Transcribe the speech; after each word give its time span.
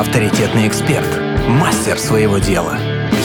авторитетный 0.00 0.66
эксперт, 0.66 1.06
мастер 1.46 1.98
своего 1.98 2.38
дела, 2.38 2.78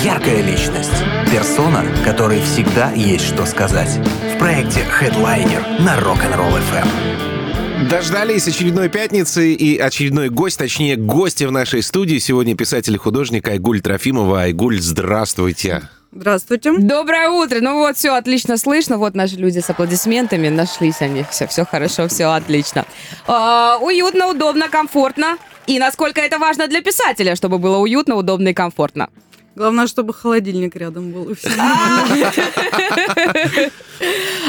яркая 0.03 0.41
личность, 0.41 0.91
персона, 1.31 1.85
которой 2.03 2.41
всегда 2.41 2.91
есть 2.91 3.27
что 3.27 3.45
сказать. 3.45 3.97
В 4.35 4.37
проекте 4.37 4.81
Headliner 4.81 5.81
на 5.81 5.97
Rock'n'Roll 5.97 6.61
FM. 6.73 7.87
Дождались 7.89 8.49
очередной 8.49 8.89
пятницы 8.89 9.53
и 9.53 9.77
очередной 9.77 10.27
гость, 10.27 10.57
точнее, 10.57 10.97
гости 10.97 11.45
в 11.45 11.51
нашей 11.53 11.81
студии. 11.81 12.17
Сегодня 12.17 12.57
писатель 12.57 12.95
и 12.95 12.97
художник 12.97 13.47
Айгуль 13.47 13.79
Трофимова. 13.79 14.41
Айгуль, 14.41 14.81
здравствуйте. 14.81 15.83
Здравствуйте. 16.11 16.77
Доброе 16.77 17.29
утро. 17.29 17.59
Ну 17.61 17.75
вот, 17.75 17.95
все 17.95 18.15
отлично 18.15 18.57
слышно. 18.57 18.97
Вот 18.97 19.15
наши 19.15 19.35
люди 19.35 19.59
с 19.59 19.69
аплодисментами. 19.69 20.49
Нашлись 20.49 21.01
они. 21.01 21.25
Все, 21.29 21.47
все 21.47 21.65
хорошо, 21.65 22.09
все 22.09 22.25
отлично. 22.25 22.85
А, 23.27 23.77
уютно, 23.81 24.27
удобно, 24.27 24.67
комфортно. 24.67 25.37
И 25.67 25.79
насколько 25.79 26.21
это 26.21 26.37
важно 26.39 26.67
для 26.67 26.81
писателя, 26.81 27.35
чтобы 27.35 27.57
было 27.57 27.77
уютно, 27.77 28.15
удобно 28.15 28.49
и 28.49 28.53
комфортно. 28.53 29.09
Главное, 29.55 29.87
чтобы 29.87 30.13
холодильник 30.13 30.75
рядом 30.75 31.11
был. 31.11 31.35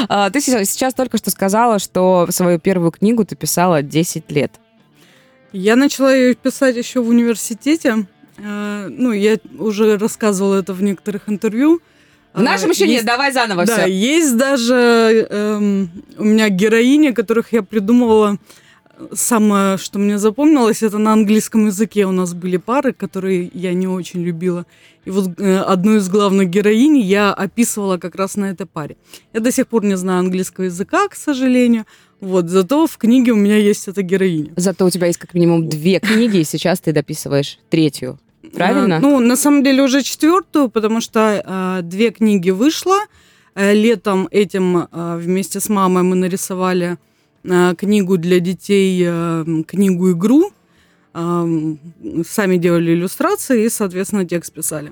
А, 0.09 0.29
Ты 0.29 0.41
сейчас 0.41 0.93
только 0.93 1.17
что 1.17 1.31
сказала, 1.31 1.79
что 1.79 2.27
свою 2.29 2.59
первую 2.59 2.91
книгу 2.91 3.25
ты 3.25 3.35
писала 3.35 3.81
10 3.81 4.29
лет. 4.31 4.51
Я 5.53 5.75
начала 5.75 6.13
ее 6.13 6.35
писать 6.35 6.75
еще 6.75 6.99
в 7.01 7.07
университете. 7.09 8.05
Э, 8.37 8.87
Ну, 8.89 9.11
я 9.13 9.37
уже 9.57 9.97
рассказывала 9.97 10.59
это 10.59 10.73
в 10.73 10.83
некоторых 10.83 11.23
интервью. 11.29 11.81
В 12.33 12.41
нашем 12.41 12.69
А, 12.69 12.73
еще 12.73 12.87
нет, 12.87 13.05
давай 13.05 13.31
заново 13.31 13.65
Да, 13.65 13.77
все. 13.83 13.87
есть 13.91 14.37
даже 14.37 15.27
эм, 15.29 15.89
у 16.19 16.23
меня 16.25 16.49
героини, 16.49 17.11
которых 17.11 17.53
я 17.53 17.63
придумывала. 17.63 18.37
Самое, 19.13 19.77
что 19.77 19.99
мне 19.99 20.17
запомнилось, 20.17 20.81
это 20.81 20.97
на 20.97 21.13
английском 21.13 21.67
языке 21.67 22.05
у 22.05 22.11
нас 22.11 22.33
были 22.33 22.57
пары, 22.57 22.93
которые 22.93 23.51
я 23.53 23.73
не 23.73 23.87
очень 23.87 24.23
любила. 24.23 24.65
И 25.05 25.11
вот 25.11 25.39
э, 25.39 25.59
одну 25.59 25.97
из 25.97 26.09
главных 26.09 26.49
героинь 26.49 26.97
я 26.97 27.31
описывала 27.31 27.97
как 27.97 28.15
раз 28.15 28.35
на 28.35 28.45
этой 28.45 28.65
паре. 28.65 28.97
Я 29.33 29.39
до 29.39 29.51
сих 29.51 29.67
пор 29.67 29.85
не 29.85 29.95
знаю 29.95 30.19
английского 30.19 30.65
языка, 30.65 31.07
к 31.07 31.15
сожалению. 31.15 31.85
Вот, 32.19 32.49
зато 32.49 32.87
в 32.87 32.97
книге 32.97 33.33
у 33.33 33.35
меня 33.35 33.57
есть 33.57 33.87
эта 33.87 34.01
героиня. 34.01 34.51
Зато 34.55 34.85
у 34.85 34.89
тебя 34.89 35.07
есть 35.07 35.19
как 35.19 35.35
минимум 35.35 35.69
две 35.69 35.99
книги, 35.99 36.37
и 36.37 36.43
сейчас 36.43 36.79
ты 36.79 36.91
дописываешь 36.91 37.59
третью. 37.69 38.19
Правильно? 38.53 38.97
А, 38.97 38.99
ну, 38.99 39.19
на 39.19 39.35
самом 39.35 39.63
деле 39.63 39.83
уже 39.83 40.01
четвертую, 40.01 40.69
потому 40.69 41.01
что 41.01 41.43
а, 41.45 41.81
две 41.81 42.09
книги 42.09 42.49
вышло. 42.49 42.97
Э, 43.53 43.73
Летом 43.73 44.27
этим 44.31 44.87
а, 44.91 45.17
вместе 45.17 45.59
с 45.59 45.69
мамой 45.69 46.03
мы 46.03 46.15
нарисовали 46.15 46.97
книгу 47.77 48.17
для 48.17 48.39
детей, 48.39 49.03
м, 49.03 49.63
книгу-игру. 49.63 50.51
М, 51.13 51.79
Сами 52.27 52.57
делали 52.57 52.93
иллюстрации 52.93 53.65
и, 53.65 53.69
соответственно, 53.69 54.25
текст 54.25 54.53
писали. 54.53 54.91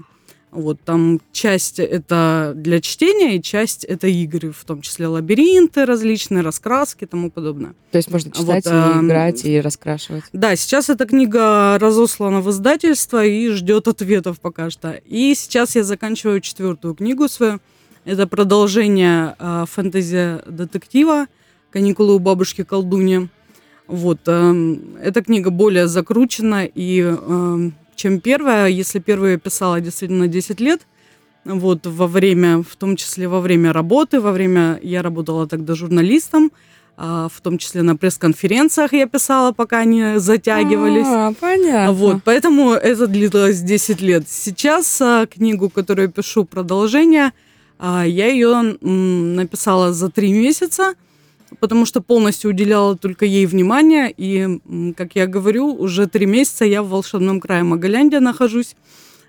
Вот 0.52 0.80
там 0.86 1.20
часть 1.34 1.80
это 1.80 2.54
для 2.56 2.80
чтения, 2.80 3.36
и 3.36 3.42
часть 3.42 3.84
это 3.84 4.08
игры, 4.08 4.54
в 4.54 4.64
том 4.64 4.82
числе 4.82 5.08
лабиринты 5.08 5.86
различные, 5.86 6.42
раскраски 6.44 7.04
и 7.04 7.08
тому 7.08 7.30
подобное. 7.30 7.74
То 7.92 7.98
есть 7.98 8.10
можно 8.10 8.32
читать, 8.32 8.66
Вот, 8.66 8.74
и 8.74 9.06
играть, 9.06 9.46
и 9.46 9.60
раскрашивать. 9.60 10.24
Да, 10.32 10.56
сейчас 10.56 10.90
эта 10.90 11.06
книга 11.06 11.78
разослана 11.78 12.40
в 12.40 12.50
издательство 12.52 13.26
и 13.26 13.50
ждет 13.50 13.90
ответов 13.90 14.40
пока 14.40 14.70
что. 14.70 14.92
И 15.06 15.36
сейчас 15.36 15.76
я 15.76 15.84
заканчиваю 15.84 16.40
четвертую 16.40 16.96
книгу 16.96 17.28
свою. 17.28 17.60
Это 18.06 18.26
продолжение 18.26 19.36
э, 19.38 19.66
фэнтези-детектива 19.70 21.28
«Каникулы 21.76 22.16
у 22.16 22.20
бабушки 22.20 22.64
колдуньи». 22.64 23.28
Вот, 23.88 24.20
эм, 24.28 24.96
эта 25.04 25.22
книга 25.22 25.50
более 25.50 25.90
закручена, 25.90 26.64
и, 26.64 27.02
эм, 27.02 27.74
чем 27.98 28.22
первая. 28.22 28.68
Если 28.70 29.00
первую 29.00 29.32
я 29.32 29.38
писала 29.38 29.82
действительно 29.82 30.30
10 30.30 30.62
лет, 30.62 30.88
вот, 31.44 31.86
во 31.86 32.08
время, 32.08 32.64
в 32.64 32.78
том 32.78 32.96
числе 32.96 33.28
во 33.28 33.42
время 33.42 33.74
работы, 33.74 34.22
во 34.22 34.32
время, 34.32 34.80
я 34.84 35.02
работала 35.02 35.48
тогда 35.48 35.76
журналистом, 35.76 36.54
а, 36.96 37.28
в 37.28 37.42
том 37.42 37.58
числе 37.58 37.82
на 37.82 37.98
пресс-конференциях 37.98 38.94
я 38.94 39.06
писала, 39.06 39.52
пока 39.52 39.80
они 39.80 40.18
затягивались. 40.18 41.06
А, 41.06 41.34
понятно. 41.38 41.92
Вот, 41.92 42.22
поэтому 42.24 42.72
это 42.72 43.06
длилось 43.06 43.60
10 43.60 44.00
лет. 44.00 44.30
Сейчас 44.30 45.02
а, 45.02 45.26
книгу, 45.26 45.70
которую 45.70 46.08
я 46.08 46.12
пишу, 46.14 46.46
продолжение, 46.46 47.34
а, 47.78 48.06
я 48.08 48.28
ее 48.28 48.78
м, 48.82 49.36
написала 49.36 49.92
за 49.92 50.10
три 50.10 50.32
месяца, 50.32 50.94
потому 51.60 51.86
что 51.86 52.02
полностью 52.02 52.52
уделяла 52.52 52.98
только 52.98 53.26
ей 53.26 53.46
внимание. 53.46 54.14
И, 54.16 54.94
как 54.96 55.16
я 55.16 55.28
говорю, 55.28 55.74
уже 55.74 56.08
три 56.08 56.26
месяца 56.26 56.66
я 56.66 56.84
в 56.84 56.90
волшебном 56.90 57.40
крае 57.40 57.64
Магаляндия 57.64 58.20
нахожусь. 58.20 58.76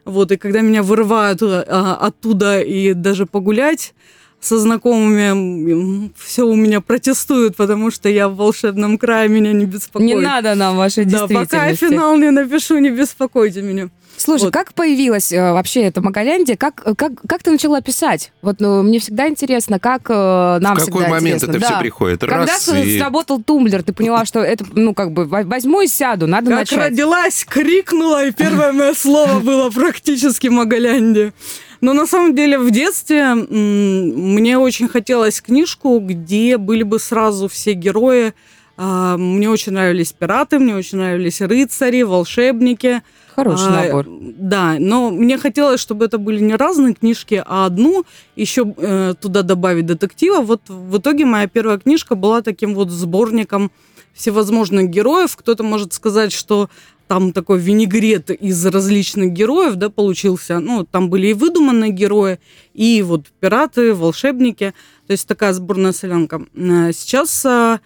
Вот, 0.04 0.30
и 0.30 0.36
когда 0.36 0.60
меня 0.60 0.82
вырывают 0.82 1.42
а, 1.42 1.96
оттуда 2.00 2.60
и 2.60 2.94
даже 2.94 3.26
погулять 3.26 3.92
со 4.38 4.58
знакомыми, 4.58 6.12
все 6.16 6.46
у 6.46 6.54
меня 6.54 6.80
протестуют, 6.80 7.56
потому 7.56 7.90
что 7.90 8.08
я 8.08 8.28
в 8.28 8.36
волшебном 8.36 8.98
крае, 8.98 9.28
меня 9.28 9.52
не 9.52 9.64
беспокоит. 9.66 10.08
Не 10.08 10.14
надо 10.20 10.54
нам 10.54 10.76
вашей 10.76 11.04
Да, 11.06 11.22
пока 11.22 11.34
я 11.34 11.40
действительности. 11.40 11.86
финал 11.86 12.16
не 12.16 12.30
напишу, 12.30 12.78
не 12.78 12.90
беспокойте 12.90 13.62
меня. 13.62 13.90
Слушай, 14.26 14.44
Вот. 14.46 14.52
как 14.52 14.74
появилась 14.74 15.32
э, 15.32 15.52
вообще 15.52 15.82
эта 15.84 16.00
Магаляндия? 16.02 16.56
Как, 16.56 16.74
как, 16.98 17.12
как 17.28 17.42
ты 17.44 17.52
начала 17.52 17.80
писать? 17.80 18.32
Вот 18.42 18.56
ну, 18.58 18.82
мне 18.82 18.98
всегда 18.98 19.28
интересно, 19.28 19.78
как 19.78 20.10
э, 20.10 20.58
нам 20.60 20.74
в 20.76 20.80
какой 20.80 21.02
всегда 21.02 21.08
момент 21.08 21.42
интересно. 21.44 21.50
это 21.52 21.60
Да. 21.60 21.66
все 21.66 21.78
приходит? 21.80 22.20
Когда 22.20 22.36
Раз 22.38 22.68
и... 22.68 22.98
сработал 22.98 23.40
тумблер, 23.42 23.84
ты 23.84 23.92
поняла, 23.92 24.24
что 24.24 24.40
это, 24.40 24.64
ну, 24.74 24.94
как 24.94 25.12
бы, 25.12 25.26
во- 25.26 25.44
возьму 25.44 25.80
и 25.82 25.86
сяду, 25.86 26.26
надо 26.26 26.50
Как 26.50 26.58
начать. 26.58 26.78
родилась, 26.90 27.44
крикнула, 27.48 28.26
и 28.26 28.32
первое 28.32 28.72
мое 28.72 28.94
слово 28.94 29.38
было 29.38 29.70
практически 29.70 30.48
Магалянди. 30.48 31.32
Но 31.80 31.92
на 31.92 32.06
самом 32.06 32.34
деле 32.34 32.58
в 32.58 32.70
детстве 32.70 33.34
мне 33.34 34.58
очень 34.58 34.88
хотелось 34.88 35.40
книжку, 35.40 36.00
где 36.00 36.56
были 36.58 36.82
бы 36.82 36.98
сразу 36.98 37.48
все 37.48 37.74
герои. 37.74 38.32
А, 38.76 39.16
Мне 39.16 39.48
очень 39.48 39.72
нравились 39.72 40.12
пираты, 40.12 40.58
мне 40.58 40.74
очень 40.74 40.98
нравились 40.98 41.40
рыцари, 41.40 42.02
волшебники. 42.02 43.02
Хороший 43.34 43.68
А, 43.68 43.84
набор. 43.84 44.06
Да, 44.08 44.76
но 44.78 45.10
мне 45.10 45.38
хотелось, 45.38 45.80
чтобы 45.80 46.06
это 46.06 46.18
были 46.18 46.40
не 46.40 46.54
разные 46.54 46.94
книжки, 46.94 47.42
а 47.46 47.66
одну, 47.66 48.04
еще 48.34 48.74
э, 48.76 49.14
туда 49.20 49.42
добавить 49.42 49.86
детектива. 49.86 50.40
Вот 50.40 50.62
в 50.68 50.98
итоге 50.98 51.24
моя 51.24 51.46
первая 51.46 51.78
книжка 51.78 52.14
была 52.14 52.42
таким 52.42 52.74
вот 52.74 52.90
сборником 52.90 53.70
всевозможных 54.14 54.88
героев. 54.88 55.36
Кто-то 55.36 55.62
может 55.62 55.92
сказать, 55.92 56.32
что 56.32 56.70
там 57.08 57.32
такой 57.32 57.58
винегрет 57.58 58.30
из 58.30 58.64
различных 58.66 59.32
героев, 59.32 59.76
да, 59.76 59.90
получился. 59.90 60.58
Ну, 60.58 60.84
там 60.84 61.08
были 61.08 61.28
и 61.28 61.34
выдуманные 61.34 61.92
герои, 61.92 62.40
и 62.74 63.02
вот 63.02 63.26
пираты, 63.40 63.94
волшебники. 63.94 64.74
То 65.06 65.12
есть 65.12 65.28
такая 65.28 65.52
сборная 65.52 65.92
солянка. 65.92 66.42
Э, 66.54 66.90
Сейчас, 66.92 67.44
а, 67.46 67.80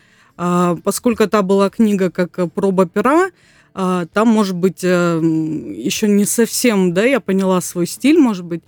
поскольку 0.84 1.22
это 1.22 1.42
была 1.42 1.70
книга 1.70 2.10
как 2.10 2.38
э, 2.38 2.46
проба 2.46 2.86
пера, 2.86 3.30
а, 3.72 4.06
там, 4.06 4.28
может 4.28 4.56
быть, 4.56 4.82
еще 4.82 6.08
не 6.08 6.24
совсем, 6.24 6.92
да, 6.92 7.04
я 7.04 7.20
поняла 7.20 7.60
свой 7.60 7.86
стиль, 7.86 8.18
может 8.18 8.44
быть, 8.44 8.62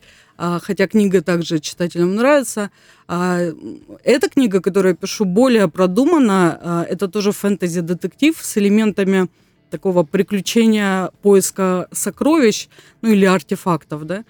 а, 0.44 0.58
хотя 0.60 0.88
книга 0.88 1.22
также 1.22 1.60
читателям 1.60 2.16
нравится. 2.16 2.70
А, 3.06 3.38
Эта 4.02 4.28
книга, 4.28 4.60
которую 4.60 4.92
я 4.92 4.96
пишу, 4.96 5.24
более 5.24 5.68
продумана. 5.68 6.58
А, 6.60 6.86
Это 6.88 7.08
тоже 7.08 7.30
фэнтези-детектив 7.30 8.36
с 8.40 8.58
элементами 8.58 9.28
такого 9.70 10.02
приключения 10.02 11.10
поиска 11.22 11.88
сокровищ, 11.92 12.68
ну 13.02 13.10
или 13.10 13.24
артефактов, 13.24 14.04
да. 14.04 14.24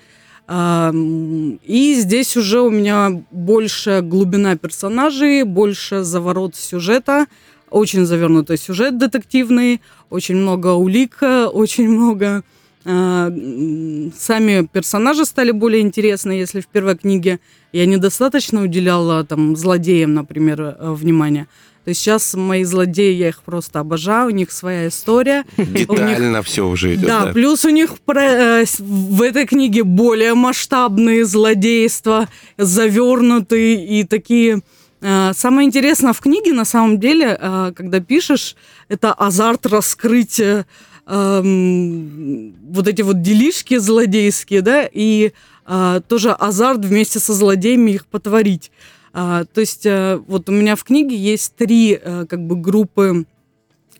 И 0.51 1.95
здесь 1.99 2.37
уже 2.37 2.61
у 2.61 2.71
меня 2.71 3.23
больше 3.31 4.01
глубина 4.03 4.57
персонажей, 4.57 5.45
больше 5.45 6.03
заворот 6.03 6.57
сюжета, 6.57 7.27
очень 7.71 8.05
завернутый 8.05 8.59
сюжет 8.59 8.99
детективный, 8.99 9.81
очень 10.11 10.37
много 10.37 10.75
улик, 10.75 11.19
э, 11.23 11.47
очень 11.47 11.89
много... 11.89 12.43
м, 12.85 14.13
Сами 14.19 14.67
персонажи 14.71 15.25
стали 15.25 15.53
более 15.53 15.81
интересны, 15.81 16.33
если 16.33 16.61
в 16.61 16.67
первой 16.67 16.97
книге. 16.99 17.39
Я 17.73 17.87
недостаточно 17.87 18.63
уделяла 18.63 19.25
там 19.25 19.57
злодеям, 19.57 20.13
например, 20.15 20.61
э, 20.61 20.93
внимания, 20.93 21.47
то 21.85 21.93
сейчас 21.95 22.35
мои 22.35 22.63
злодеи, 22.65 23.13
я 23.15 23.29
их 23.29 23.43
просто 23.43 23.81
обожаю, 23.81 24.29
у 24.29 24.31
них 24.31 24.53
своя 24.53 24.87
история. 24.89 25.45
У 25.57 25.63
них 25.63 25.89
Детально 25.89 26.43
все 26.43 26.67
уже 26.67 26.95
идет. 26.95 27.07
да, 27.07 27.27
плюс 27.33 27.65
у 27.65 27.71
них 27.71 27.99
про- 28.01 28.61
э, 28.61 28.65
в 28.79 29.21
этой 29.23 29.47
книге 29.47 29.83
более 29.83 30.35
масштабные 30.35 31.25
злодейства, 31.25 32.29
завернутые 32.57 33.85
и 34.01 34.05
такие. 34.05 34.61
э, 35.01 35.33
Самое 35.35 35.67
интересное 35.67 36.13
в 36.13 36.21
книге, 36.21 36.53
на 36.53 36.65
самом 36.65 37.01
деле, 37.01 37.37
э, 37.41 37.73
когда 37.75 37.99
пишешь, 38.01 38.55
это 38.89 39.13
азарт 39.13 39.67
раскрытия 39.67 40.67
эм, 41.07 42.55
вот 42.73 42.87
эти 42.89 43.03
вот 43.03 43.23
делишки 43.23 43.77
злодейские, 43.79 44.63
да, 44.63 44.89
и 44.91 45.33
э, 45.67 46.01
тоже 46.09 46.31
азарт 46.33 46.85
вместе 46.85 47.19
со 47.19 47.33
злодеями 47.35 47.93
их 47.93 48.07
потворить. 48.07 48.71
А, 49.13 49.45
то 49.45 49.61
есть 49.61 49.85
э, 49.85 50.21
вот 50.27 50.49
у 50.49 50.53
меня 50.53 50.75
в 50.75 50.85
книге 50.85 51.17
есть 51.17 51.55
три 51.57 51.99
э, 52.01 52.27
как 52.27 52.41
бы 52.47 52.57
группы, 52.57 53.27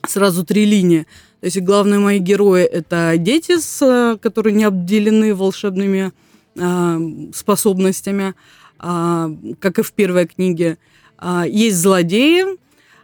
сразу 0.07 0.45
три 0.45 0.65
линии. 0.65 1.07
То 1.41 1.47
есть 1.47 1.61
главные 1.61 1.99
мои 1.99 2.19
герои 2.19 2.63
это 2.63 3.15
дети, 3.19 3.59
с, 3.59 4.19
которые 4.23 4.55
не 4.55 4.65
обделены 4.65 5.35
волшебными 5.35 6.13
э, 6.57 6.99
способностями, 7.35 8.35
э, 8.81 9.55
как 9.59 9.79
и 9.79 9.83
в 9.83 9.93
первой 9.93 10.27
книге. 10.27 10.79
Э, 11.21 11.45
есть 11.47 11.77
злодеи, 11.77 12.59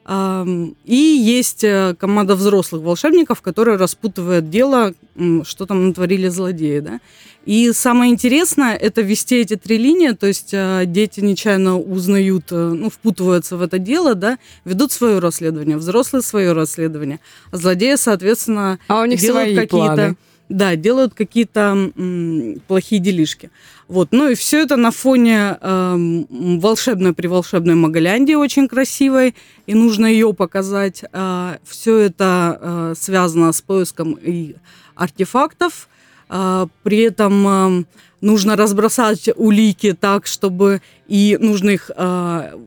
и 0.09 0.95
есть 0.95 1.65
э, 1.65 1.95
команда 1.99 2.35
взрослых 2.35 2.83
волшебников, 2.83 3.43
которые 3.43 3.77
распутывают 3.77 4.49
дело, 4.49 4.95
что 5.43 5.67
там 5.67 5.89
натворили 5.89 6.29
злодеи, 6.29 6.81
да. 6.81 7.01
И 7.45 7.73
самое 7.73 8.11
интересное– 8.11 8.75
это 8.77 9.03
вести 9.03 9.37
эти 9.37 9.57
три 9.57 9.77
линии, 9.77 10.13
то 10.13 10.27
есть 10.27 10.51
э, 10.53 10.85
дети 10.87 11.21
нечаянно 11.21 11.79
узнают, 11.79 12.45
э, 12.51 12.57
ну, 12.57 12.89
впутываются 12.89 13.59
в 13.59 13.63
это 13.63 13.79
дело, 13.79 14.15
да, 14.15 14.39
ведут 14.65 14.93
свое 14.93 15.19
расследование, 15.19 15.77
взрослые 15.77 16.23
свое 16.23 16.53
расследование, 16.53 17.21
а 17.51 17.59
злодеи, 17.59 17.97
соответственно, 17.97 18.79
а 18.89 19.03
у 19.03 19.05
них 19.05 19.21
делают 19.21 19.59
какие-то 19.59 20.17
да, 20.49 20.77
делают 20.77 21.15
какие-то 21.15 21.91
м, 21.97 22.61
плохие 22.67 23.01
делишки. 23.01 23.51
Вот. 23.87 24.09
Ну 24.13 24.29
и 24.29 24.35
все 24.35 24.63
это 24.63 24.77
на 24.77 24.91
фоне 24.91 25.57
э, 25.61 26.25
волшебной 26.29 27.15
приволшебной 27.15 27.75
Магаляндии, 27.75 28.35
очень 28.35 28.69
красивой, 28.69 29.35
и 29.67 29.75
нужно 29.75 30.07
ее 30.07 30.35
показать. 30.35 31.05
Э, 31.13 31.57
все 31.65 31.99
это 31.99 32.59
э, 32.61 32.95
связано 32.99 33.53
с 33.53 33.63
поиском 33.63 34.19
и 34.21 34.57
артефактов. 34.95 35.89
Э, 36.29 36.67
при 36.83 36.99
этом 36.99 37.49
э, 37.81 37.85
нужно 38.21 38.57
разбросать 38.57 39.31
улики 39.37 39.97
так, 39.99 40.27
чтобы 40.27 40.83
и 41.07 41.39
нужно 41.41 41.71
их 41.71 41.91
э, 41.95 42.59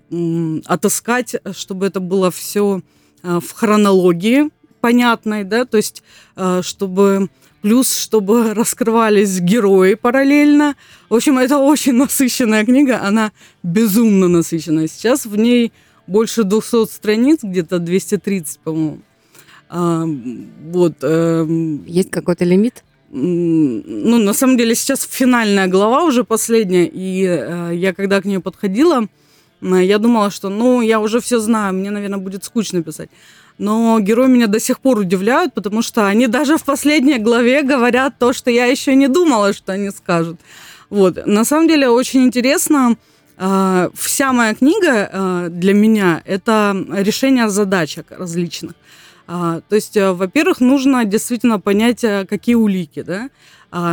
отыскать, 0.66 1.36
чтобы 1.56 1.86
это 1.86 2.00
было 2.00 2.32
все 2.32 2.82
э, 3.22 3.40
в 3.40 3.52
хронологии 3.52 4.50
понятной, 4.80 5.44
да, 5.44 5.66
то 5.66 5.78
есть 5.78 6.02
э, 6.36 6.62
чтобы 6.64 7.30
плюс 7.62 7.98
чтобы 7.98 8.54
раскрывались 8.54 9.40
герои 9.40 9.94
параллельно. 9.94 10.76
В 11.10 11.16
общем, 11.16 11.38
это 11.38 11.58
очень 11.58 11.94
насыщенная 12.04 12.66
книга, 12.66 13.02
она 13.02 13.32
безумно 13.64 14.28
насыщенная. 14.28 14.88
Сейчас 14.88 15.26
в 15.26 15.36
ней 15.36 15.72
больше 16.08 16.44
200 16.44 16.86
страниц, 16.92 17.40
где-то 17.44 17.80
230, 17.80 18.60
по-моему. 18.60 19.00
А, 19.70 20.06
вот. 20.72 20.96
Э, 21.02 21.46
Есть 21.88 22.12
какой-то 22.12 22.44
лимит? 22.44 22.84
Ну, 23.14 24.18
на 24.18 24.34
самом 24.34 24.58
деле, 24.58 24.74
сейчас 24.74 25.08
финальная 25.10 25.68
глава 25.68 26.04
уже 26.04 26.24
последняя, 26.24 26.86
и 26.86 27.26
э, 27.26 27.72
я 27.76 27.94
когда 27.94 28.22
к 28.22 28.26
ней 28.26 28.40
подходила, 28.40 29.08
э, 29.62 29.84
я 29.84 29.98
думала, 29.98 30.32
что, 30.32 30.50
ну, 30.50 30.82
я 30.82 31.00
уже 31.00 31.20
все 31.20 31.40
знаю, 31.40 31.74
мне, 31.74 31.92
наверное, 31.92 32.20
будет 32.20 32.46
скучно 32.46 32.84
писать 32.84 33.10
но 33.62 34.00
герои 34.00 34.28
меня 34.28 34.48
до 34.48 34.60
сих 34.60 34.80
пор 34.80 34.98
удивляют, 34.98 35.54
потому 35.54 35.84
что 35.84 36.08
они 36.08 36.28
даже 36.28 36.58
в 36.58 36.64
последней 36.64 37.20
главе 37.20 37.62
говорят 37.62 38.16
то, 38.18 38.34
что 38.34 38.50
я 38.50 38.66
еще 38.66 38.96
не 38.96 39.08
думала, 39.08 39.54
что 39.54 39.74
они 39.74 39.92
скажут. 39.92 40.40
Вот. 40.90 41.26
На 41.28 41.46
самом 41.46 41.68
деле 41.68 41.88
очень 41.88 42.24
интересно. 42.24 42.98
А, 43.38 43.92
вся 43.94 44.34
моя 44.34 44.56
книга 44.56 45.10
а, 45.14 45.50
для 45.50 45.74
меня– 45.74 46.24
это 46.26 46.76
решение 46.92 47.50
задачек 47.50 48.08
различных. 48.10 48.74
А, 49.28 49.62
то 49.70 49.76
есть, 49.76 49.96
э, 49.96 50.12
во-первых, 50.12 50.60
нужно 50.60 51.06
действительно 51.06 51.60
понять, 51.60 52.04
э, 52.04 52.26
какие 52.26 52.56
улики, 52.56 53.02
да, 53.04 53.30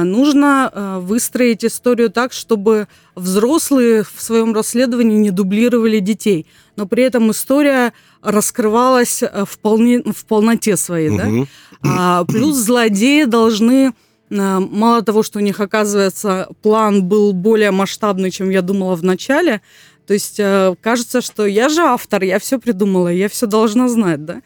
нужно 0.02 0.70
а, 0.72 0.98
выстроить 0.98 1.64
историю 1.64 2.10
так, 2.10 2.32
чтобы 2.32 2.88
взрослые 3.14 4.02
в 4.02 4.20
своем 4.20 4.52
расследовании 4.52 5.16
не 5.16 5.30
дублировали 5.30 6.00
детей, 6.00 6.46
но 6.76 6.86
при 6.86 7.04
этом 7.04 7.30
история 7.30 7.92
раскрывалась 8.20 9.22
э, 9.22 9.44
вполне, 9.48 10.02
в 10.02 10.24
полноте 10.24 10.76
своей. 10.76 11.10
Угу. 11.10 11.18
Да? 11.18 11.46
А, 11.84 12.24
плюс 12.24 12.56
злодеи 12.56 13.24
должны 13.24 13.92
э, 14.30 14.58
мало 14.58 15.02
того, 15.02 15.22
что 15.22 15.38
у 15.38 15.42
них, 15.42 15.60
оказывается, 15.60 16.48
план 16.62 17.04
был 17.04 17.32
более 17.32 17.70
масштабный, 17.70 18.32
чем 18.32 18.50
я 18.50 18.62
думала 18.62 18.96
в 18.96 19.04
начале, 19.04 19.60
то 20.08 20.14
есть 20.14 20.40
э, 20.40 20.74
кажется, 20.80 21.20
что 21.20 21.46
я 21.46 21.68
же 21.68 21.82
автор, 21.82 22.22
я 22.22 22.38
все 22.38 22.58
придумала, 22.58 23.08
я 23.08 23.28
все 23.28 23.46
должна 23.46 23.88
знать, 23.88 24.24
да? 24.24 24.40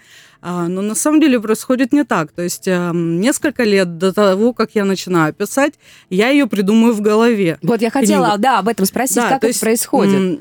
А, 0.44 0.67
но 0.67 0.83
на 0.83 0.97
самом 0.97 1.21
деле 1.21 1.41
происходит 1.41 1.93
не 1.93 2.03
так. 2.03 2.33
То 2.33 2.43
есть 2.43 2.67
эм, 2.67 3.21
несколько 3.21 3.62
лет 3.62 3.97
до 3.97 4.12
того, 4.12 4.53
как 4.53 4.71
я 4.75 4.85
начинаю 4.85 5.33
писать, 5.33 5.75
я 6.11 6.31
ее 6.31 6.49
придумаю 6.49 6.94
в 6.94 7.00
голове. 7.00 7.59
Вот 7.62 7.81
я 7.81 7.91
хотела, 7.91 8.27
книгу. 8.27 8.43
да, 8.43 8.59
об 8.59 8.67
этом 8.67 8.85
спросить, 8.85 9.17
да, 9.17 9.29
как 9.29 9.39
это 9.39 9.47
есть, 9.47 9.61
происходит. 9.61 10.41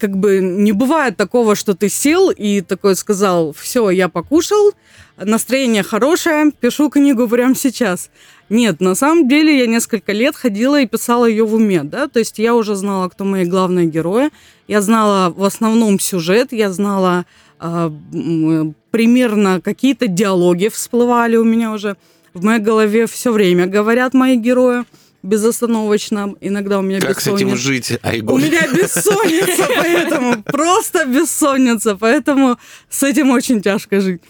Как 0.00 0.16
бы 0.16 0.38
не 0.38 0.70
бывает 0.70 1.16
такого, 1.16 1.56
что 1.56 1.74
ты 1.74 1.88
сел 1.88 2.30
и 2.30 2.60
такой 2.60 2.94
сказал, 2.94 3.52
все, 3.52 3.90
я 3.90 4.08
покушал, 4.08 4.70
настроение 5.16 5.82
хорошее, 5.82 6.52
пишу 6.52 6.88
книгу 6.88 7.26
прямо 7.26 7.56
сейчас. 7.56 8.08
Нет, 8.48 8.80
на 8.80 8.94
самом 8.94 9.28
деле 9.28 9.58
я 9.58 9.66
несколько 9.66 10.12
лет 10.12 10.36
ходила 10.36 10.80
и 10.80 10.86
писала 10.86 11.26
ее 11.26 11.44
в 11.44 11.54
уме, 11.54 11.82
да, 11.82 12.06
то 12.06 12.20
есть 12.20 12.38
я 12.38 12.54
уже 12.54 12.76
знала, 12.76 13.08
кто 13.08 13.24
мои 13.24 13.46
главные 13.46 13.86
герои, 13.86 14.30
я 14.68 14.80
знала 14.80 15.30
в 15.30 15.42
основном 15.42 15.98
сюжет, 15.98 16.52
я 16.52 16.70
знала 16.70 17.24
а, 17.58 17.92
примерно 18.92 19.60
какие-то 19.60 20.06
диалоги 20.06 20.68
всплывали 20.68 21.36
у 21.36 21.44
меня 21.44 21.72
уже. 21.72 21.96
В 22.34 22.44
моей 22.44 22.60
голове 22.60 23.06
все 23.06 23.32
время 23.32 23.66
говорят 23.66 24.14
мои 24.14 24.36
герои 24.36 24.84
безостановочно. 25.22 26.34
Иногда 26.40 26.78
у 26.78 26.82
меня 26.82 27.00
как 27.00 27.16
бессонница. 27.16 27.30
Как 27.30 27.38
с 27.38 27.42
этим 27.42 27.56
жить, 27.56 27.98
Айгуль? 28.02 28.34
У 28.34 28.44
меня 28.44 28.68
бессонница, 28.68 29.68
поэтому 29.76 30.42
просто 30.42 31.04
бессонница, 31.06 31.96
поэтому 31.96 32.58
с 32.88 33.02
этим 33.02 33.30
очень 33.30 33.60
тяжко 33.60 34.00
жить. 34.00 34.20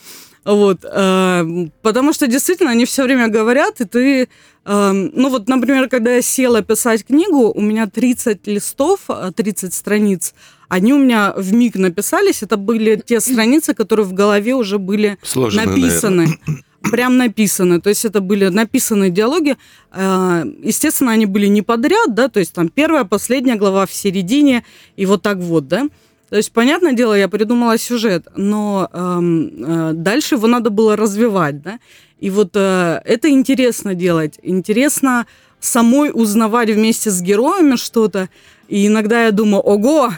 Вот, 0.44 0.84
э, 0.84 1.68
потому 1.82 2.12
что 2.12 2.26
действительно 2.26 2.72
они 2.72 2.84
все 2.84 3.04
время 3.04 3.28
говорят, 3.28 3.80
и 3.80 3.84
ты, 3.84 4.28
э, 4.64 4.92
ну 4.92 5.28
вот, 5.28 5.48
например, 5.48 5.88
когда 5.88 6.14
я 6.14 6.22
села 6.22 6.62
писать 6.62 7.06
книгу, 7.06 7.52
у 7.52 7.60
меня 7.60 7.86
30 7.86 8.44
листов, 8.48 9.02
30 9.36 9.64
э, 9.64 9.72
страниц, 9.72 10.34
они 10.72 10.94
у 10.94 10.98
меня 10.98 11.34
в 11.36 11.52
миг 11.52 11.74
написались, 11.74 12.42
это 12.42 12.56
были 12.56 12.96
те 12.96 13.20
страницы, 13.20 13.74
которые 13.74 14.06
в 14.06 14.14
голове 14.14 14.54
уже 14.54 14.78
были 14.78 15.18
Сложно, 15.22 15.66
написаны. 15.66 16.22
Наверное. 16.22 16.64
Прям 16.90 17.18
написаны, 17.18 17.78
то 17.78 17.90
есть 17.90 18.06
это 18.06 18.22
были 18.22 18.48
написанные 18.48 19.10
диалоги. 19.10 19.56
Э, 19.92 20.44
естественно, 20.62 21.12
они 21.12 21.26
были 21.26 21.46
не 21.46 21.60
подряд, 21.60 22.14
да, 22.14 22.28
то 22.28 22.40
есть 22.40 22.54
там 22.54 22.70
первая, 22.70 23.04
последняя 23.04 23.56
глава 23.56 23.84
в 23.84 23.92
середине, 23.92 24.64
и 24.96 25.04
вот 25.04 25.20
так 25.20 25.36
вот, 25.36 25.68
да. 25.68 25.88
То 26.30 26.38
есть, 26.38 26.50
понятное 26.52 26.94
дело, 26.94 27.12
я 27.12 27.28
придумала 27.28 27.76
сюжет, 27.76 28.26
но 28.34 28.88
эм, 28.94 29.50
э, 29.58 29.92
дальше 29.92 30.36
его 30.36 30.46
надо 30.46 30.70
было 30.70 30.96
развивать, 30.96 31.60
да. 31.60 31.78
И 32.18 32.30
вот 32.30 32.52
э, 32.54 33.02
это 33.04 33.28
интересно 33.28 33.94
делать. 33.94 34.38
Интересно 34.42 35.26
самой 35.60 36.10
узнавать 36.14 36.70
вместе 36.70 37.10
с 37.10 37.20
героями 37.20 37.76
что-то. 37.76 38.30
И 38.68 38.86
иногда 38.86 39.24
я 39.24 39.32
думаю, 39.32 39.60
ого, 39.60 40.12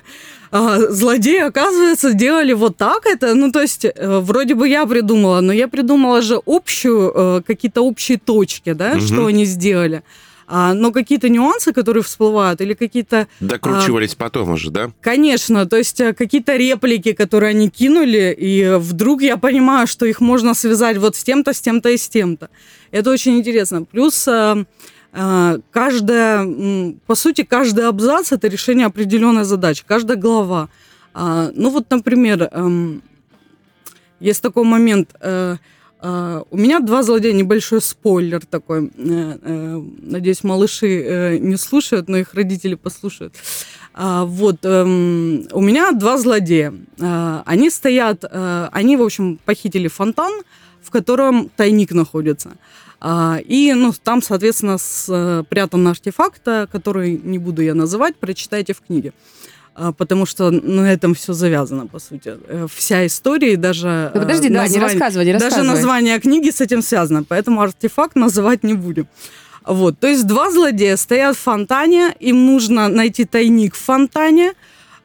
а, 0.57 0.79
злодеи, 0.89 1.41
оказывается, 1.41 2.15
делали 2.15 2.53
вот 2.53 2.77
так 2.77 3.07
это. 3.07 3.35
Ну, 3.35 3.51
то 3.51 3.61
есть, 3.61 3.85
э, 3.85 4.21
вроде 4.21 4.55
бы 4.55 4.69
я 4.69 4.87
придумала, 4.87 5.41
но 5.41 5.53
я 5.53 5.67
придумала 5.67 6.23
же 6.23 6.41
общую, 6.47 7.13
э, 7.13 7.43
какие-то 7.45 7.83
общие 7.83 8.19
точки, 8.19 8.73
да, 8.73 8.93
угу. 8.93 9.01
что 9.01 9.27
они 9.27 9.47
сделали. 9.47 10.05
А, 10.47 10.73
но 10.73 10.93
какие-то 10.93 11.29
нюансы, 11.29 11.73
которые 11.73 12.05
всплывают, 12.05 12.61
или 12.61 12.75
какие-то... 12.75 13.27
Докручивались 13.41 14.15
а, 14.15 14.17
потом 14.17 14.51
уже, 14.51 14.71
да? 14.71 14.93
Конечно, 15.01 15.67
то 15.67 15.77
есть 15.77 16.01
э, 16.01 16.13
какие-то 16.13 16.55
реплики, 16.55 17.15
которые 17.15 17.51
они 17.51 17.69
кинули, 17.69 18.33
и 18.39 18.77
вдруг 18.79 19.23
я 19.23 19.37
понимаю, 19.37 19.89
что 19.89 20.07
их 20.07 20.21
можно 20.21 20.55
связать 20.55 20.99
вот 20.99 21.17
с 21.17 21.25
тем-то, 21.25 21.53
с 21.53 21.61
тем-то 21.61 21.89
и 21.89 21.97
с 21.97 22.09
тем-то. 22.09 22.49
Это 22.93 23.11
очень 23.11 23.39
интересно. 23.39 23.83
Плюс 23.83 24.29
а, 24.29 24.53
а, 24.53 24.65
каждая, 25.71 26.95
по 27.07 27.15
сути, 27.15 27.45
каждый 27.45 27.87
абзац 27.87 28.33
это 28.33 28.49
решение 28.49 28.87
определенной 28.87 29.45
задачи, 29.45 29.85
каждая 29.87 30.17
глава. 30.17 30.69
А, 31.13 31.51
ну 31.55 31.71
вот, 31.71 31.89
например, 31.91 32.49
эм, 32.51 33.03
есть 34.19 34.43
такой 34.43 34.65
момент, 34.65 35.15
э, 35.21 35.57
Uh, 36.05 36.47
у 36.51 36.59
меня 36.59 36.81
два 36.81 37.03
злодея, 37.03 37.33
небольшой 37.33 37.81
спойлер 37.81 38.45
такой. 38.45 38.89
Uh, 38.89 39.91
надеюсь, 40.03 40.45
малыши 40.45 41.39
не 41.41 41.57
слушают, 41.57 42.09
но 42.09 42.19
их 42.19 42.35
родители 42.35 42.75
послушают. 42.75 43.35
Вот, 43.97 44.67
um, 44.67 45.49
у 45.53 45.63
меня 45.63 45.93
два 45.93 46.19
злодея. 46.19 46.75
Они 46.99 47.71
стоят, 47.71 48.23
они, 48.31 48.97
в 48.99 49.03
общем, 49.03 49.39
похитили 49.47 49.89
фонтан, 49.89 50.43
в 50.83 50.91
котором 50.91 51.49
тайник 51.57 51.93
находится. 51.93 52.51
И 53.47 53.73
ну, 53.75 53.93
там, 54.03 54.23
соответственно, 54.23 54.79
спрятан 54.79 55.87
артефакт, 55.87 56.43
который 56.73 57.21
не 57.23 57.39
буду 57.39 57.61
я 57.61 57.75
называть, 57.75 58.17
прочитайте 58.17 58.73
в 58.73 58.81
книге. 58.81 59.13
А, 59.77 59.93
потому 59.93 60.25
что 60.25 60.51
на 60.51 60.93
этом 60.93 61.15
все 61.15 61.33
завязано, 61.33 61.87
по 61.87 61.99
сути. 61.99 62.37
Э, 62.47 62.67
вся 62.73 63.07
история 63.07 63.55
и 63.55 63.57
даже... 63.57 64.13
Ну, 64.15 64.21
подожди, 64.21 64.49
название, 64.49 64.69
да, 64.69 64.75
не 64.75 64.93
рассказывай, 64.93 65.27
не 65.27 65.33
рассказывай. 65.33 65.63
Даже 65.63 65.75
название 65.75 66.21
книги 66.21 66.51
с 66.51 66.61
этим 66.61 66.81
связано, 66.81 67.25
поэтому 67.25 67.61
артефакт 67.61 68.15
называть 68.15 68.63
не 68.63 68.75
будем. 68.75 69.09
Вот, 69.65 69.99
то 69.99 70.07
есть 70.07 70.27
два 70.27 70.51
злодея 70.51 70.97
стоят 70.97 71.37
в 71.37 71.41
фонтане, 71.41 72.15
им 72.21 72.47
нужно 72.47 72.87
найти 72.89 73.25
тайник 73.25 73.75
в 73.75 73.79
фонтане. 73.79 74.53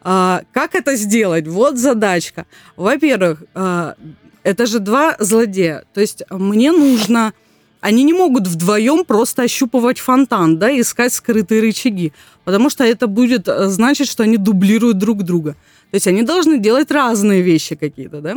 А, 0.02 0.44
как 0.52 0.76
это 0.76 0.96
сделать? 0.96 1.48
Вот 1.48 1.78
задачка. 1.78 2.46
Во-первых, 2.76 3.44
а, 3.56 3.96
это 4.44 4.68
же 4.68 4.80
два 4.80 5.16
злодея. 5.18 5.84
То 5.94 6.02
есть 6.02 6.24
мне 6.30 6.72
нужно... 6.72 7.34
Они 7.82 8.04
не 8.04 8.14
могут 8.14 8.48
вдвоем 8.48 9.06
просто 9.06 9.44
ощупывать 9.44 10.00
фонтан, 10.00 10.58
да, 10.58 10.70
искать 10.70 11.14
скрытые 11.14 11.62
рычаги, 11.62 12.12
потому 12.44 12.70
что 12.70 12.84
это 12.84 13.08
будет 13.08 13.48
э, 13.48 13.70
значить, 13.70 14.10
что 14.10 14.24
они 14.24 14.38
дублируют 14.38 14.98
друг 14.98 15.24
друга. 15.24 15.56
То 15.92 15.96
есть 15.96 16.08
они 16.08 16.24
должны 16.24 16.60
делать 16.60 16.92
разные 16.92 17.42
вещи 17.42 17.76
какие-то, 17.76 18.22
да. 18.22 18.36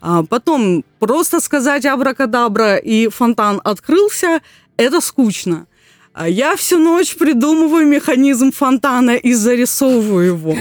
А 0.00 0.22
потом 0.22 0.82
просто 0.98 1.40
сказать 1.40 1.84
абракадабра 1.84 2.76
и 2.76 3.08
фонтан 3.08 3.60
открылся, 3.62 4.40
это 4.78 5.00
скучно. 5.02 5.66
А 6.12 6.28
я 6.28 6.56
всю 6.56 6.78
ночь 6.78 7.14
придумываю 7.14 7.86
механизм 7.86 8.50
фонтана 8.50 9.12
и 9.12 9.32
зарисовываю 9.32 10.26
его. 10.26 10.56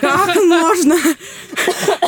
Как 0.00 0.36
можно? 0.36 0.96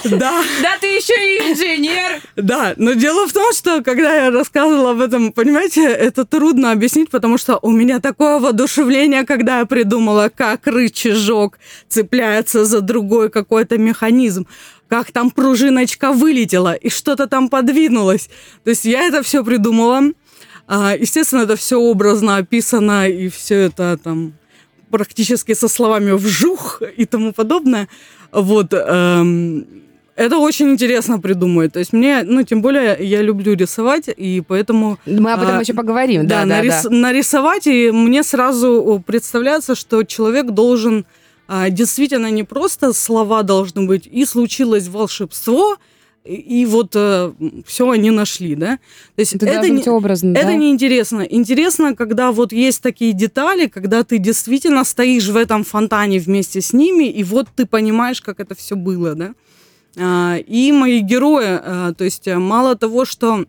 Да. 0.05 0.43
Да 0.63 0.79
ты 0.81 0.87
еще 0.87 1.15
и 1.15 1.51
инженер. 1.51 2.23
Да, 2.37 2.75
но 2.77 2.93
дело 2.93 3.27
в 3.27 3.33
том, 3.33 3.53
что 3.53 3.83
когда 3.83 4.15
я 4.15 4.31
рассказывала 4.31 4.93
об 4.93 5.01
этом, 5.01 5.33
понимаете, 5.33 5.85
это 5.85 6.25
трудно 6.25 6.71
объяснить, 6.71 7.11
потому 7.11 7.39
что 7.39 7.59
у 7.61 7.73
меня 7.73 7.99
такое 7.99 8.39
воодушевление, 8.39 9.27
когда 9.27 9.59
я 9.59 9.67
придумала, 9.67 10.31
как 10.35 10.67
рычажок 10.69 11.59
цепляется 11.89 12.65
за 12.65 12.81
другой 12.81 13.31
какой-то 13.31 13.79
механизм 13.79 14.47
как 14.89 15.13
там 15.13 15.31
пружиночка 15.31 16.13
вылетела 16.13 16.75
и 16.75 16.91
что-то 16.91 17.29
там 17.29 17.49
подвинулось. 17.49 18.29
То 18.65 18.71
есть 18.71 18.85
я 18.85 19.05
это 19.05 19.23
все 19.23 19.45
придумала. 19.45 20.03
А, 20.73 20.95
естественно, 20.97 21.41
это 21.41 21.57
все 21.57 21.81
образно 21.81 22.37
описано, 22.37 23.09
и 23.09 23.29
все 23.29 23.57
это 23.57 23.99
там 24.03 24.35
практически 24.89 25.53
со 25.53 25.67
словами 25.67 26.13
«вжух» 26.13 26.81
и 26.97 27.07
тому 27.07 27.33
подобное. 27.33 27.89
Вот. 28.31 28.73
Эм, 28.73 29.67
это 30.15 30.39
очень 30.39 30.71
интересно 30.71 31.19
придумать. 31.19 31.73
То 31.73 31.81
есть 31.81 31.93
мне, 31.93 32.23
ну, 32.23 32.45
тем 32.45 32.63
более, 32.63 32.97
я 33.01 33.21
люблю 33.21 33.55
рисовать, 33.55 34.05
и 34.17 34.45
поэтому... 34.47 34.99
Мы 35.07 35.33
об 35.33 35.43
этом 35.43 35.59
а, 35.59 35.61
еще 35.61 35.75
поговорим, 35.75 36.29
да, 36.29 36.41
да, 36.43 36.47
нарис, 36.47 36.85
да. 36.85 36.91
Нарисовать, 36.91 37.67
и 37.67 37.91
мне 37.91 38.23
сразу 38.23 39.03
представляется, 39.05 39.75
что 39.75 40.05
человек 40.05 40.53
должен 40.53 41.05
а, 41.49 41.69
действительно 41.69 42.31
не 42.31 42.45
просто 42.45 42.93
слова 42.93 43.43
должны 43.43 43.89
быть, 43.89 44.07
и 44.07 44.25
случилось 44.25 44.87
волшебство, 44.87 45.79
и 46.25 46.67
вот 46.67 46.93
э, 46.95 47.33
все 47.67 47.91
они 47.91 48.11
нашли, 48.11 48.55
да. 48.55 48.77
То 49.17 49.21
есть 49.21 49.35
это, 49.35 49.47
это 49.47 49.69
не 49.69 49.83
образно, 49.89 50.37
это 50.37 50.49
да? 50.49 50.55
не 50.55 50.71
интересно. 50.71 51.23
Интересно, 51.23 51.97
когда 51.97 52.31
вот 52.31 52.53
есть 52.53 52.83
такие 52.83 53.13
детали, 53.13 53.67
когда 53.67 54.05
ты 54.05 54.19
действительно 54.19 54.85
стоишь 54.85 55.29
в 55.29 55.37
этом 55.37 55.65
фонтане 55.65 56.19
вместе 56.19 56.61
с 56.61 56.73
ними, 56.73 57.05
и 57.05 57.25
вот 57.25 57.49
ты 57.57 57.67
понимаешь, 57.67 58.21
как 58.21 58.39
это 58.41 58.55
все 58.55 58.77
было, 58.77 59.15
да. 59.15 59.35
А, 59.97 60.37
и 60.37 60.73
мои 60.73 61.01
герои, 61.01 61.47
а, 61.47 61.95
то 61.95 62.05
есть 62.05 62.27
мало 62.27 62.77
того, 62.77 63.05
что 63.05 63.47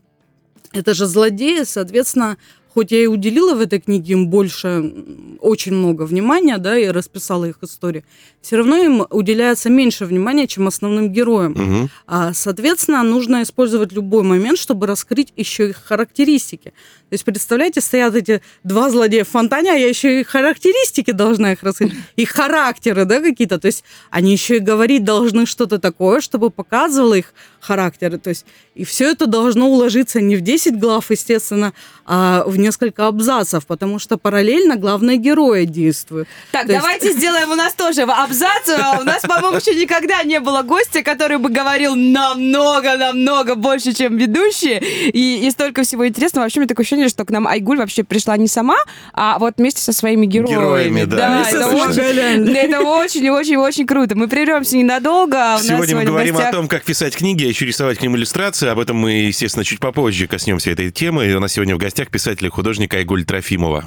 это 0.71 0.93
же 0.93 1.05
злодеи, 1.05 1.63
соответственно, 1.63 2.37
хоть 2.73 2.91
я 2.91 3.03
и 3.03 3.07
уделила 3.07 3.55
в 3.55 3.61
этой 3.61 3.79
книге 3.79 4.13
им 4.13 4.27
больше, 4.27 4.93
очень 5.39 5.73
много 5.73 6.03
внимания, 6.03 6.57
да, 6.57 6.77
и 6.77 6.87
расписала 6.87 7.45
их 7.45 7.57
историю, 7.61 8.03
все 8.41 8.57
равно 8.57 8.77
им 8.77 9.05
уделяется 9.09 9.69
меньше 9.69 10.05
внимания, 10.05 10.47
чем 10.47 10.67
основным 10.67 11.11
героям. 11.11 11.51
Угу. 11.51 11.89
А, 12.07 12.33
соответственно, 12.33 13.03
нужно 13.03 13.43
использовать 13.43 13.91
любой 13.91 14.23
момент, 14.23 14.57
чтобы 14.57 14.87
раскрыть 14.87 15.33
еще 15.35 15.69
их 15.69 15.83
характеристики. 15.83 16.69
То 17.09 17.13
есть, 17.13 17.25
представляете, 17.25 17.81
стоят 17.81 18.15
эти 18.15 18.41
два 18.63 18.89
злодея 18.89 19.23
в 19.25 19.29
фонтане, 19.29 19.71
а 19.71 19.75
я 19.75 19.87
еще 19.87 20.21
и 20.21 20.23
характеристики 20.23 21.11
должна 21.11 21.53
их 21.53 21.63
раскрыть, 21.63 21.93
их 22.15 22.29
характеры, 22.29 23.05
да, 23.05 23.19
какие-то. 23.19 23.59
То 23.59 23.67
есть, 23.67 23.83
они 24.09 24.31
еще 24.31 24.57
и 24.57 24.59
говорить 24.59 25.03
должны 25.03 25.45
что-то 25.45 25.77
такое, 25.77 26.21
чтобы 26.21 26.49
показывало 26.49 27.15
их 27.15 27.33
характеры. 27.61 28.17
То 28.17 28.29
есть, 28.29 28.45
и 28.75 28.83
все 28.83 29.11
это 29.11 29.27
должно 29.27 29.69
уложиться 29.69 30.19
не 30.19 30.35
в 30.35 30.41
10 30.41 30.79
глав, 30.79 31.11
естественно, 31.11 31.73
а 32.05 32.43
в 32.45 32.57
несколько 32.57 33.07
абзацев, 33.07 33.65
потому 33.65 33.99
что 33.99 34.17
параллельно 34.17 34.75
главные 34.75 35.17
герои 35.17 35.65
действуют. 35.65 36.27
Так, 36.51 36.67
То 36.67 36.73
давайте 36.73 37.07
есть... 37.07 37.17
сделаем 37.21 37.51
у 37.51 37.55
нас 37.55 37.73
тоже 37.73 38.01
абзац. 38.01 38.67
У 38.99 39.03
нас, 39.03 39.21
по-моему, 39.21 39.57
еще 39.57 39.75
никогда 39.75 40.23
не 40.23 40.39
было 40.39 40.63
гостя, 40.63 41.03
который 41.03 41.37
бы 41.37 41.49
говорил 41.49 41.95
намного-намного 41.95 43.55
больше, 43.55 43.93
чем 43.93 44.17
ведущие. 44.17 44.81
И, 44.81 45.45
и 45.45 45.51
столько 45.51 45.83
всего 45.83 46.07
интересного. 46.07 46.45
Вообще, 46.45 46.59
у 46.59 46.61
меня 46.61 46.69
такое 46.69 46.83
ощущение, 46.83 47.09
что 47.09 47.23
к 47.23 47.29
нам 47.29 47.47
Айгуль 47.47 47.77
вообще 47.77 48.03
пришла 48.03 48.35
не 48.37 48.47
сама, 48.47 48.77
а 49.13 49.37
вот 49.39 49.53
вместе 49.57 49.81
со 49.81 49.93
своими 49.93 50.25
героями. 50.25 50.51
Героями, 50.51 51.03
да. 51.03 51.17
да 51.17 51.49
это, 51.49 51.67
очень, 51.67 52.55
это 52.55 52.81
очень-очень-очень 52.81 53.85
круто. 53.85 54.17
Мы 54.17 54.27
прервемся 54.27 54.75
ненадолго. 54.75 55.57
Сегодня, 55.59 55.75
сегодня 55.75 55.95
мы 55.95 56.03
говорим 56.03 56.35
гостях... 56.35 56.53
о 56.53 56.57
том, 56.57 56.67
как 56.67 56.83
писать 56.83 57.15
книги, 57.15 57.45
а 57.45 57.50
еще 57.51 57.65
рисовать 57.65 57.99
к 57.99 58.01
ним 58.01 58.15
иллюстрации. 58.15 58.67
Об 58.67 58.79
этом 58.79 58.97
мы, 58.97 59.11
естественно, 59.11 59.63
чуть 59.63 59.79
попозже 59.79 60.27
коснемся 60.27 60.71
этой 60.71 60.91
темы. 60.91 61.27
И 61.27 61.33
у 61.33 61.39
нас 61.39 61.53
сегодня 61.53 61.75
в 61.75 61.77
гостях 61.77 62.09
писатель 62.09 62.47
и 62.47 62.49
художник 62.49 62.93
Айгуль 62.93 63.23
Трофимова. 63.25 63.85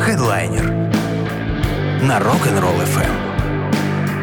Хедлайнер 0.00 0.64
на 2.02 2.18
Rock'n'Roll 2.18 2.84
FM. 2.84 3.24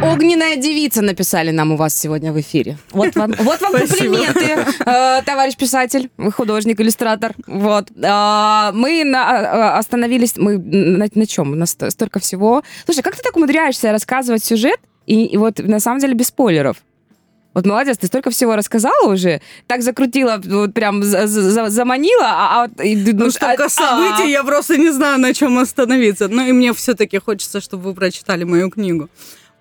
Огненная 0.03 0.55
девица 0.55 1.01
написали 1.01 1.51
нам 1.51 1.73
у 1.73 1.75
вас 1.75 1.97
сегодня 1.97 2.33
в 2.33 2.39
эфире. 2.39 2.77
Вот 2.91 3.15
вам, 3.15 3.33
вот 3.37 3.61
вам 3.61 3.73
комплименты, 3.73 4.65
э, 4.85 5.21
товарищ 5.23 5.55
писатель, 5.55 6.09
художник, 6.35 6.81
иллюстратор. 6.81 7.33
Вот. 7.45 7.91
Э, 7.91 8.71
мы 8.73 9.03
на, 9.03 9.41
э, 9.41 9.77
остановились, 9.77 10.37
мы 10.37 10.57
на, 10.57 11.07
на 11.13 11.27
чем? 11.27 11.51
У 11.51 11.55
нас 11.55 11.77
столько 11.89 12.19
всего. 12.19 12.63
Слушай, 12.85 13.03
как 13.03 13.15
ты 13.15 13.21
так 13.21 13.35
умудряешься 13.37 13.91
рассказывать 13.91 14.43
сюжет 14.43 14.79
и, 15.05 15.25
и 15.25 15.37
вот 15.37 15.59
на 15.59 15.79
самом 15.79 15.99
деле 15.99 16.15
без 16.15 16.27
спойлеров? 16.27 16.77
Вот 17.53 17.65
молодец, 17.65 17.97
ты 17.97 18.07
столько 18.07 18.29
всего 18.29 18.55
рассказала 18.55 19.11
уже, 19.11 19.41
так 19.67 19.81
закрутила, 19.81 20.41
вот 20.43 20.73
прям 20.73 21.03
за, 21.03 21.27
за, 21.27 21.69
заманила, 21.69 22.25
а, 22.25 22.67
а 22.77 22.83
и, 22.83 22.95
ну, 22.95 23.25
ну 23.25 23.31
столько 23.31 23.65
а, 23.65 23.69
событий, 23.69 24.23
а, 24.23 24.27
я 24.27 24.43
просто 24.43 24.77
не 24.77 24.91
знаю, 24.91 25.19
на 25.19 25.33
чем 25.33 25.57
остановиться. 25.57 26.29
Ну 26.29 26.45
и 26.47 26.53
мне 26.53 26.73
все-таки 26.73 27.19
хочется, 27.19 27.59
чтобы 27.59 27.83
вы 27.83 27.93
прочитали 27.93 28.45
мою 28.45 28.69
книгу. 28.69 29.09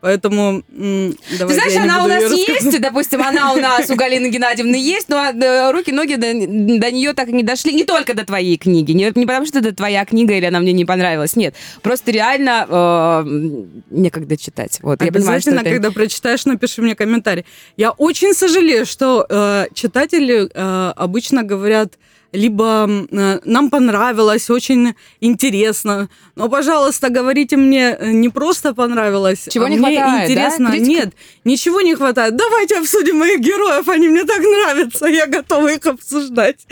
Поэтому 0.01 0.63
Ты 0.71 1.15
знаешь, 1.39 1.77
она 1.77 2.05
у 2.05 2.09
нас 2.09 2.33
есть, 2.33 2.81
допустим, 2.81 3.23
она 3.23 3.53
у 3.53 3.57
нас 3.57 3.91
у 3.91 3.97
Галины 3.97 4.29
Геннадьевны 4.29 4.77
есть, 4.77 5.09
но 5.09 5.25
э, 5.25 5.71
руки-ноги 5.73 6.15
до, 6.15 6.33
до 6.81 6.91
нее 6.91 7.13
так 7.13 7.29
и 7.29 7.33
не 7.33 7.43
дошли. 7.43 7.73
Не 7.75 7.85
только 7.85 8.15
до 8.15 8.25
твоей 8.25 8.57
книги. 8.57 8.93
Не, 8.93 9.13
не 9.15 9.27
потому, 9.27 9.47
что 9.47 9.59
это 9.59 9.75
твоя 9.75 10.05
книга 10.05 10.35
или 10.35 10.47
она 10.47 10.61
мне 10.61 10.73
не 10.73 10.85
понравилась. 10.85 11.37
Нет. 11.37 11.55
Просто 11.83 12.11
реально 12.11 12.67
э, 12.69 13.65
некогда 13.91 14.37
читать. 14.37 14.79
Вот, 14.83 15.03
я 15.03 15.13
понимаю, 15.13 15.41
что 15.41 15.51
это... 15.51 15.65
когда 15.65 15.91
прочитаешь, 15.91 16.45
напиши 16.47 16.83
мне 16.83 16.95
комментарий. 16.95 17.45
Я 17.77 17.91
очень 17.91 18.35
сожалею, 18.35 18.87
что 18.87 19.27
э, 19.29 19.67
читатели 19.75 20.49
э, 20.53 20.93
обычно 20.97 21.43
говорят 21.43 21.95
либо 22.33 22.89
э, 23.11 23.41
нам 23.45 23.71
понравилось, 23.71 24.51
очень 24.51 24.95
интересно. 25.21 26.09
Но, 26.37 26.49
пожалуйста, 26.49 27.09
говорите 27.09 27.57
мне, 27.57 27.97
э, 27.99 28.13
не 28.13 28.29
просто 28.29 28.75
понравилось, 28.75 29.49
Чего 29.51 29.65
а 29.65 29.69
не 29.69 29.79
мне 29.79 29.97
хватает, 29.97 30.31
интересно. 30.31 30.71
Да? 30.71 30.79
Нет, 30.79 31.15
ничего 31.45 31.81
не 31.81 31.95
хватает. 31.95 32.37
Давайте 32.37 32.79
обсудим 32.79 33.19
моих 33.19 33.41
героев, 33.41 33.89
они 33.89 34.09
мне 34.09 34.25
так 34.25 34.41
нравятся, 34.41 35.07
я 35.07 35.27
готова 35.27 35.73
их 35.73 35.87
обсуждать. 35.87 36.67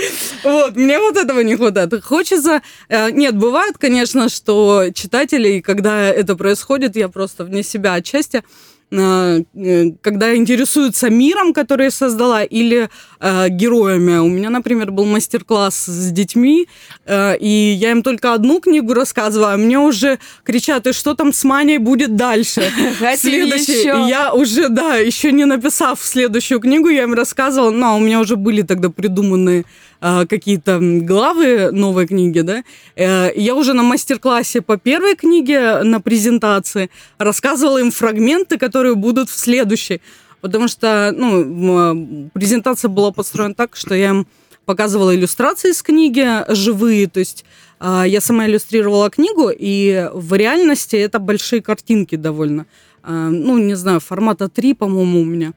Вот, 0.45 0.77
мне 0.77 0.99
вот 0.99 1.17
этого 1.17 1.41
не 1.41 1.57
хватает. 1.57 2.05
Хочется... 2.05 2.63
Э, 2.89 3.11
нет, 3.11 3.37
бывает, 3.37 3.79
конечно, 3.79 4.29
что 4.29 4.85
читатели, 4.95 5.61
когда 5.61 6.09
это 6.09 6.37
происходит, 6.37 6.97
я 6.97 7.09
просто 7.09 7.45
вне 7.45 7.63
себя 7.63 7.95
отчасти 7.95 8.39
Э, 8.39 8.43
когда 8.91 10.35
интересуются 10.35 11.11
миром, 11.11 11.53
который 11.53 11.85
я 11.85 11.91
создала, 11.91 12.43
или 12.43 12.89
э, 13.21 13.49
героями. 13.51 14.19
У 14.19 14.29
меня, 14.29 14.49
например, 14.49 14.91
был 14.91 15.05
мастер-класс 15.05 15.87
с 15.87 16.11
детьми, 16.11 16.69
э, 17.05 17.37
и 17.39 17.77
я 17.79 17.91
им 17.91 18.03
только 18.03 18.33
одну 18.33 18.61
книгу 18.61 18.95
рассказываю, 18.95 19.53
а 19.53 19.57
мне 19.59 19.79
уже 19.79 20.19
кричат, 20.43 20.87
и 20.87 20.93
что 20.93 21.15
там 21.15 21.35
с 21.35 21.45
Маней 21.45 21.79
будет 21.79 22.17
дальше? 22.17 22.63
Следующий. 23.17 24.09
Я 24.09 24.33
уже, 24.33 24.71
да, 24.71 24.97
еще 24.97 25.33
не 25.33 25.45
написав 25.45 26.01
следующую 26.03 26.61
книгу, 26.61 26.89
я 26.89 27.03
им 27.03 27.15
рассказывала, 27.15 27.71
но 27.71 27.97
у 27.97 28.01
меня 28.01 28.21
уже 28.21 28.37
были 28.37 28.63
тогда 28.63 28.89
придуманные 28.89 29.65
э, 29.98 29.98
какие-то 30.01 30.79
главы 30.81 31.73
новой 31.73 32.07
книги, 32.07 32.41
да, 32.41 32.63
э, 32.95 33.33
я 33.35 33.55
уже 33.55 33.75
на 33.75 33.83
мастер-классе 33.83 34.61
по 34.63 34.77
первой 34.77 35.17
книге 35.17 35.83
на 35.83 36.01
презентации 36.01 36.91
рассказывала 37.19 37.79
им 37.79 37.91
фрагменты, 37.91 38.59
которые 38.59 38.95
будут 38.95 39.29
в 39.29 39.37
следующей, 39.37 40.01
потому 40.41 40.69
что, 40.69 41.13
ну, 41.17 42.31
презентация 42.33 42.89
была 42.89 43.11
построена 43.11 43.55
так, 43.55 43.75
что 43.75 43.95
я 43.95 44.11
им 44.11 44.27
показывала 44.67 45.15
иллюстрации 45.17 45.71
из 45.71 45.83
книги 45.83 46.45
живые, 46.55 47.09
то 47.09 47.19
есть 47.19 47.45
э, 47.81 48.05
я 48.07 48.21
сама 48.21 48.47
иллюстрировала 48.47 49.11
книгу, 49.11 49.51
и 49.51 50.09
в 50.13 50.35
реальности 50.35 50.95
это 50.95 51.19
большие 51.19 51.61
картинки 51.61 52.15
довольно, 52.15 52.67
ну, 53.05 53.59
не 53.59 53.75
знаю, 53.75 54.01
формата 54.01 54.49
3, 54.49 54.75
по-моему, 54.75 55.23
у 55.23 55.25
меня. 55.25 55.55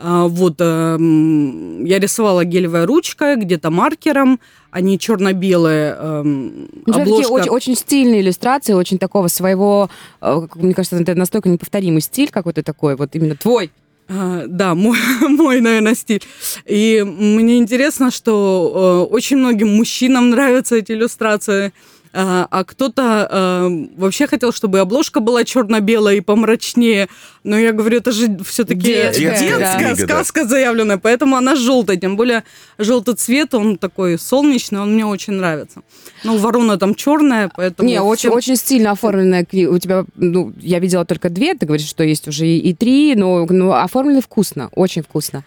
А, 0.00 0.28
вот, 0.28 0.54
эм, 0.60 1.84
я 1.84 1.98
рисовала 1.98 2.44
гелевой 2.44 2.84
ручкой, 2.84 3.34
где-то 3.34 3.70
маркером, 3.70 4.38
они 4.70 4.96
черно-белые. 4.96 5.96
Эм, 5.98 6.68
ну, 6.86 7.00
обложка... 7.00 7.32
очень, 7.32 7.50
очень 7.50 7.74
стильные 7.74 8.20
иллюстрации, 8.20 8.74
очень 8.74 8.98
такого 8.98 9.26
своего, 9.26 9.90
э, 10.20 10.46
мне 10.54 10.72
кажется, 10.74 10.96
это 10.96 11.16
настолько 11.16 11.48
неповторимый 11.48 12.00
стиль 12.00 12.30
какой-то 12.30 12.62
такой, 12.62 12.94
вот 12.94 13.10
именно 13.16 13.34
твой. 13.34 13.72
А, 14.08 14.44
да, 14.46 14.76
мой, 14.76 14.98
мой, 15.20 15.60
наверное, 15.60 15.96
стиль. 15.96 16.22
И 16.64 17.04
мне 17.04 17.58
интересно, 17.58 18.12
что 18.12 19.06
э, 19.10 19.12
очень 19.12 19.38
многим 19.38 19.74
мужчинам 19.74 20.30
нравятся 20.30 20.76
эти 20.76 20.92
иллюстрации. 20.92 21.72
А, 22.12 22.46
а 22.50 22.64
кто-то 22.64 23.28
э, 23.30 23.86
вообще 23.96 24.26
хотел, 24.26 24.52
чтобы 24.52 24.78
обложка 24.78 25.20
была 25.20 25.44
черно-белая 25.44 26.16
и 26.16 26.20
помрачнее. 26.20 27.08
Но 27.48 27.58
я 27.58 27.72
говорю, 27.72 27.96
это 27.96 28.12
же 28.12 28.36
все-таки 28.44 28.80
Детская, 28.80 29.38
детская, 29.38 29.96
да. 29.96 29.96
Сказка 29.96 30.44
заявленная, 30.44 30.98
поэтому 30.98 31.34
она 31.36 31.56
желтая. 31.56 31.96
Тем 31.96 32.14
более 32.14 32.44
желтый 32.76 33.14
цвет, 33.14 33.54
он 33.54 33.78
такой 33.78 34.18
солнечный, 34.18 34.80
он 34.80 34.92
мне 34.92 35.06
очень 35.06 35.32
нравится. 35.32 35.80
Ну, 36.24 36.36
ворона 36.36 36.76
там 36.76 36.94
черная, 36.94 37.50
поэтому... 37.56 37.88
Не, 37.88 38.02
очень, 38.02 38.28
всем- 38.28 38.32
очень 38.34 38.56
стильно 38.56 38.90
оформленная 38.90 39.46
книга. 39.46 39.70
У 39.70 39.78
тебя, 39.78 40.04
ну, 40.16 40.52
я 40.60 40.78
видела 40.78 41.06
только 41.06 41.30
две, 41.30 41.54
ты 41.54 41.64
говоришь, 41.64 41.88
что 41.88 42.04
есть 42.04 42.28
уже 42.28 42.46
и, 42.46 42.58
и 42.58 42.74
три, 42.74 43.14
но, 43.16 43.46
но 43.48 43.72
оформлены 43.72 44.20
вкусно, 44.20 44.68
очень 44.72 45.02
вкусно. 45.02 45.42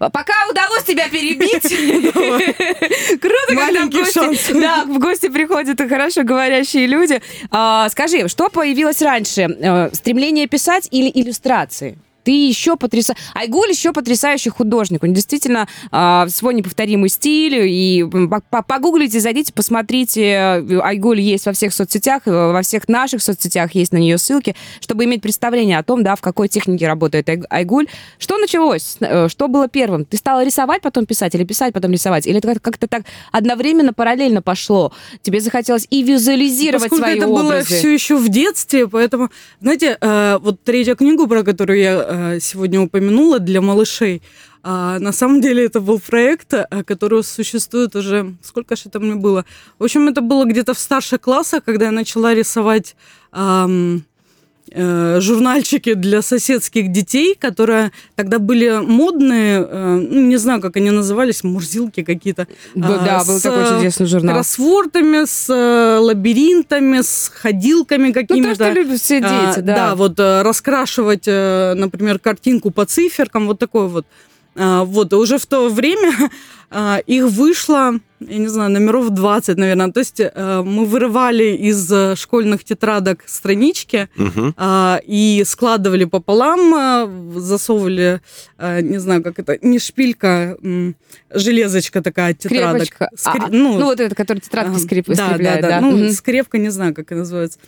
А 0.00 0.10
Пока 0.10 0.32
удалось 0.50 0.82
тебя 0.82 1.08
перебить. 1.08 1.62
Круто, 3.20 3.54
когда 3.54 3.86
в 3.86 3.90
гости, 3.90 4.52
да, 4.54 4.84
в 4.84 4.98
гости 4.98 5.28
приходят 5.28 5.80
и 5.80 5.88
хорошо 5.88 6.24
говорящие 6.24 6.86
люди. 6.86 7.22
А, 7.50 7.88
Скажи, 7.90 8.28
что 8.28 8.48
появилось 8.48 9.00
раньше? 9.02 9.42
Э, 9.42 9.90
Стремление 9.92 10.46
писать 10.48 10.88
или 10.90 11.08
иллюстрации? 11.44 11.98
Ты 12.24 12.30
еще 12.48 12.76
потрясающий... 12.76 13.20
Айгуль 13.34 13.70
еще 13.70 13.92
потрясающий 13.92 14.50
художник. 14.50 15.02
Он 15.04 15.12
действительно 15.12 15.68
а, 15.90 16.26
свой 16.28 16.54
неповторимый 16.54 17.08
стиль. 17.10 17.66
И 17.68 18.04
погуглите, 18.66 19.20
зайдите, 19.20 19.52
посмотрите. 19.52 20.64
Айгуль 20.82 21.20
есть 21.20 21.46
во 21.46 21.52
всех 21.52 21.72
соцсетях, 21.74 22.22
э, 22.26 22.30
во 22.52 22.62
всех 22.62 22.88
наших 22.88 23.22
соцсетях 23.22 23.74
есть 23.74 23.92
на 23.92 23.98
нее 23.98 24.18
ссылки, 24.18 24.56
чтобы 24.80 25.04
иметь 25.04 25.22
представление 25.22 25.78
о 25.78 25.82
том, 25.82 26.02
да, 26.02 26.16
в 26.16 26.20
какой 26.20 26.48
технике 26.48 26.86
работает 26.86 27.28
Ай- 27.28 27.42
Айгуль. 27.50 27.86
Что 28.18 28.38
началось? 28.38 28.96
Э, 29.00 29.28
Что 29.28 29.48
было 29.48 29.68
первым? 29.68 30.04
Ты 30.04 30.16
стала 30.16 30.44
рисовать, 30.44 30.82
потом 30.82 31.06
писать, 31.06 31.34
или 31.34 31.44
писать, 31.44 31.72
потом 31.74 31.92
рисовать? 31.92 32.26
Или 32.26 32.38
это 32.38 32.48
как- 32.54 32.62
как-то 32.62 32.86
так 32.88 33.02
одновременно, 33.32 33.92
параллельно 33.92 34.42
пошло? 34.42 34.92
Тебе 35.22 35.40
захотелось 35.40 35.86
и 35.90 36.02
визуализировать 36.02 36.82
Поскольку 36.84 37.04
свои 37.04 37.18
это 37.18 37.26
было 37.26 37.44
образы? 37.46 37.74
все 37.76 37.92
еще 37.92 38.16
в 38.16 38.28
детстве, 38.28 38.88
поэтому, 38.88 39.28
знаете, 39.60 39.98
э, 40.00 40.38
вот 40.40 40.62
третья 40.64 40.94
книгу, 40.94 41.26
про 41.26 41.42
которую 41.42 41.78
я 41.78 41.92
э, 42.08 42.13
сегодня 42.40 42.80
упомянула 42.80 43.38
для 43.38 43.60
малышей, 43.60 44.22
а, 44.66 44.98
на 44.98 45.12
самом 45.12 45.42
деле 45.42 45.66
это 45.66 45.80
был 45.80 46.00
проект, 46.00 46.54
э, 46.54 46.66
который 46.84 47.22
существует 47.22 47.94
уже, 47.94 48.34
сколько 48.42 48.76
же 48.76 48.84
это 48.86 48.98
мне 48.98 49.14
было? 49.14 49.44
В 49.78 49.84
общем, 49.84 50.08
это 50.08 50.22
было 50.22 50.46
где-то 50.46 50.72
в 50.72 50.78
старших 50.78 51.20
классах, 51.20 51.64
когда 51.64 51.86
я 51.86 51.90
начала 51.90 52.34
рисовать 52.34 52.96
ам, 53.30 53.96
э, 53.96 54.00
журнальчики 55.20 55.94
для 55.94 56.22
соседских 56.22 56.90
детей, 56.90 57.34
которые 57.38 57.92
тогда 58.16 58.38
были 58.38 58.80
модные, 58.84 59.60
э, 59.68 59.94
ну, 60.10 60.20
не 60.22 60.36
знаю, 60.36 60.60
как 60.60 60.76
они 60.76 60.90
назывались, 60.90 61.44
мурзилки 61.44 62.02
какие-то. 62.02 62.46
Да, 62.74 63.00
а, 63.00 63.04
да, 63.04 63.24
был 63.24 63.38
с, 63.38 63.42
такой 63.42 63.64
э, 63.64 63.76
чудесный 63.76 64.06
журнал. 64.06 64.34
кроссвордами, 64.36 65.24
с 65.26 65.48
э, 65.50 65.98
лабиринтами, 65.98 67.02
с 67.02 67.30
ходилками 67.34 68.08
Ну, 68.08 68.12
то, 68.14 68.20
какими-то. 68.20 68.54
что 68.54 68.70
любят 68.72 69.00
все 69.00 69.20
дети, 69.20 69.58
А, 69.58 69.62
да. 69.62 69.94
вот 69.94 70.18
э, 70.18 70.42
раскрашивать, 70.42 71.24
э, 71.26 71.74
например, 71.74 72.18
картинку 72.18 72.70
по 72.70 72.84
циферкам, 72.86 73.46
вот 73.46 73.58
такой 73.58 73.88
вот. 73.88 74.06
А, 74.56 74.84
Вот, 74.84 75.12
и 75.12 75.16
уже 75.16 75.38
в 75.38 75.46
то 75.46 75.68
время 75.68 76.12
а, 76.70 76.98
их 77.06 77.24
вышло, 77.26 77.94
я 78.20 78.38
не 78.38 78.48
знаю, 78.48 78.70
номеров 78.70 79.10
20, 79.10 79.56
наверное. 79.58 79.92
То 79.92 80.00
есть 80.00 80.20
э, 80.20 80.62
мы 80.64 80.86
вырывали 80.86 81.56
из 81.56 81.90
э, 81.92 82.14
школьных 82.16 82.64
тетрадок 82.64 83.24
странички 83.26 84.08
а, 84.56 85.00
и 85.04 85.42
складывали 85.46 86.04
пополам, 86.04 86.74
а, 86.74 87.10
засовывали, 87.36 88.20
а, 88.58 88.80
не 88.80 88.98
знаю, 88.98 89.22
как 89.22 89.38
это, 89.38 89.58
не 89.60 89.78
шпилька, 89.78 90.56
железочка 91.32 92.02
такая 92.02 92.32
от 92.32 92.38
тетрадок. 92.38 92.84
Скрепочка. 92.86 93.08
Скре- 93.16 93.44
А, 93.46 93.48
ну, 93.50 93.82
вот 93.84 94.00
это, 94.00 94.14
который 94.14 94.38
тетрадки 94.38 94.76
а, 94.76 94.78
скреп... 94.78 95.06
да, 95.08 95.14
скрепляет, 95.28 95.60
да, 95.62 95.68
да. 95.68 95.80
да. 95.80 95.80
Ну, 95.80 95.96
Мгм. 95.96 96.10
скрепка, 96.12 96.58
не 96.58 96.70
знаю, 96.70 96.94
как 96.94 97.06
это 97.06 97.16
называется. 97.20 97.58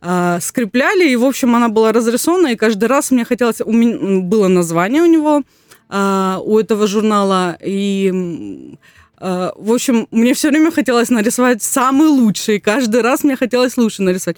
А, 0.00 0.38
скрепляли, 0.40 1.08
и, 1.10 1.16
в 1.16 1.24
общем, 1.24 1.54
она 1.56 1.68
была 1.68 1.92
разрисована, 1.92 2.48
и 2.48 2.56
каждый 2.56 2.84
раз 2.86 3.10
мне 3.10 3.24
хотелось... 3.24 3.60
У 3.60 3.72
меня 3.72 4.20
было 4.22 4.48
название 4.48 5.02
у 5.02 5.06
него, 5.06 5.42
а, 5.88 6.40
у 6.44 6.58
этого 6.58 6.86
журнала, 6.86 7.56
и... 7.64 8.76
а, 9.18 9.52
в 9.56 9.72
общем, 9.72 10.06
мне 10.10 10.34
все 10.34 10.50
время 10.50 10.70
хотелось 10.70 11.10
нарисовать 11.10 11.62
самый 11.62 12.08
лучший. 12.08 12.60
Каждый 12.60 13.00
раз 13.00 13.24
мне 13.24 13.36
хотелось 13.36 13.76
лучше 13.76 14.02
нарисовать. 14.02 14.36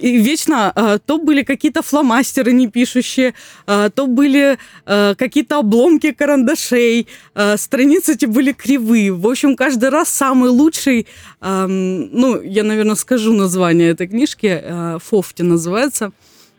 И 0.00 0.18
вечно 0.18 0.70
а, 0.74 0.98
то 0.98 1.18
были 1.18 1.42
какие-то 1.42 1.82
фломастеры 1.82 2.52
не 2.52 2.68
пишущие, 2.68 3.34
а, 3.66 3.88
то 3.90 4.06
были 4.06 4.58
а, 4.86 5.14
какие-то 5.14 5.58
обломки 5.58 6.12
карандашей, 6.12 7.08
а, 7.34 7.56
страницы 7.56 8.12
эти 8.12 8.26
были 8.26 8.52
кривые. 8.52 9.12
В 9.12 9.26
общем, 9.26 9.56
каждый 9.56 9.88
раз 9.88 10.10
самый 10.10 10.50
лучший, 10.50 11.06
ам, 11.40 12.10
ну, 12.12 12.40
я, 12.40 12.62
наверное, 12.62 12.94
скажу 12.94 13.32
название 13.32 13.90
этой 13.90 14.06
книжки, 14.06 14.60
а, 14.62 14.98
«Фофти» 14.98 15.42
называется. 15.42 16.12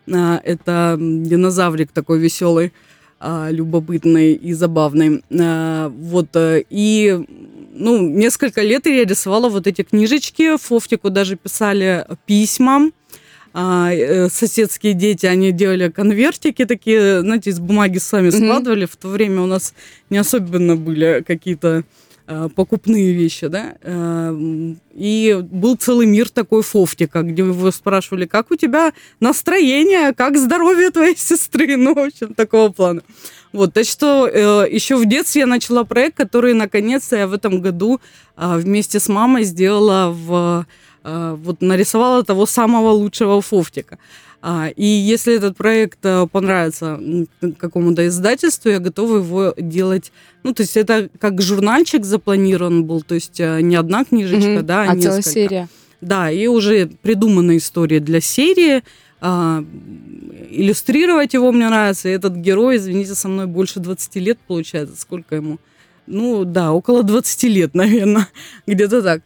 Это 0.08 0.98
динозаврик 1.00 1.92
такой 1.92 2.20
веселый, 2.20 2.72
а, 3.20 3.50
любопытный 3.50 4.34
и 4.34 4.54
забавный. 4.54 5.24
А, 5.40 5.90
Вот, 5.90 6.36
э, 6.36 6.64
и 6.70 7.20
ну, 7.74 8.02
несколько 8.08 8.62
лет 8.62 8.86
я 8.86 9.06
рисовала 9.06 9.50
вот 9.50 9.68
эти 9.68 9.84
книжечки, 9.84 10.58
Фофтику 10.58 11.10
даже 11.10 11.36
писали 11.36 12.06
письма, 12.26 12.92
а, 13.54 13.92
э, 13.94 14.28
соседские 14.30 14.94
дети, 14.94 15.26
они 15.26 15.54
делали 15.54 15.90
конвертики 15.90 16.66
такие, 16.66 17.22
знаете, 17.22 17.52
из 17.52 17.60
бумаги 17.60 18.00
сами 18.00 18.30
складывали. 18.30 18.86
В 18.86 18.98
то 18.98 19.08
время 19.08 19.42
у 19.42 19.46
нас 19.46 19.74
не 20.10 20.18
особенно 20.18 20.76
были 20.76 21.24
какие-то 21.26 21.86
покупные 22.56 23.14
вещи, 23.14 23.48
да. 23.48 23.76
М, 23.84 24.80
И 24.96 25.38
был 25.42 25.76
целый 25.76 26.08
мир 26.08 26.30
такой 26.30 26.64
Фофтика, 26.64 27.22
где 27.22 27.44
его 27.44 27.72
спрашивали, 27.72 28.26
как 28.26 28.52
у 28.52 28.56
тебя 28.56 28.94
настроение, 29.20 30.14
как 30.14 30.38
здоровье 30.38 30.90
твоей 30.90 31.16
сестры, 31.18 31.78
ну, 31.78 31.94
в 31.94 32.00
общем, 32.00 32.34
такого 32.34 32.70
плана. 32.70 33.02
Вот, 33.54 33.74
так 33.74 33.86
что 33.86 34.28
э, 34.28 34.68
еще 34.72 34.96
в 34.96 35.06
детстве 35.06 35.42
я 35.42 35.48
начала 35.48 35.84
проект, 35.84 36.18
который, 36.18 36.54
наконец-то, 36.54 37.16
я 37.16 37.28
в 37.28 37.34
этом 37.34 37.62
году 37.62 38.00
вместе 38.38 39.00
с 39.00 39.08
мамой 39.10 39.44
сделала 39.44 40.10
в... 40.12 40.66
вот 41.04 41.62
нарисовала 41.62 42.24
того 42.24 42.46
самого 42.46 42.90
лучшего 42.90 43.42
Фофтика. 43.42 43.98
А, 44.48 44.68
и 44.68 44.86
если 44.86 45.36
этот 45.36 45.58
проект 45.58 45.98
э, 46.04 46.28
понравится 46.32 47.00
какому-то 47.58 48.06
издательству, 48.06 48.70
я 48.70 48.78
готова 48.78 49.18
его 49.18 49.56
делать. 49.58 50.12
Ну, 50.44 50.54
то 50.54 50.62
есть 50.62 50.78
это 50.78 51.10
как 51.18 51.42
журнальчик 51.42 52.06
запланирован 52.06 52.86
был, 52.86 53.02
то 53.02 53.16
есть 53.16 53.40
э, 53.40 53.62
не 53.62 53.76
одна 53.76 54.06
книжечка, 54.06 54.58
Мгм. 54.60 54.66
да, 54.68 54.84
а, 54.84 54.92
а 54.92 55.00
целая 55.00 55.24
серия. 55.24 55.68
Да, 56.00 56.30
и 56.30 56.46
уже 56.46 56.92
придумана 57.02 57.58
история 57.58 58.00
для 58.00 58.22
серии. 58.22 58.84
А, 59.20 59.66
иллюстрировать 60.52 61.34
его 61.34 61.52
мне 61.52 61.68
нравится. 61.68 62.10
И 62.10 62.12
этот 62.12 62.36
герой, 62.36 62.78
извините, 62.78 63.16
со 63.16 63.28
мной 63.28 63.48
больше 63.48 63.80
20 63.80 64.16
лет 64.18 64.38
получается. 64.48 64.96
Сколько 64.96 65.38
ему? 65.38 65.58
Ну, 66.06 66.46
да, 66.46 66.72
около 66.72 67.02
20 67.02 67.44
лет, 67.46 67.74
наверное. 67.74 68.28
Где-то 68.68 69.02
так. 69.02 69.24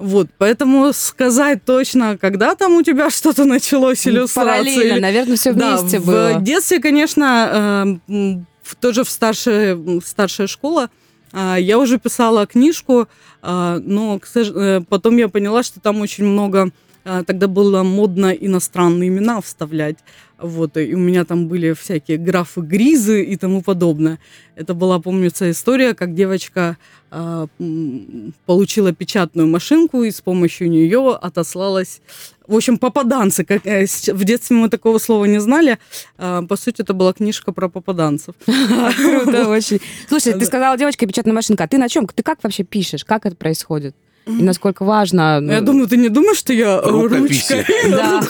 Вот, 0.00 0.28
поэтому 0.38 0.92
сказать 0.92 1.64
точно, 1.64 2.16
когда 2.18 2.54
там 2.54 2.74
у 2.74 2.82
тебя 2.82 3.10
что-то 3.18 3.44
началось, 3.44 4.06
иллюстрация. 4.06 4.52
Параллельно, 4.58 4.94
или- 4.94 5.00
наверное, 5.00 5.36
все 5.36 5.52
да, 5.52 5.76
вместе 5.76 5.98
в 5.98 6.06
было. 6.06 6.34
детстве, 6.40 6.78
конечно, 6.80 7.98
э, 8.08 8.38
в- 8.62 8.74
тоже 8.76 9.04
в 9.04 9.10
старшая, 9.10 9.74
м, 9.74 10.00
старшая 10.04 10.46
школа 10.46 10.88
а, 11.32 11.56
я 11.56 11.78
уже 11.78 11.98
писала 11.98 12.44
книжку, 12.46 13.06
а, 13.42 13.78
но 13.84 14.18
сож- 14.34 14.50
э, 14.52 14.80
потом 14.88 15.16
я 15.16 15.28
поняла, 15.28 15.62
что 15.62 15.78
там 15.80 16.00
очень 16.00 16.24
много 16.24 16.70
а, 17.04 17.22
тогда 17.24 17.46
было 17.46 17.82
модно 17.82 18.30
иностранные 18.32 19.08
имена 19.08 19.40
вставлять. 19.40 19.96
Вот, 20.42 20.76
и 20.76 20.94
у 20.94 20.98
меня 20.98 21.24
там 21.24 21.48
были 21.48 21.72
всякие 21.72 22.16
графы 22.16 22.60
Гризы 22.60 23.22
и 23.22 23.36
тому 23.36 23.62
подобное. 23.62 24.18
Это 24.56 24.74
была, 24.74 24.98
помнится, 24.98 25.50
история, 25.50 25.94
как 25.94 26.14
девочка 26.14 26.76
м, 27.10 28.34
получила 28.46 28.92
печатную 28.92 29.48
машинку 29.48 30.02
и 30.02 30.10
с 30.10 30.20
помощью 30.20 30.70
нее 30.70 31.18
отослалась. 31.20 32.00
В 32.46 32.56
общем, 32.56 32.78
попаданцы. 32.78 33.44
Как, 33.44 33.66
э, 33.66 33.86
в 33.86 34.24
детстве 34.24 34.56
мы 34.56 34.68
такого 34.68 34.98
слова 34.98 35.24
не 35.26 35.40
знали. 35.40 35.78
А, 36.18 36.42
по 36.42 36.56
сути, 36.56 36.82
это 36.82 36.94
была 36.94 37.12
книжка 37.12 37.52
про 37.52 37.68
попаданцев. 37.68 38.34
Круто 38.44 39.48
очень. 39.48 39.80
Слушай, 40.08 40.32
ты 40.34 40.44
сказала, 40.46 40.76
девочка, 40.76 41.06
печатная 41.06 41.34
машинка. 41.34 41.64
А 41.64 41.68
ты 41.68 41.78
на 41.78 41.88
чем? 41.88 42.06
Ты 42.06 42.22
как 42.22 42.42
вообще 42.42 42.64
пишешь? 42.64 43.04
Как 43.04 43.26
это 43.26 43.36
происходит? 43.36 43.94
И 44.26 44.42
насколько 44.42 44.84
важно? 44.84 45.40
ну, 45.40 45.50
Я 45.52 45.60
думаю, 45.60 45.88
ты 45.88 45.96
не 45.96 46.08
думаешь, 46.08 46.38
что 46.38 46.52
я 46.52 46.80
ручкой? 46.80 47.64
Да. 47.90 48.22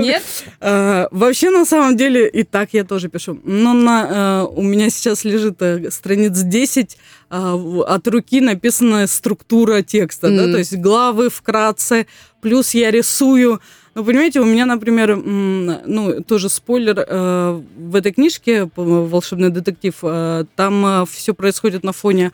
Нет? 0.00 0.22
А, 0.60 1.08
Вообще, 1.10 1.50
на 1.50 1.64
самом 1.64 1.96
деле, 1.96 2.28
и 2.28 2.42
так 2.42 2.70
я 2.72 2.84
тоже 2.84 3.08
пишу. 3.08 3.38
Но 3.44 3.72
на, 3.74 4.44
э, 4.48 4.54
у 4.56 4.62
меня 4.62 4.90
сейчас 4.90 5.24
лежит 5.24 5.60
э, 5.62 5.90
страниц 5.90 6.32
10, 6.40 6.96
а, 7.30 7.54
в- 7.56 7.82
от 7.84 8.08
руки 8.08 8.40
написана 8.40 9.06
структура 9.06 9.82
текста, 9.82 10.30
да, 10.30 10.44
то 10.50 10.58
есть 10.58 10.76
главы 10.76 11.28
вкратце, 11.30 12.06
плюс 12.40 12.74
я 12.74 12.90
рисую 12.90 13.60
Ну, 13.94 14.04
понимаете, 14.04 14.40
у 14.40 14.44
меня, 14.44 14.66
например, 14.66 15.16
ну, 15.16 16.22
тоже 16.22 16.50
спойлер, 16.50 16.96
э, 17.08 17.60
в 17.78 17.94
этой 17.96 18.12
книжке 18.12 18.68
«Волшебный 18.76 19.48
детектив», 19.48 19.94
э, 20.02 20.44
там 20.54 21.06
все 21.06 21.32
происходит 21.32 21.82
на 21.82 21.92
фоне 21.92 22.32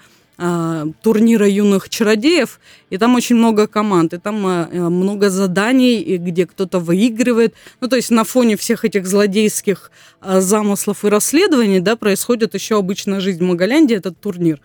турнира 1.03 1.49
юных 1.49 1.89
чародеев, 1.89 2.59
и 2.91 2.99
там 2.99 3.15
очень 3.15 3.37
много 3.37 3.67
команд, 3.67 4.13
и 4.15 4.19
там 4.19 4.47
э, 4.47 4.89
много 4.89 5.31
заданий, 5.31 6.01
и 6.01 6.17
где 6.17 6.47
кто-то 6.47 6.81
выигрывает. 6.81 7.55
Ну, 7.81 7.89
то 7.89 7.97
есть 7.97 8.11
на 8.11 8.25
фоне 8.25 8.57
всех 8.57 8.85
этих 8.85 9.07
злодейских 9.07 9.91
э, 10.21 10.41
замыслов 10.41 11.05
и 11.05 11.09
расследований, 11.09 11.81
да, 11.81 11.97
происходит 11.97 12.55
еще 12.55 12.77
обычная 12.79 13.21
жизнь 13.21 13.39
в 13.39 13.47
Магаляндии, 13.47 13.97
этот 13.97 14.19
турнир. 14.21 14.61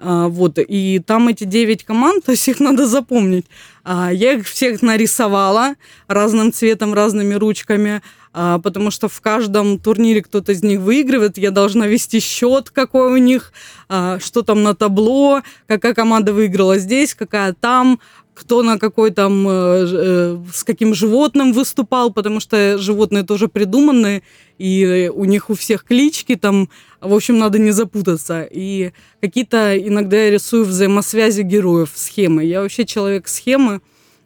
А, 0.00 0.28
вот, 0.28 0.58
и 0.58 1.00
там 1.04 1.28
эти 1.28 1.44
9 1.44 1.84
команд, 1.84 2.24
то 2.24 2.32
есть 2.32 2.46
их 2.48 2.60
надо 2.60 2.86
запомнить. 2.86 3.46
А, 3.84 4.10
я 4.12 4.32
их 4.32 4.46
всех 4.46 4.82
нарисовала 4.82 5.74
разным 6.08 6.52
цветом, 6.52 6.94
разными 6.94 7.34
ручками, 7.34 8.02
а, 8.32 8.58
потому 8.58 8.90
что 8.90 9.08
в 9.08 9.20
каждом 9.20 9.78
турнире 9.78 10.22
кто-то 10.22 10.52
из 10.52 10.62
них 10.64 10.80
выигрывает. 10.80 11.38
Я 11.38 11.52
должна 11.52 11.86
вести 11.86 12.18
счет, 12.18 12.70
какой 12.70 13.12
у 13.12 13.16
них, 13.18 13.52
что 13.86 14.42
там 14.42 14.62
на 14.64 14.74
табло, 14.74 15.42
какая 15.68 15.94
команда 15.94 16.32
выиграла 16.32 16.78
здесь, 16.78 17.14
какая 17.14 17.52
там, 17.52 18.00
кто 18.34 18.62
на 18.62 18.78
какой 18.78 19.10
там, 19.10 19.46
э, 19.48 19.86
э, 19.90 20.38
с 20.52 20.64
каким 20.64 20.92
животным 20.94 21.52
выступал, 21.52 22.12
потому 22.12 22.40
что 22.40 22.78
животные 22.78 23.22
тоже 23.22 23.48
придуманные, 23.48 24.22
и 24.58 25.10
у 25.14 25.24
них 25.24 25.50
у 25.50 25.54
всех 25.54 25.84
клички 25.84 26.34
там, 26.34 26.68
в 27.00 27.14
общем, 27.14 27.38
надо 27.38 27.58
не 27.58 27.70
запутаться. 27.70 28.46
И 28.50 28.92
какие-то 29.20 29.78
иногда 29.78 30.16
я 30.16 30.30
рисую 30.30 30.64
взаимосвязи 30.64 31.42
героев, 31.42 31.92
схемы. 31.94 32.44
Я 32.44 32.60
вообще 32.60 32.84
человек 32.84 33.28
схемы, 33.28 33.80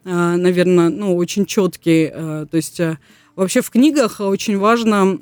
э, 0.05 0.11
наверное, 0.11 0.89
ну, 0.89 1.15
очень 1.17 1.47
четкий, 1.47 2.09
то 2.09 2.49
есть 2.53 2.81
Вообще 3.37 3.61
в 3.61 3.71
книгах 3.71 4.19
очень 4.19 4.59
важно 4.59 5.17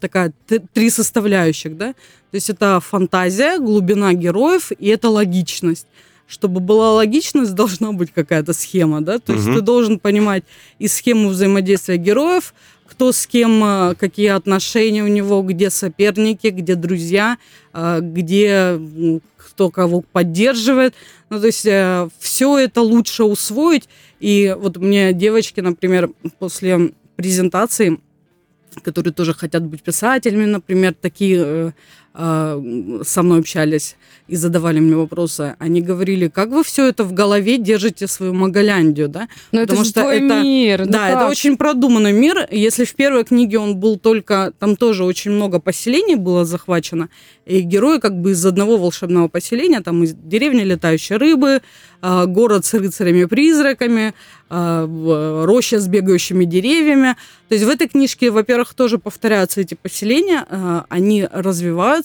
такая 0.00 0.32
три 0.72 0.88
составляющих, 0.88 1.76
да, 1.76 1.92
то 1.92 2.34
есть 2.34 2.48
это 2.48 2.80
фантазия, 2.80 3.58
глубина 3.58 4.14
героев 4.14 4.72
и 4.72 4.86
это 4.86 5.10
логичность 5.10 5.86
чтобы 6.30 6.60
была 6.60 6.92
логичность, 6.92 7.54
должна 7.54 7.92
быть 7.92 8.12
какая-то 8.12 8.52
схема, 8.52 9.00
да, 9.00 9.18
то 9.18 9.32
есть 9.32 9.48
угу. 9.48 9.56
ты 9.56 9.60
должен 9.60 9.98
понимать 9.98 10.44
и 10.78 10.88
схему 10.88 11.28
взаимодействия 11.28 11.96
героев, 11.96 12.54
кто 12.86 13.12
с 13.12 13.26
кем, 13.26 13.62
э, 13.64 13.94
какие 13.96 14.28
отношения 14.28 15.02
у 15.02 15.08
него, 15.08 15.42
где 15.42 15.70
соперники, 15.70 16.48
где 16.48 16.74
друзья, 16.74 17.36
э, 17.72 18.00
где 18.00 18.80
кто 19.36 19.70
кого 19.70 20.02
поддерживает. 20.02 20.94
Ну, 21.28 21.40
то 21.40 21.46
есть 21.46 21.66
э, 21.66 22.08
все 22.18 22.58
это 22.58 22.80
лучше 22.80 23.24
усвоить. 23.24 23.88
И 24.20 24.54
вот 24.58 24.76
мне 24.76 25.12
девочки, 25.12 25.60
например, 25.60 26.10
после 26.38 26.92
презентации, 27.16 28.00
которые 28.82 29.12
тоже 29.12 29.34
хотят 29.34 29.64
быть 29.64 29.82
писателями, 29.82 30.46
например, 30.46 30.94
такие 30.94 31.74
со 32.12 33.22
мной 33.22 33.38
общались 33.38 33.96
и 34.30 34.36
задавали 34.36 34.78
мне 34.78 34.94
вопросы, 34.96 35.56
они 35.58 35.80
говорили, 35.80 36.28
как 36.28 36.50
вы 36.50 36.62
все 36.62 36.88
это 36.88 37.04
в 37.04 37.12
голове 37.12 37.58
держите 37.58 38.06
свою 38.06 38.32
Магаляндию, 38.32 39.08
да? 39.08 39.28
Но 39.50 39.60
Потому 39.62 39.80
это 39.80 39.90
что 39.90 40.00
твой 40.02 40.16
это 40.16 40.42
мир. 40.42 40.86
Да, 40.86 41.08
это 41.08 41.26
очень 41.28 41.56
продуманный 41.56 42.12
мир. 42.12 42.46
Если 42.50 42.84
в 42.84 42.94
первой 42.94 43.24
книге 43.24 43.58
он 43.58 43.76
был 43.76 43.98
только, 43.98 44.52
там 44.58 44.76
тоже 44.76 45.04
очень 45.04 45.32
много 45.32 45.58
поселений 45.58 46.14
было 46.14 46.44
захвачено, 46.44 47.08
и 47.44 47.60
герои 47.60 47.98
как 47.98 48.20
бы 48.20 48.30
из 48.30 48.46
одного 48.46 48.76
волшебного 48.76 49.26
поселения, 49.28 49.80
там 49.80 50.04
из 50.04 50.14
деревни 50.14 50.62
летающей 50.62 51.16
рыбы, 51.16 51.62
а, 52.02 52.26
город 52.26 52.64
с 52.64 52.74
рыцарями-призраками, 52.74 54.14
а, 54.48 55.44
роща 55.44 55.80
с 55.80 55.86
бегающими 55.86 56.44
деревьями. 56.44 57.16
То 57.48 57.54
есть 57.54 57.64
в 57.64 57.68
этой 57.68 57.88
книжке, 57.88 58.30
во-первых, 58.30 58.74
тоже 58.74 58.98
повторяются 58.98 59.60
эти 59.60 59.74
поселения, 59.74 60.46
а, 60.48 60.86
они 60.88 61.26
развиваются, 61.30 61.99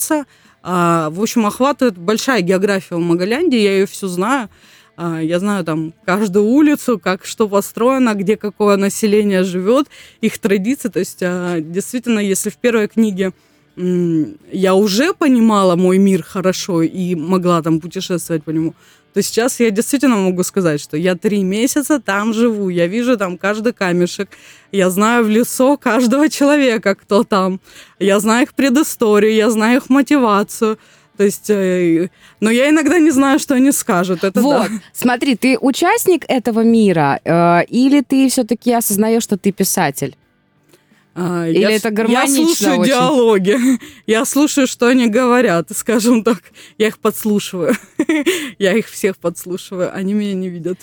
а, 0.67 1.09
в 1.11 1.21
общем, 1.21 1.45
охватывает 1.45 1.97
большая 1.97 2.41
география 2.41 2.95
в 2.95 2.99
Магаляндии, 2.99 3.59
я 3.59 3.73
ее 3.73 3.85
всю 3.85 4.07
знаю. 4.07 4.49
А, 4.97 5.21
я 5.21 5.39
знаю 5.39 5.63
там 5.63 5.93
каждую 6.05 6.45
улицу, 6.45 6.99
как 6.99 7.25
что 7.25 7.47
построено, 7.47 8.13
где 8.15 8.37
какое 8.37 8.77
население 8.77 9.43
живет, 9.43 9.87
их 10.21 10.39
традиции. 10.39 10.89
То 10.89 10.99
есть 10.99 11.19
а, 11.21 11.59
действительно, 11.59 12.19
если 12.19 12.49
в 12.49 12.57
первой 12.57 12.87
книге 12.87 13.33
я 13.77 14.73
уже 14.73 15.13
понимала 15.13 15.75
мой 15.75 15.97
мир 15.97 16.23
хорошо 16.23 16.81
и 16.81 17.13
могла 17.13 17.61
там 17.61 17.81
путешествовать 17.81 18.43
по 18.43 18.51
нему, 18.51 18.73
то 19.15 19.21
сейчас 19.21 19.61
я 19.61 19.71
действительно 19.71 20.17
могу 20.17 20.43
сказать, 20.43 20.81
что 20.81 20.97
я 20.97 21.15
три 21.15 21.41
месяца 21.41 22.01
там 22.01 22.33
живу, 22.33 22.67
я 22.67 22.85
вижу 22.85 23.17
там 23.17 23.37
каждый 23.37 23.71
камешек, 23.71 24.27
я 24.73 24.89
знаю 24.89 25.23
в 25.23 25.29
лицо 25.29 25.77
каждого 25.77 26.27
человека, 26.27 26.95
кто 26.95 27.23
там, 27.23 27.61
я 27.97 28.19
знаю 28.19 28.43
их 28.43 28.53
предысторию, 28.53 29.33
я 29.33 29.49
знаю 29.49 29.77
их 29.77 29.89
мотивацию. 29.89 30.77
То 31.15 31.23
есть, 31.23 31.49
э, 31.49 32.09
но 32.41 32.51
я 32.51 32.69
иногда 32.69 32.99
не 32.99 33.11
знаю, 33.11 33.39
что 33.39 33.55
они 33.55 33.71
скажут. 33.71 34.25
Это 34.25 34.41
вот, 34.41 34.67
да. 34.69 34.81
смотри, 34.91 35.37
ты 35.37 35.57
участник 35.57 36.25
этого 36.27 36.59
мира, 36.59 37.21
э, 37.23 37.63
или 37.69 38.01
ты 38.01 38.27
все-таки 38.27 38.73
осознаешь, 38.73 39.23
что 39.23 39.37
ты 39.37 39.53
писатель? 39.53 40.17
А, 41.17 41.47
Или 41.47 41.59
я, 41.59 41.71
это 41.71 41.91
гармонично 41.91 42.41
Я 42.41 42.45
слушаю 42.45 42.79
очень? 42.79 42.91
диалоги. 42.91 43.57
Я 44.05 44.25
слушаю, 44.25 44.67
что 44.67 44.87
они 44.87 45.07
говорят, 45.07 45.69
скажем 45.73 46.23
так. 46.23 46.39
Я 46.77 46.87
их 46.87 46.99
подслушиваю. 46.99 47.73
я 48.59 48.73
их 48.73 48.87
всех 48.89 49.17
подслушиваю. 49.17 49.95
Они 49.95 50.13
меня 50.13 50.33
не 50.33 50.49
видят. 50.49 50.77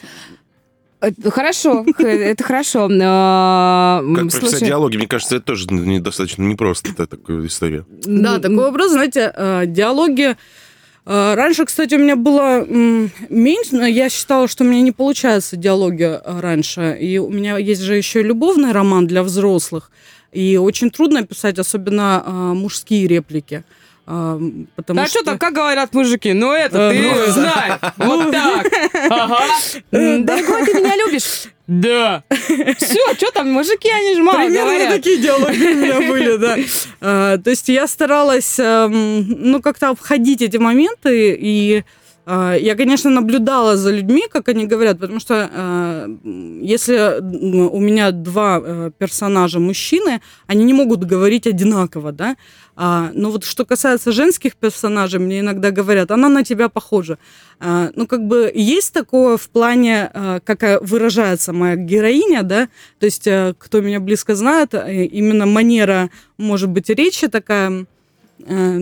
Э, 1.03 1.11
хорошо, 1.31 1.85
это 1.99 2.45
хорошо. 2.45 2.89
А, 2.91 4.03
как 4.17 4.31
прописать 4.31 4.65
диалоги, 4.65 4.97
мне 4.97 5.09
кажется, 5.09 5.37
это 5.37 5.47
тоже 5.47 5.67
недостаточно 5.69 6.45
непросто, 6.45 6.91
это 6.91 7.07
такая 7.07 7.45
история. 7.47 7.85
Да, 7.91 8.39
такой 8.39 8.65
вопрос, 8.65 8.93
знаете, 8.93 9.33
э, 9.35 9.65
диалоги... 9.67 10.37
Э, 11.05 11.35
раньше, 11.35 11.65
кстати, 11.65 11.97
у 11.97 11.99
меня 11.99 12.15
было 12.15 12.65
меньше, 12.65 13.77
но 13.77 13.85
я 13.85 14.09
считала, 14.09 14.47
что 14.47 14.63
у 14.63 14.67
меня 14.67 14.83
не 14.83 14.93
получается 14.93 15.57
диалоги 15.57 16.21
раньше. 16.25 16.97
И 17.01 17.19
у 17.19 17.29
меня 17.29 17.59
есть 17.59 17.83
же 17.83 17.97
еще 17.97 18.23
любовный 18.23 18.71
роман 18.71 19.09
для 19.09 19.25
взрослых. 19.25 19.91
И 20.33 20.57
очень 20.57 20.91
трудно 20.91 21.27
писать, 21.27 21.59
особенно 21.59 22.23
э, 22.25 22.31
мужские 22.31 23.07
реплики. 23.07 23.65
А, 24.05 24.41
потому 24.75 25.01
да 25.01 25.07
что... 25.07 25.19
что 25.19 25.25
там, 25.25 25.39
как 25.39 25.55
говорят 25.55 25.95
мужики, 25.95 26.33
ну 26.33 26.53
это 26.53 26.91
ты 26.91 27.03
ну, 27.03 27.33
знаешь, 27.33 27.79
вот 27.99 28.33
так. 28.33 28.67
Ага. 29.11 29.45
Дорогой, 29.91 30.67
ты 30.67 30.75
меня 30.75 30.97
любишь? 30.97 31.45
Да. 31.69 32.25
Все, 32.79 33.15
что 33.17 33.31
там, 33.33 33.53
мужики, 33.53 33.89
они 33.89 34.17
же 34.17 34.23
мало 34.23 34.39
Примерно 34.39 34.71
говорят. 34.71 34.95
такие 34.97 35.19
диалоги 35.19 35.65
у 35.65 35.75
меня 35.77 36.01
были, 36.01 36.37
да. 36.37 36.57
А, 37.01 37.39
то 37.39 37.51
есть 37.51 37.69
я 37.69 37.87
старалась, 37.87 38.59
эм, 38.59 39.25
ну, 39.51 39.63
как-то 39.63 39.91
обходить 39.91 40.43
эти 40.43 40.57
моменты 40.57 41.37
и 41.39 41.85
я, 42.25 42.75
конечно, 42.77 43.11
наблюдала 43.11 43.77
за 43.77 43.91
людьми, 43.91 44.25
как 44.31 44.49
они 44.49 44.67
говорят, 44.67 45.01
потому 45.01 45.19
что 45.19 45.51
э, 45.53 46.17
если 46.63 47.21
у 47.21 47.81
меня 47.81 48.13
два 48.13 48.61
э, 48.63 48.91
персонажа 48.97 49.59
мужчины, 49.59 50.21
они 50.47 50.65
не 50.65 50.73
могут 50.73 51.05
говорить 51.05 51.49
одинаково, 51.49 52.13
да. 52.13 52.37
А, 52.75 53.11
но 53.13 53.31
вот 53.31 53.45
что 53.45 53.65
касается 53.65 54.13
женских 54.13 54.57
персонажей, 54.57 55.21
мне 55.21 55.41
иногда 55.41 55.71
говорят, 55.71 56.11
она 56.11 56.29
на 56.29 56.43
тебя 56.43 56.69
похожа. 56.69 57.19
А, 57.61 57.91
ну, 57.97 58.07
как 58.07 58.27
бы 58.27 58.51
есть 58.55 58.95
такое 58.95 59.37
в 59.37 59.49
плане, 59.51 60.11
а, 60.15 60.41
как 60.41 60.81
выражается 60.83 61.53
моя 61.53 61.77
героиня, 61.77 62.43
да, 62.43 62.69
то 62.99 63.07
есть, 63.07 63.27
а, 63.27 63.55
кто 63.59 63.81
меня 63.81 64.01
близко 64.01 64.35
знает, 64.35 64.75
именно 64.75 65.45
манера, 65.45 66.09
может 66.39 66.71
быть, 66.71 66.89
речи 66.89 67.29
такая 67.29 67.87
Э, 68.45 68.79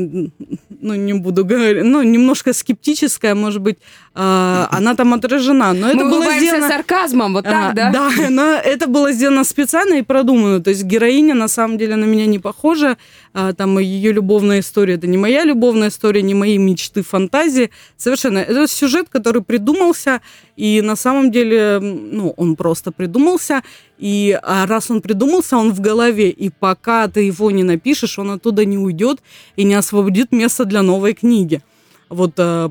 ну, 0.81 0.95
не 0.95 1.12
буду 1.14 1.45
говорить, 1.45 1.85
ну, 1.85 2.03
немножко 2.03 2.53
скептическая, 2.53 3.35
может 3.35 3.61
быть, 3.62 3.79
э, 4.14 4.66
она 4.71 4.95
там 4.95 5.14
отражена. 5.14 5.73
Но 5.73 5.88
это 5.88 6.05
Мы 6.05 6.11
было 6.11 6.33
сделано... 6.38 6.69
сарказмом, 6.69 7.35
вот 7.35 7.45
так, 7.45 7.73
а, 7.73 7.75
да? 7.75 7.90
Да, 7.90 8.11
но 8.31 8.55
это 8.55 8.87
было 8.87 9.12
сделано 9.12 9.45
специально 9.45 9.95
и 9.95 10.03
продумано. 10.03 10.61
То 10.61 10.71
есть 10.71 10.85
героиня, 10.85 11.35
на 11.35 11.49
самом 11.49 11.79
деле, 11.79 11.97
на 11.97 12.05
меня 12.05 12.27
не 12.27 12.38
похожа. 12.38 12.97
А, 13.33 13.53
там 13.53 13.79
ее 13.79 14.12
любовная 14.12 14.59
история, 14.61 14.95
это 14.95 15.07
не 15.07 15.16
моя 15.16 15.45
любовная 15.45 15.88
история, 15.88 16.21
не 16.21 16.35
мои 16.35 16.59
мечты, 16.59 17.03
фантазии. 17.03 17.71
Совершенно. 17.97 18.38
Это 18.38 18.66
сюжет, 18.66 19.09
который 19.09 19.43
придумался, 19.43 20.21
и 20.57 20.83
на 20.83 20.97
самом 20.97 21.31
деле, 21.31 21.79
ну, 21.81 22.35
он 22.37 22.57
просто 22.57 22.90
придумался. 22.90 23.62
И 23.99 24.38
а 24.43 24.66
раз 24.66 24.90
он 24.90 25.01
придумался, 25.01 25.57
он 25.57 25.73
в 25.73 25.81
голове, 25.81 26.31
и 26.31 26.51
пока 26.51 27.07
ты 27.07 27.21
его 27.21 27.51
не 27.51 27.62
напишешь, 27.62 28.19
он 28.19 28.33
оттуда 28.33 28.64
не 28.64 28.79
уйдет 28.79 29.21
и 29.57 29.64
не 29.64 29.75
освободит 29.75 30.33
место 30.33 30.64
для 30.64 30.83
новой 30.83 31.14
книги. 31.14 31.62
Вот 32.11 32.33
э, 32.37 32.68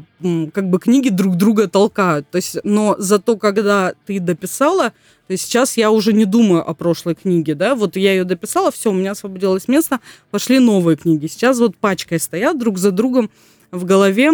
как 0.53 0.69
бы 0.69 0.79
книги 0.79 1.09
друг 1.09 1.37
друга 1.37 1.67
толкают. 1.67 2.29
То 2.29 2.35
есть, 2.35 2.57
но 2.63 2.95
зато 2.99 3.37
когда 3.37 3.93
ты 4.05 4.19
дописала, 4.19 4.89
то 5.27 5.33
есть 5.33 5.45
сейчас 5.45 5.77
я 5.77 5.91
уже 5.91 6.13
не 6.13 6.25
думаю 6.25 6.67
о 6.69 6.73
прошлой 6.73 7.15
книге, 7.15 7.55
да, 7.55 7.75
вот 7.75 7.95
я 7.95 8.11
ее 8.11 8.25
дописала, 8.25 8.69
все, 8.69 8.91
у 8.91 8.93
меня 8.93 9.11
освободилось 9.11 9.67
место, 9.67 9.99
пошли 10.29 10.59
новые 10.59 10.97
книги. 10.97 11.27
Сейчас 11.27 11.59
вот 11.59 11.77
пачкой 11.77 12.19
стоят 12.19 12.59
друг 12.59 12.77
за 12.77 12.91
другом 12.91 13.31
в 13.71 13.85
голове, 13.85 14.31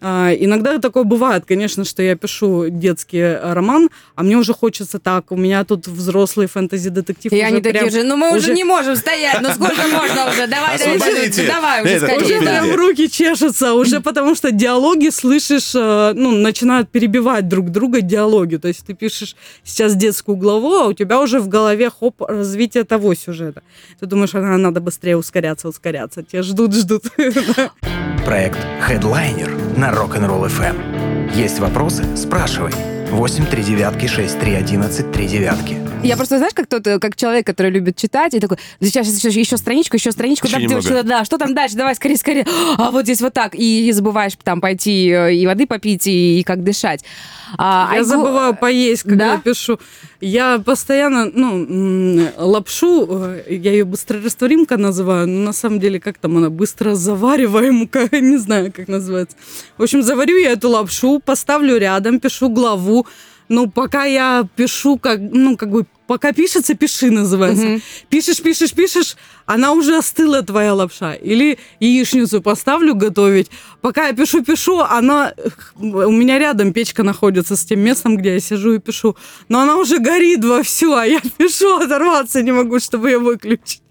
иногда 0.00 0.78
такое 0.78 1.04
бывает, 1.04 1.44
конечно, 1.44 1.84
что 1.84 2.02
я 2.02 2.14
пишу 2.14 2.68
детский 2.68 3.18
э, 3.18 3.52
роман, 3.52 3.90
а 4.14 4.22
мне 4.22 4.36
уже 4.36 4.54
хочется 4.54 4.98
так, 4.98 5.32
у 5.32 5.36
меня 5.36 5.64
тут 5.64 5.88
взрослый 5.88 6.46
фэнтези-детектив. 6.46 7.32
И 7.32 7.40
они 7.40 7.60
такие 7.60 7.90
же, 7.90 8.04
ну 8.04 8.16
мы 8.16 8.36
уже 8.36 8.52
не 8.52 8.64
можем 8.64 8.94
стоять, 8.96 9.40
ну 9.40 9.50
сколько 9.50 9.82
можно 9.88 10.28
уже, 10.30 10.46
давай, 10.46 10.78
давай, 10.78 10.98
давай, 11.46 11.82
уже 11.82 11.96
Уже 11.96 12.06
скорее. 12.06 12.40
да. 12.40 12.62
прям 12.62 12.74
руки 12.76 13.10
чешутся, 13.10 13.74
уже 13.74 14.00
потому 14.00 14.34
что 14.34 14.52
диалоги 14.52 15.08
слышишь, 15.10 15.74
э, 15.74 16.12
ну, 16.14 16.30
начинают 16.30 16.90
перебивать 16.90 17.48
друг 17.48 17.70
друга 17.70 18.00
диалоги. 18.00 18.56
То 18.56 18.68
есть 18.68 18.86
ты 18.86 18.94
пишешь 18.94 19.36
сейчас 19.64 19.96
детскую 19.96 20.36
главу, 20.36 20.74
а 20.74 20.86
у 20.86 20.92
тебя 20.92 21.20
уже 21.20 21.40
в 21.40 21.48
голове 21.48 21.90
хоп, 21.90 22.22
развитие 22.22 22.84
того 22.84 23.14
сюжета. 23.14 23.62
Ты 23.98 24.06
думаешь, 24.06 24.34
а, 24.34 24.40
надо 24.40 24.80
быстрее 24.80 25.16
ускоряться, 25.16 25.68
ускоряться. 25.68 26.22
Тебя 26.22 26.42
ждут, 26.42 26.74
ждут. 26.74 27.04
Проект 28.28 28.58
Headliner 28.86 29.78
на 29.78 29.86
Rock'n'Roll 29.90 30.50
FM. 30.50 31.34
Есть 31.34 31.60
вопросы? 31.60 32.04
Спрашивай. 32.14 32.72
8 33.10 33.46
3 33.46 33.62
девятки 33.62 34.04
6 34.04 34.38
3 34.38 34.52
11 34.52 35.10
3 35.12 35.26
девятки. 35.26 35.76
Я 36.02 36.14
просто, 36.18 36.36
знаешь, 36.36 36.52
как 36.52 36.66
тот, 36.66 36.86
э, 36.86 36.98
как 36.98 37.16
человек, 37.16 37.46
который 37.46 37.70
любит 37.70 37.96
читать, 37.96 38.34
и 38.34 38.38
такой, 38.38 38.58
«Да 38.80 38.86
сейчас 38.86 39.08
еще, 39.24 39.40
еще 39.40 39.56
страничку, 39.56 39.96
еще 39.96 40.12
страничку, 40.12 40.46
Еще 40.46 40.68
да, 40.68 40.74
вообще, 40.74 41.02
да, 41.04 41.24
что 41.24 41.38
там 41.38 41.54
дальше, 41.54 41.74
давай, 41.76 41.94
скорее, 41.94 42.18
скорее, 42.18 42.46
а 42.76 42.90
вот 42.90 43.04
здесь 43.04 43.22
вот 43.22 43.32
так, 43.32 43.54
и, 43.54 43.88
и 43.88 43.92
забываешь 43.92 44.34
там 44.44 44.60
пойти 44.60 45.08
э, 45.08 45.34
и 45.34 45.46
воды 45.46 45.66
попить, 45.66 46.06
и, 46.06 46.40
и 46.40 46.42
как 46.42 46.62
дышать. 46.62 47.02
А, 47.56 47.88
Я 47.94 48.00
Айгу- 48.00 48.04
забываю 48.04 48.54
поесть, 48.54 49.04
когда 49.04 49.24
Да? 49.28 49.32
я 49.36 49.38
пишу. 49.40 49.80
Я 50.20 50.58
постоянно, 50.58 51.30
ну, 51.32 52.28
лапшу, 52.36 53.06
э, 53.08 53.54
я 53.54 53.70
ее 53.70 53.84
быстрорастворимка 53.84 54.76
называю, 54.76 55.28
но 55.28 55.44
на 55.44 55.52
самом 55.52 55.78
деле, 55.78 56.00
как 56.00 56.18
там 56.18 56.36
она, 56.36 56.50
быстро 56.50 56.96
завариваемка, 56.96 58.08
не 58.20 58.36
знаю, 58.36 58.72
как 58.72 58.88
называется. 58.88 59.36
В 59.76 59.82
общем, 59.82 60.02
заварю 60.02 60.36
я 60.36 60.52
эту 60.52 60.70
лапшу, 60.70 61.20
поставлю 61.24 61.76
рядом, 61.76 62.18
пишу 62.18 62.48
главу, 62.48 63.06
ну, 63.48 63.70
пока 63.70 64.06
я 64.06 64.44
пишу, 64.56 64.98
как, 64.98 65.20
ну, 65.20 65.56
как 65.56 65.70
бы, 65.70 65.86
пока 66.08 66.32
пишется, 66.32 66.74
пиши 66.74 67.10
называется. 67.10 67.66
Мгм. 67.66 67.82
Пишешь, 68.08 68.42
пишешь, 68.42 68.72
пишешь, 68.72 69.16
она 69.46 69.72
уже 69.72 69.96
остыла, 69.96 70.42
твоя 70.42 70.74
лапша. 70.74 71.14
Или 71.14 71.58
яичницу 71.80 72.42
поставлю 72.42 72.94
готовить. 72.94 73.50
Пока 73.82 74.08
я 74.08 74.14
пишу, 74.14 74.42
пишу, 74.42 74.80
она... 74.80 75.32
У 75.76 76.10
меня 76.10 76.38
рядом 76.38 76.72
печка 76.72 77.02
находится 77.02 77.56
с 77.56 77.64
тем 77.64 77.80
местом, 77.80 78.16
где 78.16 78.34
я 78.34 78.40
сижу 78.40 78.72
и 78.72 78.78
пишу. 78.78 79.16
Но 79.48 79.60
она 79.60 79.76
уже 79.76 79.98
горит 79.98 80.44
вовсю, 80.44 80.94
а 80.94 81.06
я 81.06 81.20
пишу, 81.38 81.76
оторваться 81.76 82.42
не 82.42 82.52
могу, 82.52 82.80
чтобы 82.80 83.10
ее 83.10 83.18
выключить. 83.18 83.82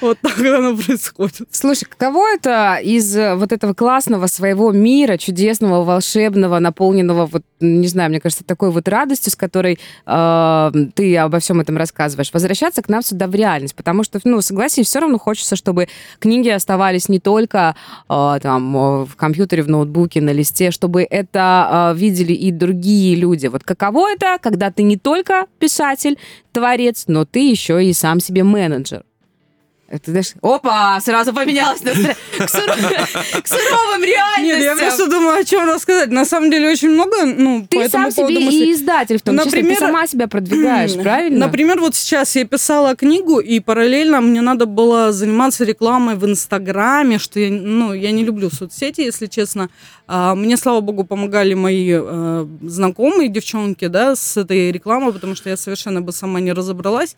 Вот 0.00 0.18
так 0.20 0.38
оно 0.38 0.76
происходит. 0.76 1.48
Слушай, 1.50 1.86
каково 1.88 2.34
это 2.34 2.76
из 2.82 3.16
э, 3.16 3.34
вот 3.34 3.52
этого 3.52 3.72
классного 3.72 4.26
своего 4.26 4.72
мира, 4.72 5.16
чудесного, 5.16 5.84
волшебного, 5.84 6.58
наполненного, 6.58 7.26
вот, 7.26 7.42
не 7.60 7.88
знаю, 7.88 8.10
мне 8.10 8.20
кажется, 8.20 8.44
такой 8.44 8.70
вот 8.70 8.88
радостью, 8.88 9.32
с 9.32 9.36
которой 9.36 9.78
э, 10.06 10.72
ты 10.94 11.16
обо 11.16 11.38
всем 11.38 11.61
этом 11.62 11.76
рассказываешь, 11.76 12.32
возвращаться 12.32 12.82
к 12.82 12.88
нам 12.88 13.02
сюда 13.02 13.26
в 13.26 13.34
реальность? 13.34 13.74
Потому 13.74 14.04
что, 14.04 14.20
ну, 14.24 14.40
согласись, 14.40 14.86
все 14.86 15.00
равно 15.00 15.18
хочется, 15.18 15.56
чтобы 15.56 15.88
книги 16.18 16.48
оставались 16.48 17.08
не 17.08 17.20
только 17.20 17.74
э, 18.08 18.38
там 18.42 19.04
в 19.04 19.16
компьютере, 19.16 19.62
в 19.62 19.68
ноутбуке, 19.68 20.20
на 20.20 20.30
листе, 20.30 20.70
чтобы 20.70 21.06
это 21.08 21.92
э, 21.94 21.98
видели 21.98 22.32
и 22.32 22.50
другие 22.50 23.16
люди. 23.16 23.46
Вот 23.46 23.64
каково 23.64 24.12
это, 24.12 24.38
когда 24.40 24.70
ты 24.70 24.82
не 24.82 24.96
только 24.96 25.46
писатель, 25.58 26.18
творец, 26.52 27.04
но 27.06 27.24
ты 27.24 27.50
еще 27.50 27.84
и 27.84 27.92
сам 27.92 28.20
себе 28.20 28.44
менеджер? 28.44 29.04
Это, 29.92 30.10
знаешь, 30.10 30.32
опа, 30.40 30.98
сразу 31.02 31.34
поменялось 31.34 31.82
настроение. 31.82 32.16
К, 32.38 32.48
суров- 32.48 33.42
к 33.42 33.46
суровым 33.46 34.02
реальностям. 34.02 34.44
Нет, 34.46 34.62
я 34.62 34.74
просто 34.74 35.06
думаю, 35.10 35.38
о 35.38 35.44
чем 35.44 35.68
рассказать. 35.68 36.08
На 36.08 36.24
самом 36.24 36.50
деле 36.50 36.70
очень 36.70 36.88
много, 36.88 37.26
ну, 37.26 37.64
по 37.64 37.76
Ты 37.76 37.82
этому 37.82 38.10
сам 38.10 38.26
себе 38.26 38.38
мыслей. 38.40 38.70
и 38.70 38.72
издатель, 38.72 39.18
в 39.18 39.22
том 39.22 39.36
числе. 39.36 39.50
Например, 39.50 39.74
Ты 39.78 39.80
сама 39.80 40.06
себя 40.06 40.28
продвигаешь, 40.28 40.94
правильно? 41.02 41.46
Например, 41.46 41.78
вот 41.78 41.94
сейчас 41.94 42.34
я 42.36 42.46
писала 42.46 42.96
книгу, 42.96 43.38
и 43.38 43.60
параллельно 43.60 44.22
мне 44.22 44.40
надо 44.40 44.64
было 44.64 45.12
заниматься 45.12 45.62
рекламой 45.64 46.14
в 46.14 46.24
Инстаграме, 46.24 47.18
что 47.18 47.38
я, 47.38 47.50
ну, 47.50 47.92
я 47.92 48.12
не 48.12 48.24
люблю 48.24 48.48
соцсети, 48.48 49.02
если 49.02 49.26
честно. 49.26 49.68
А, 50.06 50.34
Мне, 50.34 50.56
слава 50.56 50.80
богу, 50.80 51.04
помогали 51.04 51.52
мои 51.52 51.90
э, 51.92 52.46
знакомые 52.62 53.28
девчонки, 53.28 53.88
да, 53.88 54.16
с 54.16 54.38
этой 54.38 54.72
рекламой, 54.72 55.12
потому 55.12 55.34
что 55.34 55.50
я 55.50 55.58
совершенно 55.58 56.00
бы 56.00 56.12
сама 56.12 56.40
не 56.40 56.52
разобралась. 56.54 57.14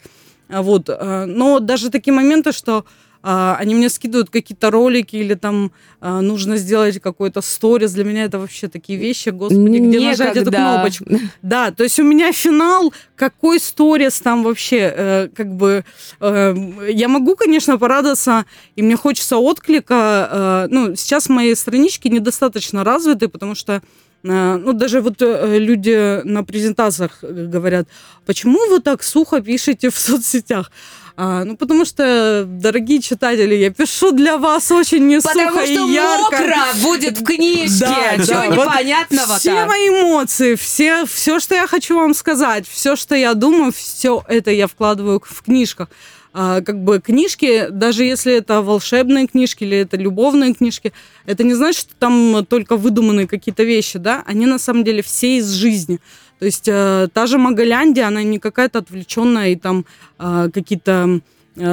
А, 0.55 0.62
Вот. 0.62 0.88
э, 0.88 1.25
Но 1.27 1.59
даже 1.61 1.90
такие 1.90 2.12
моменты, 2.14 2.53
что 2.53 2.85
а, 3.27 3.57
они 3.59 3.75
мне 3.75 3.88
скидывают 3.88 4.29
какие-то 4.29 4.71
ролики 4.71 5.17
или 5.17 5.33
там 5.33 5.73
а, 6.01 6.21
нужно 6.21 6.59
сделать 6.59 7.01
какой-то 7.01 7.40
сторис. 7.40 7.93
Для 7.93 8.05
меня 8.05 8.25
это 8.25 8.38
вообще 8.38 8.69
такие 8.69 8.99
вещи, 8.99 9.31
господи, 9.31 9.79
где 9.79 10.01
нажать 10.01 10.37
эту 10.37 10.51
Некогда. 10.51 10.59
кнопочку. 10.59 11.05
Да, 11.40 11.71
то 11.71 11.85
есть 11.85 11.99
у 11.99 12.05
меня 12.05 12.33
финал, 12.33 12.93
какой 13.17 13.61
сторис 13.61 14.21
там 14.21 14.43
вообще, 14.43 14.93
э, 14.95 15.29
как 15.35 15.55
бы, 15.57 15.85
э, 16.21 16.55
я 16.93 17.09
могу, 17.09 17.35
конечно, 17.35 17.79
порадоваться, 17.79 18.45
и 18.77 18.83
мне 18.83 18.95
хочется 18.97 19.38
отклика, 19.38 20.29
э, 20.31 20.67
ну, 20.71 20.95
сейчас 20.95 21.31
мои 21.31 21.55
странички 21.55 22.09
недостаточно 22.09 22.85
развиты, 22.85 23.29
потому 23.29 23.55
что 23.55 23.73
э, 23.73 23.81
ну, 24.25 24.73
даже 24.73 25.03
вот 25.03 25.21
э, 25.21 25.59
люди 25.59 26.23
на 26.25 26.45
презентациях 26.45 27.19
э, 27.23 27.47
говорят, 27.47 27.87
почему 28.25 28.59
вы 28.71 28.81
так 28.81 29.03
сухо 29.03 29.43
пишете 29.43 29.91
в 29.91 29.99
соцсетях? 29.99 30.71
А, 31.17 31.45
ну, 31.45 31.57
потому 31.57 31.85
что, 31.85 32.45
дорогие 32.47 33.01
читатели, 33.01 33.55
я 33.55 33.71
пишу 33.71 34.13
для 34.13 34.37
вас 34.37 34.73
очень 34.73 35.07
не 35.07 35.21
Потому 35.21 35.51
сухо 35.51 35.67
что 35.67 35.89
и 35.89 35.93
ярко. 35.93 36.23
мокро 36.23 36.57
будет 36.83 37.19
в 37.19 37.25
книжке. 37.25 37.87
Да, 37.87 38.25
Чего 38.25 38.27
да, 38.27 38.47
вот 38.51 38.67
непонятного 38.67 39.39
все 39.39 39.67
мои 39.67 39.89
эмоции, 39.91 40.55
все, 40.57 41.05
все, 41.07 41.39
что 41.39 41.55
я 41.55 41.67
хочу 41.67 41.97
вам 41.97 42.15
сказать, 42.15 42.67
все, 42.67 42.97
что 42.97 43.15
я 43.15 43.35
думаю, 43.35 43.73
все 43.73 44.25
это 44.27 44.51
я 44.51 44.67
вкладываю 44.67 45.23
в 45.25 45.43
книжках. 45.43 45.89
А, 46.37 46.62
как 46.62 46.83
бы 46.83 47.01
книжки, 47.01 47.68
даже 47.70 48.03
если 48.03 48.35
это 48.35 48.61
волшебные 48.61 49.29
книжки 49.29 49.62
или 49.62 49.79
это 49.79 49.97
любовные 49.97 50.53
книжки, 50.53 50.92
это 51.27 51.44
не 51.44 51.55
значит, 51.55 51.83
что 51.83 51.94
там 51.97 52.44
только 52.44 52.77
выдуманные 52.77 53.29
какие-то 53.29 53.62
вещи, 53.62 54.01
да, 54.01 54.25
они 54.27 54.47
на 54.47 54.59
самом 54.59 54.83
деле 54.83 55.01
все 55.05 55.38
из 55.38 55.49
жизни. 55.53 56.01
То 56.40 56.47
есть 56.47 56.66
э, 56.66 57.07
та 57.12 57.27
же 57.27 57.38
Магаляндия, 57.38 58.09
она 58.09 58.25
не 58.25 58.40
какая-то 58.40 58.81
отвлеченная 58.81 59.51
и 59.51 59.57
там 59.57 59.87
э, 60.18 60.51
какие-то 60.53 61.20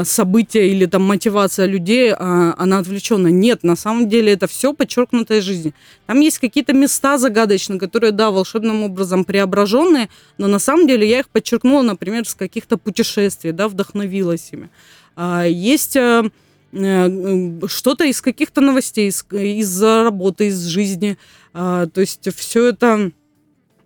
события 0.03 0.69
или 0.69 0.85
там 0.85 1.03
мотивация 1.03 1.65
людей, 1.65 2.13
а, 2.13 2.53
она 2.57 2.79
отвлеченная. 2.79 3.31
Нет, 3.31 3.63
на 3.63 3.75
самом 3.75 4.07
деле 4.07 4.33
это 4.33 4.47
все 4.47 4.73
подчеркнутое 4.73 5.39
из 5.39 5.43
жизни. 5.43 5.73
Там 6.05 6.19
есть 6.19 6.39
какие-то 6.39 6.73
места 6.73 7.17
загадочные, 7.17 7.79
которые, 7.79 8.11
да, 8.11 8.29
волшебным 8.29 8.83
образом 8.83 9.25
преображенные, 9.25 10.09
но 10.37 10.47
на 10.47 10.59
самом 10.59 10.87
деле 10.87 11.09
я 11.09 11.19
их 11.19 11.29
подчеркнула, 11.29 11.81
например, 11.81 12.27
с 12.27 12.35
каких-то 12.35 12.77
путешествий, 12.77 13.51
да, 13.51 13.67
вдохновилась 13.67 14.49
ими. 14.51 14.69
А, 15.15 15.45
есть 15.45 15.95
э, 15.95 16.29
э, 16.73 17.59
что-то 17.67 18.05
из 18.05 18.21
каких-то 18.21 18.61
новостей, 18.61 19.09
из, 19.09 19.25
из 19.31 19.81
работы, 19.81 20.47
из 20.47 20.63
жизни. 20.65 21.17
А, 21.53 21.87
то 21.87 22.01
есть 22.01 22.27
все 22.35 22.67
это 22.67 23.11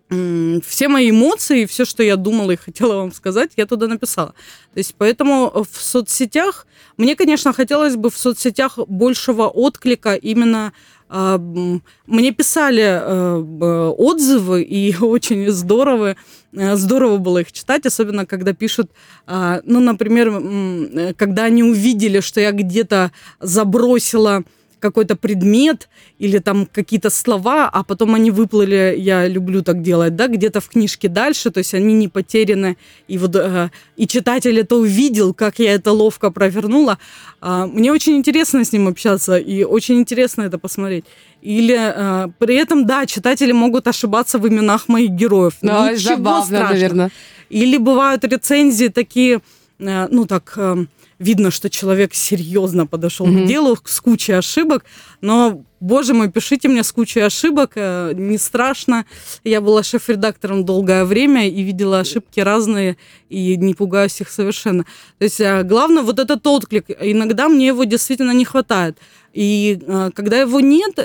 все 0.09 0.87
мои 0.87 1.09
эмоции, 1.09 1.65
все, 1.65 1.83
что 1.83 2.03
я 2.03 2.15
думала 2.15 2.51
и 2.51 2.57
хотела 2.57 2.97
вам 2.97 3.11
сказать, 3.11 3.51
я 3.57 3.65
туда 3.65 3.87
написала. 3.87 4.35
То 4.73 4.77
есть 4.77 4.93
поэтому 4.97 5.51
в 5.51 5.81
соцсетях, 5.81 6.67
мне, 6.97 7.15
конечно, 7.15 7.53
хотелось 7.53 7.95
бы 7.95 8.09
в 8.09 8.17
соцсетях 8.17 8.77
большего 8.77 9.47
отклика 9.47 10.13
именно 10.13 10.73
а, 11.07 11.37
мне 11.37 12.31
писали 12.31 12.83
э, 12.83 13.89
отзывы, 13.97 14.63
и 14.63 14.95
очень 15.01 15.49
здорово, 15.51 16.15
э, 16.51 16.75
здорово 16.75 17.17
было 17.17 17.39
их 17.39 17.51
читать, 17.51 17.85
особенно 17.85 18.25
когда 18.25 18.53
пишут, 18.53 18.89
а, 19.27 19.61
ну, 19.65 19.79
например, 19.79 20.29
э, 20.29 21.13
когда 21.15 21.43
они 21.43 21.63
увидели, 21.63 22.21
что 22.21 22.41
я 22.41 22.51
где-то 22.51 23.11
забросила 23.39 24.43
какой-то 24.79 25.15
предмет 25.15 25.89
или 26.19 26.39
там 26.39 26.65
какие-то 26.65 27.09
слова, 27.09 27.69
а 27.71 27.83
потом 27.83 28.15
они 28.15 28.31
выплыли, 28.31 28.95
я 28.97 29.27
люблю 29.27 29.61
так 29.61 29.81
делать, 29.81 30.15
да, 30.15 30.27
где-то 30.27 30.61
в 30.61 30.69
книжке 30.69 31.07
дальше, 31.07 31.51
то 31.51 31.59
есть 31.59 31.73
они 31.73 31.93
не 31.93 32.07
потеряны, 32.07 32.77
и 33.07 33.17
вот 33.17 33.35
э, 33.35 33.69
и 33.97 34.07
читатель 34.07 34.59
это 34.59 34.75
увидел, 34.75 35.33
как 35.33 35.59
я 35.59 35.73
это 35.73 35.91
ловко 35.91 36.31
провернула. 36.31 36.97
А, 37.41 37.67
мне 37.67 37.91
очень 37.91 38.15
интересно 38.15 38.63
с 38.63 38.71
ним 38.71 38.87
общаться, 38.87 39.37
и 39.37 39.63
очень 39.63 39.99
интересно 39.99 40.43
это 40.43 40.57
посмотреть. 40.57 41.05
Или 41.41 41.77
э, 41.77 42.27
при 42.39 42.55
этом, 42.55 42.85
да, 42.85 43.05
читатели 43.05 43.51
могут 43.51 43.87
ошибаться 43.87 44.39
в 44.39 44.47
именах 44.47 44.87
моих 44.87 45.11
героев. 45.11 45.53
Да, 45.61 45.91
Ничего 45.91 46.15
забавно, 46.15 46.45
страшного. 46.45 46.73
наверное. 46.73 47.11
Или 47.49 47.77
бывают 47.77 48.23
рецензии 48.23 48.87
такие, 48.87 49.41
э, 49.79 50.07
ну 50.09 50.25
так, 50.25 50.53
э, 50.57 50.85
видно, 51.19 51.51
что 51.51 51.69
человек 51.69 52.13
серьезно 52.13 52.85
подошел 52.87 53.25
Мгм. 53.25 53.45
к 53.45 53.47
делу 53.47 53.77
с 53.83 54.01
кучей 54.01 54.33
ошибок, 54.33 54.83
но, 55.21 55.63
боже 55.79 56.13
мой, 56.13 56.29
пишите 56.29 56.67
мне 56.67 56.83
с 56.83 56.91
кучей 56.91 57.21
ошибок, 57.21 57.71
э, 57.75 58.11
не 58.15 58.37
страшно. 58.37 59.05
Я 59.43 59.61
была 59.61 59.83
шеф-редактором 59.83 60.65
долгое 60.65 61.05
время 61.05 61.47
и 61.47 61.61
видела 61.61 61.99
ошибки 61.99 62.39
разные, 62.39 62.97
и 63.29 63.55
не 63.57 63.73
пугаюсь 63.73 64.19
их 64.21 64.29
совершенно. 64.29 64.83
То 65.17 65.23
есть 65.23 65.39
э, 65.39 65.63
главное 65.63 66.03
вот 66.03 66.19
этот 66.19 66.45
отклик. 66.47 66.85
Иногда 66.99 67.47
мне 67.47 67.67
его 67.67 67.83
действительно 67.85 68.31
не 68.31 68.45
хватает. 68.45 68.97
И 69.33 69.79
э, 69.81 70.11
когда 70.13 70.39
его 70.41 70.59
нет, 70.59 70.95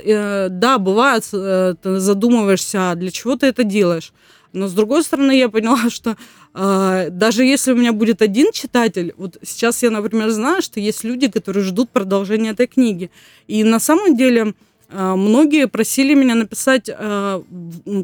да, 0.61 0.79
бывает, 0.79 1.25
ты 1.31 2.01
задумываешься, 2.01 2.91
а 2.91 2.95
для 2.95 3.11
чего 3.11 3.37
ты 3.37 3.47
это 3.47 3.65
делаешь. 3.65 4.13
Но 4.53 4.69
с 4.69 4.73
другой 4.73 5.03
стороны, 5.05 5.39
я 5.39 5.49
поняла, 5.49 5.91
что 5.91 6.17
э, 6.55 7.09
даже 7.11 7.45
если 7.45 7.73
у 7.73 7.77
меня 7.77 7.93
будет 7.93 8.23
один 8.23 8.53
читатель, 8.53 9.15
вот 9.17 9.39
сейчас 9.43 9.83
я, 9.83 9.91
например, 9.91 10.31
знаю, 10.31 10.63
что 10.63 10.81
есть 10.81 11.05
люди, 11.05 11.29
которые 11.29 11.65
ждут 11.65 11.91
продолжения 11.91 12.51
этой 12.51 12.67
книги. 12.67 13.11
И 13.47 13.63
на 13.65 13.79
самом 13.79 14.17
деле 14.17 14.55
э, 14.89 15.15
многие 15.15 15.69
просили 15.69 16.15
меня 16.15 16.35
написать 16.35 16.89
э, 16.89 17.43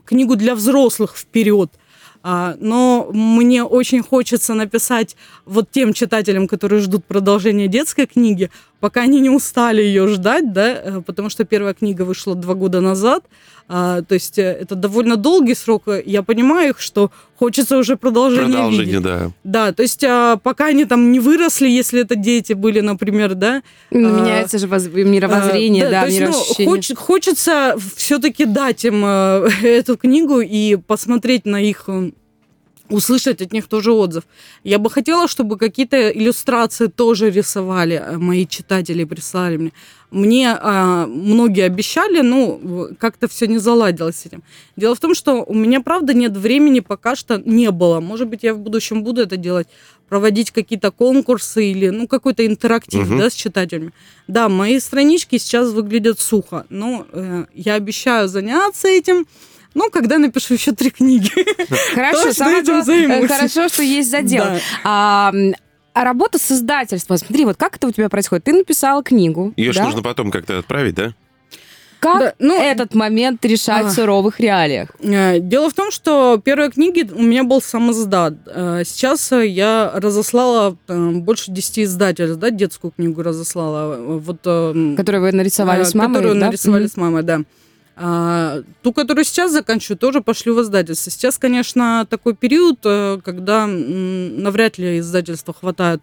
книгу 0.04 0.36
для 0.36 0.54
взрослых 0.54 1.16
вперед. 1.16 1.70
А, 2.28 2.56
но 2.58 3.08
мне 3.12 3.62
очень 3.62 4.02
хочется 4.02 4.54
написать 4.54 5.16
вот 5.44 5.70
тем 5.70 5.92
читателям, 5.92 6.48
которые 6.48 6.80
ждут 6.80 7.04
продолжения 7.04 7.68
детской 7.68 8.06
книги, 8.06 8.50
пока 8.80 9.02
они 9.02 9.20
не 9.20 9.30
устали 9.30 9.82
ее 9.82 10.06
ждать, 10.08 10.52
да, 10.52 10.68
э, 10.72 11.02
потому 11.04 11.30
что 11.30 11.44
первая 11.44 11.74
книга 11.74 12.02
вышла 12.02 12.34
два 12.34 12.54
года 12.54 12.80
назад, 12.80 13.24
а, 13.68 14.02
то 14.02 14.14
есть 14.14 14.38
э, 14.38 14.42
это 14.60 14.74
довольно 14.76 15.16
долгий 15.16 15.54
срок. 15.54 15.84
Я 16.04 16.22
понимаю 16.22 16.70
их, 16.70 16.80
что 16.80 17.10
хочется 17.38 17.78
уже 17.78 17.96
продолжения 17.96 18.52
Продолжение, 18.54 18.84
видеть. 18.86 19.02
да. 19.02 19.30
Да, 19.44 19.72
то 19.72 19.82
есть 19.82 20.04
а, 20.04 20.36
пока 20.36 20.66
они 20.66 20.84
там 20.84 21.10
не 21.10 21.18
выросли, 21.20 21.68
если 21.68 22.02
это 22.02 22.14
дети 22.14 22.52
были, 22.52 22.80
например, 22.80 23.34
да, 23.34 23.62
Ну, 23.90 24.08
А, 24.08 24.20
Меняется 24.20 24.58
же 24.58 24.66
воз- 24.68 24.86
мировоззрение, 24.86 25.86
а, 25.88 25.90
да, 25.90 26.00
то 26.02 26.08
есть, 26.08 26.20
ну, 26.58 26.66
хоч- 26.66 26.94
хочется 26.96 27.76
все-таки 27.96 28.44
дать 28.44 28.84
им 28.84 29.02
э, 29.04 29.48
эту 29.62 29.96
книгу 29.96 30.40
и 30.40 30.76
посмотреть 30.76 31.44
на 31.46 31.60
их, 31.60 31.88
услышать 32.90 33.42
от 33.42 33.52
них 33.52 33.66
тоже 33.68 33.92
отзыв. 33.92 34.24
Я 34.64 34.78
бы 34.78 34.90
хотела, 34.90 35.28
чтобы 35.28 35.56
какие-то 35.58 36.10
иллюстрации 36.10 36.86
тоже 36.86 37.30
рисовали, 37.30 37.94
э, 38.04 38.16
мои 38.18 38.46
читатели 38.46 39.04
прислали 39.04 39.56
мне. 39.56 39.72
Мне 40.12 40.56
а, 40.60 41.06
многие 41.06 41.64
обещали, 41.64 42.20
ну, 42.22 42.60
в- 42.62 42.94
как-то 42.94 43.26
все 43.26 43.46
не 43.48 43.58
заладилось 43.58 44.16
с 44.16 44.26
этим. 44.26 44.42
Дело 44.76 44.94
в 44.94 45.00
том, 45.00 45.14
что 45.14 45.42
у 45.44 45.52
меня, 45.54 45.80
правда, 45.80 46.14
нет 46.14 46.36
времени 46.36 46.80
пока 46.80 47.16
что 47.16 47.42
не 47.44 47.70
было. 47.72 48.00
Может 48.00 48.28
быть, 48.28 48.44
я 48.44 48.54
в 48.54 48.58
будущем 48.58 49.02
буду 49.02 49.22
это 49.22 49.36
делать, 49.36 49.66
проводить 50.08 50.52
какие-то 50.52 50.92
конкурсы 50.92 51.72
или, 51.72 51.88
ну, 51.88 52.06
какой-то 52.06 52.46
интерактив, 52.46 53.08
Мгм. 53.08 53.18
да, 53.18 53.30
с 53.30 53.34
читателями. 53.34 53.90
Да, 54.28 54.48
мои 54.48 54.78
странички 54.78 55.38
сейчас 55.38 55.72
выглядят 55.72 56.20
сухо, 56.20 56.64
но 56.70 57.04
э, 57.12 57.46
я 57.54 57.74
обещаю 57.74 58.28
заняться 58.28 58.86
этим, 58.88 59.26
ну, 59.76 59.90
когда 59.90 60.18
напишу 60.18 60.54
еще 60.54 60.72
три 60.72 60.90
книги. 60.90 61.30
Хорошо, 61.94 62.32
самое 62.32 62.62
главное, 62.62 63.20
э, 63.22 63.28
хорошо, 63.28 63.68
что 63.68 63.82
есть 63.82 64.10
задел. 64.10 64.44
Да. 64.44 64.58
А, 64.84 65.32
а 65.92 66.04
работа 66.04 66.38
с 66.38 66.50
издательством, 66.50 67.18
смотри, 67.18 67.44
вот 67.44 67.56
как 67.56 67.76
это 67.76 67.86
у 67.86 67.92
тебя 67.92 68.08
происходит? 68.08 68.44
Ты 68.44 68.52
написала 68.54 69.02
книгу, 69.02 69.52
Ее 69.56 69.72
же 69.72 69.78
да? 69.80 69.84
нужно 69.84 70.02
потом 70.02 70.30
как-то 70.30 70.58
отправить, 70.58 70.94
да? 70.94 71.12
Как 71.98 72.20
Да, 72.20 72.34
ну, 72.38 72.54
этот 72.54 72.94
момент 72.94 73.42
решать 73.46 73.86
А. 73.86 73.88
в 73.88 73.92
суровых 73.92 74.38
реалиях? 74.38 74.90
Э, 75.00 75.40
Дело 75.40 75.70
в 75.70 75.74
том, 75.74 75.90
что 75.90 76.40
первые 76.44 76.70
книги 76.70 77.08
у 77.10 77.22
меня 77.22 77.42
был 77.44 77.62
сам 77.62 77.90
издат. 77.90 78.34
Э, 78.46 78.82
Сейчас 78.84 79.32
я 79.32 79.90
разослала 79.94 80.76
больше 80.88 81.50
10 81.52 81.80
издательств, 81.84 82.38
да, 82.38 82.50
детскую 82.50 82.90
книгу 82.92 83.22
разослала. 83.22 83.96
Вот, 84.20 84.40
Которые 84.40 85.20
вы 85.20 85.32
нарисовали 85.32 85.84
с 85.84 85.94
мамой, 85.94 86.14
Которую 86.16 86.40
да? 86.40 86.46
нарисовали 86.46 86.82
Мгм. 86.84 86.90
с 86.90 86.96
мамой, 86.96 87.22
да. 87.22 87.40
А, 87.96 88.62
ту, 88.82 88.92
которую 88.92 89.24
сейчас 89.24 89.52
заканчиваю, 89.52 89.98
тоже 89.98 90.20
пошлю 90.20 90.54
в 90.54 90.62
издательство. 90.62 91.10
Сейчас, 91.10 91.38
конечно, 91.38 92.06
такой 92.08 92.34
период, 92.34 92.78
э, 92.84 93.18
когда 93.24 93.66
навряд 93.66 94.78
ли 94.78 94.98
издательства 94.98 95.54
хватает 95.54 96.02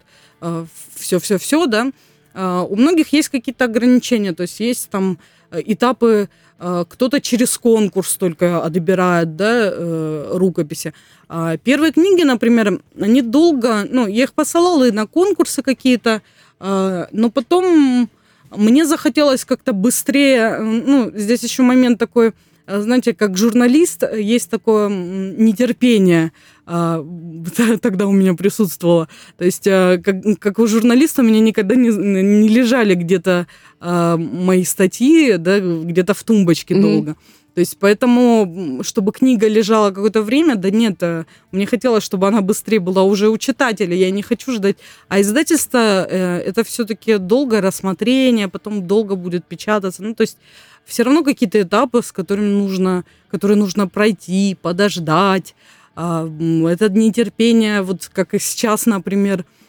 все-все-все, 0.96 1.68
да. 1.68 1.92
А, 2.34 2.64
У 2.64 2.76
многих 2.76 3.14
есть 3.14 3.30
какие-то 3.30 3.66
ограничения, 3.66 4.34
то 4.34 4.44
есть 4.44 4.60
есть 4.60 4.90
там 4.90 5.20
э, 5.52 5.62
этапы, 5.66 6.30
э, 6.60 6.86
кто-то 6.90 7.22
через 7.22 7.58
конкурс 7.58 8.16
только 8.16 8.64
отбирает, 8.64 9.36
да, 9.36 9.70
э, 9.72 10.30
рукописи. 10.34 10.94
А 11.30 11.58
первые 11.58 11.92
книги, 11.94 12.24
например, 12.24 12.82
они 13.00 13.22
долго, 13.22 13.86
ну, 13.90 14.08
я 14.08 14.24
их 14.24 14.34
посылала 14.34 14.88
и 14.88 14.92
на 14.92 15.06
конкурсы 15.08 15.62
какие-то, 15.62 16.22
а, 16.60 17.08
но 17.12 17.30
потом 17.30 18.10
мне 18.58 18.86
захотелось 18.86 19.46
как-то 19.46 19.74
быстрее, 19.74 20.60
ну, 20.60 21.12
здесь 21.14 21.44
еще 21.44 21.64
момент 21.64 22.00
такой, 22.00 22.34
э, 22.66 22.82
знаете, 22.82 23.14
как 23.14 23.38
журналист, 23.38 24.04
э, 24.04 24.22
есть 24.22 24.50
такое 24.50 24.90
нетерпение, 24.90 26.32
а, 26.66 27.06
тогда 27.82 28.08
у 28.08 28.12
меня 28.12 28.34
присутствовало. 28.34 29.10
То 29.38 29.46
есть, 29.46 29.68
э, 29.68 30.02
как, 30.04 30.18
как 30.40 30.60
у 30.60 30.68
журналиста, 30.68 31.22
у 31.22 31.26
меня 31.26 31.40
никогда 31.40 31.76
не, 31.76 31.90
не 31.90 32.48
лежали 32.48 32.96
где-то 32.96 33.48
а, 33.80 34.18
мои 34.18 34.64
статьи, 34.64 35.36
да, 35.38 35.60
где-то 35.60 36.14
в 36.14 36.24
тумбочке 36.24 36.76
Мгм. 36.76 36.82
долго. 36.82 37.16
То 37.54 37.60
есть, 37.60 37.78
поэтому, 37.80 38.82
чтобы 38.84 39.12
книга 39.12 39.48
лежала 39.48 39.92
какое-то 39.92 40.24
время, 40.24 40.56
да 40.56 40.72
нет, 40.72 40.96
э, 41.02 41.26
мне 41.52 41.68
хотелось, 41.68 42.04
чтобы 42.04 42.28
она 42.28 42.42
быстрее 42.42 42.80
была 42.80 43.04
уже 43.04 43.30
у 43.30 43.38
читателя, 43.38 43.96
я 43.96 44.10
не 44.10 44.24
хочу 44.24 44.52
ждать. 44.52 44.78
А 45.08 45.22
издательство 45.22 46.08
э, 46.10 46.40
это 46.40 46.64
все-таки 46.64 47.18
долгое 47.18 47.62
рассмотрение, 47.62 48.48
потом 48.48 48.88
долго 48.88 49.16
будет 49.16 49.46
печататься. 49.46 50.02
Ну, 50.02 50.16
то 50.16 50.22
есть 50.22 50.38
все 50.84 51.04
равно 51.04 51.24
какие-то 51.24 51.62
этапы, 51.62 52.02
с 52.02 52.12
которыми 52.12 52.48
нужно, 52.50 53.06
которые 53.30 53.58
нужно 53.58 53.88
пройти, 53.88 54.58
подождать. 54.60 55.54
М, 55.96 56.66
это 56.66 56.90
нетерпение, 56.90 57.84
вот 57.84 58.10
как 58.12 58.34
и 58.34 58.40
сейчас, 58.40 58.88
например, 58.88 59.42
э, 59.42 59.63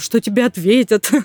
что 0.00 0.20
тебе 0.20 0.44
ответят. 0.44 1.10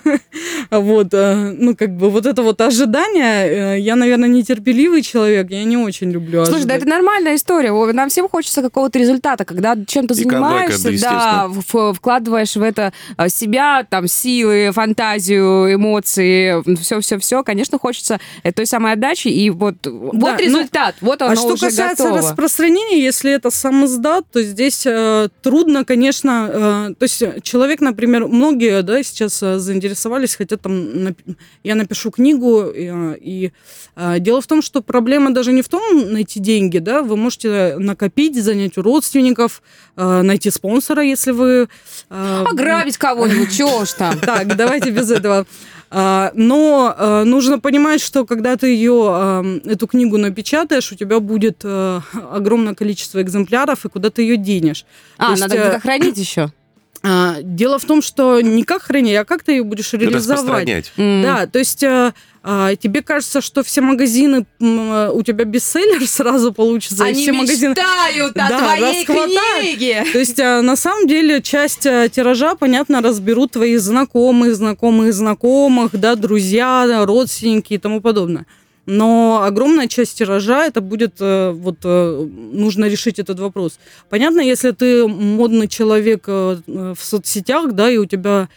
Вот, 0.70 1.14
э, 1.14 1.54
ну, 1.58 1.74
как 1.74 1.96
бы 1.96 2.10
вот 2.10 2.26
это 2.26 2.42
вот 2.42 2.60
ожидание, 2.60 3.76
э, 3.76 3.80
я, 3.80 3.96
наверное, 3.96 4.28
нетерпеливый 4.28 5.00
человек, 5.00 5.50
я 5.50 5.64
не 5.64 5.78
очень 5.78 6.10
люблю 6.10 6.44
Слушай, 6.44 6.50
да 6.50 6.56
ожидать. 6.74 6.80
это 6.82 6.88
нормальная 6.90 7.36
история. 7.36 7.72
Нам 7.92 8.10
всем 8.10 8.28
хочется 8.28 8.60
какого-то 8.60 8.98
результата, 8.98 9.46
когда 9.46 9.76
чем-то 9.86 10.12
занимаешься, 10.12 10.90
да, 11.00 11.48
да, 11.48 11.92
вкладываешь 11.94 12.54
в 12.54 12.62
это 12.62 12.92
себя, 13.28 13.86
там, 13.88 14.06
силы, 14.08 14.70
фантазию, 14.72 15.74
эмоции, 15.74 16.62
все-все-все. 16.76 17.42
Конечно, 17.42 17.78
хочется 17.78 18.20
э, 18.42 18.52
той 18.52 18.66
самой 18.66 18.92
отдачи, 18.92 19.28
и 19.28 19.50
вот, 19.50 19.86
вот 19.86 20.12
ну, 20.12 20.36
результат, 20.36 20.96
вот 21.00 21.22
оно 21.22 21.32
А 21.32 21.36
что 21.36 21.54
уже 21.54 21.66
касается 21.66 22.04
готово. 22.04 22.18
распространения, 22.18 23.02
если 23.02 23.32
это 23.32 23.50
сам 23.50 23.84
издат, 23.86 24.26
то 24.30 24.42
здесь 24.42 24.84
э, 24.86 25.28
трудно, 25.42 25.84
конечно, 25.84 26.48
э, 26.50 26.94
то 26.98 27.02
есть 27.04 27.42
человек, 27.42 27.80
например, 27.80 28.27
многие, 28.28 28.82
да, 28.82 29.02
сейчас 29.02 29.42
э, 29.42 29.58
заинтересовались, 29.58 30.36
хотят 30.36 30.60
там, 30.60 31.14
я 31.64 31.74
напишу 31.74 32.10
книгу, 32.10 32.62
э, 32.62 33.16
и 33.20 33.52
э, 33.96 34.18
дело 34.20 34.40
в 34.40 34.46
том, 34.46 34.62
что 34.62 34.82
проблема 34.82 35.32
даже 35.32 35.52
не 35.52 35.62
в 35.62 35.68
том 35.68 36.12
найти 36.12 36.40
деньги, 36.40 36.78
да, 36.78 37.02
вы 37.02 37.16
можете 37.16 37.76
накопить, 37.78 38.42
занять 38.42 38.78
у 38.78 38.82
родственников, 38.82 39.62
найти 39.96 40.50
спонсора, 40.50 41.02
если 41.02 41.32
вы... 41.32 41.68
Ограбить 42.08 42.98
кого-нибудь, 42.98 43.56
чего 43.56 43.78
уж 43.78 43.92
там. 43.92 44.18
так, 44.20 44.56
давайте 44.56 44.90
без 44.90 45.10
этого. 45.10 45.46
Но 45.90 47.24
нужно 47.24 47.58
понимать, 47.58 48.00
что 48.00 48.26
когда 48.26 48.56
ты 48.56 48.68
ее, 48.68 49.60
эту 49.64 49.86
книгу 49.86 50.18
напечатаешь, 50.18 50.92
у 50.92 50.94
тебя 50.94 51.18
будет 51.18 51.64
огромное 51.64 52.74
количество 52.74 53.22
экземпляров, 53.22 53.84
и 53.84 53.88
куда 53.88 54.10
ты 54.10 54.22
ее 54.22 54.36
денешь. 54.36 54.84
То 55.16 55.28
А, 55.28 55.30
есть, 55.30 55.42
надо 55.42 55.56
э, 55.56 55.60
где-то 55.60 55.80
хранить 55.80 56.16
еще. 56.18 56.52
А, 57.02 57.36
Дело 57.42 57.78
в 57.78 57.84
том, 57.84 58.02
что 58.02 58.40
не 58.40 58.64
как 58.64 58.82
хранить, 58.82 59.16
а 59.16 59.24
как 59.24 59.42
ты 59.44 59.52
ее 59.52 59.62
будешь 59.64 59.92
реализовать. 59.92 60.40
Распространять. 60.40 60.92
Да, 60.96 61.46
то 61.46 61.58
есть 61.58 61.82
э, 61.82 62.12
а, 62.42 62.74
тебе 62.76 63.02
кажется, 63.02 63.40
что 63.40 63.62
все 63.62 63.80
магазины, 63.80 64.46
м, 64.60 65.10
у 65.14 65.22
тебя 65.22 65.44
бестселлер 65.44 66.06
сразу 66.08 66.52
получится, 66.52 67.04
и 67.04 67.10
Они 67.10 67.22
все 67.22 67.32
магазины... 67.32 67.70
мечтают 67.70 68.36
о 68.36 68.48
Да, 68.48 68.58
твоей 68.58 69.00
расхватают. 69.06 69.60
книге. 69.60 70.04
То 70.12 70.18
есть, 70.18 70.38
э, 70.38 70.60
на 70.60 70.76
самом 70.76 71.06
деле, 71.06 71.40
часть 71.42 71.86
э, 71.86 72.08
тиража, 72.12 72.54
понятно, 72.56 73.00
разберут 73.00 73.52
твои 73.52 73.76
знакомые, 73.76 74.54
знакомые 74.54 75.12
знакомых, 75.12 75.90
да, 75.92 76.14
друзья, 76.16 77.04
родственники 77.06 77.74
и 77.74 77.78
тому 77.78 78.00
подобное. 78.00 78.46
Но 78.90 79.42
огромная 79.44 79.86
часть 79.86 80.16
тиража 80.16 80.64
это 80.64 80.80
будет 80.80 81.16
э, 81.20 81.50
вот 81.50 81.80
э, 81.84 82.26
нужно 82.52 82.86
решить 82.86 83.18
этот 83.18 83.38
вопрос. 83.38 83.78
Понятно, 84.08 84.40
если 84.40 84.70
ты 84.70 85.06
модный 85.06 85.68
человек 85.68 86.24
э, 86.26 86.56
в 86.66 86.98
соцсетях, 86.98 87.74
да, 87.74 87.90
и 87.90 87.98
у 87.98 88.06
тебя 88.06 88.48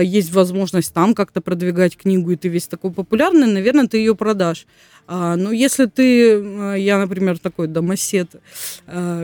есть 0.00 0.32
возможность 0.32 0.94
там 0.94 1.12
как-то 1.12 1.40
продвигать 1.40 1.96
книгу, 1.96 2.30
и 2.30 2.36
ты 2.36 2.46
весь 2.46 2.68
такой 2.68 2.92
популярный, 2.92 3.48
наверное, 3.48 3.88
ты 3.88 3.96
ее 3.96 4.14
продашь. 4.14 4.66
А, 5.08 5.34
но 5.34 5.50
если 5.50 5.86
ты, 5.86 6.78
я, 6.78 6.98
например, 6.98 7.38
такой 7.38 7.66
домосед 7.66 8.36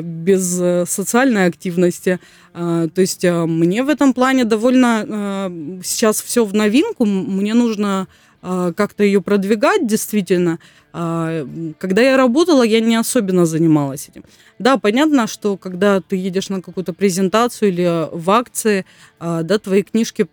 без 0.03 0.91
социальной 0.91 1.47
активности, 1.47 2.19
то 2.53 2.91
есть 2.97 3.23
мне 3.23 3.85
в 3.85 3.89
этом 3.89 4.13
плане 4.13 4.45
довольно 4.45 5.53
сейчас 5.85 6.21
все 6.21 6.45
в 6.45 6.53
новинку, 6.55 7.05
мне 7.05 7.55
нужно 7.55 8.09
как-то 8.41 9.03
ее 9.03 9.21
продвигать 9.21 9.87
действительно. 9.87 10.59
А, 10.93 11.47
Когда 11.79 12.03
я 12.03 12.17
работала, 12.17 12.63
я 12.63 12.81
не 12.81 12.97
особенно 12.97 13.47
занималась 13.47 14.09
этим. 14.09 14.25
Да, 14.59 14.79
понятно, 14.79 15.27
что 15.27 15.57
когда 15.57 16.01
ты 16.01 16.17
едешь 16.17 16.49
на 16.49 16.63
какую-то 16.63 16.93
презентацию 16.93 17.71
или 17.71 18.09
в 18.13 18.31
акции, 18.31 18.85
а, 19.19 19.43
да, 19.43 19.59
твои 19.59 19.83
книжки 19.83 20.27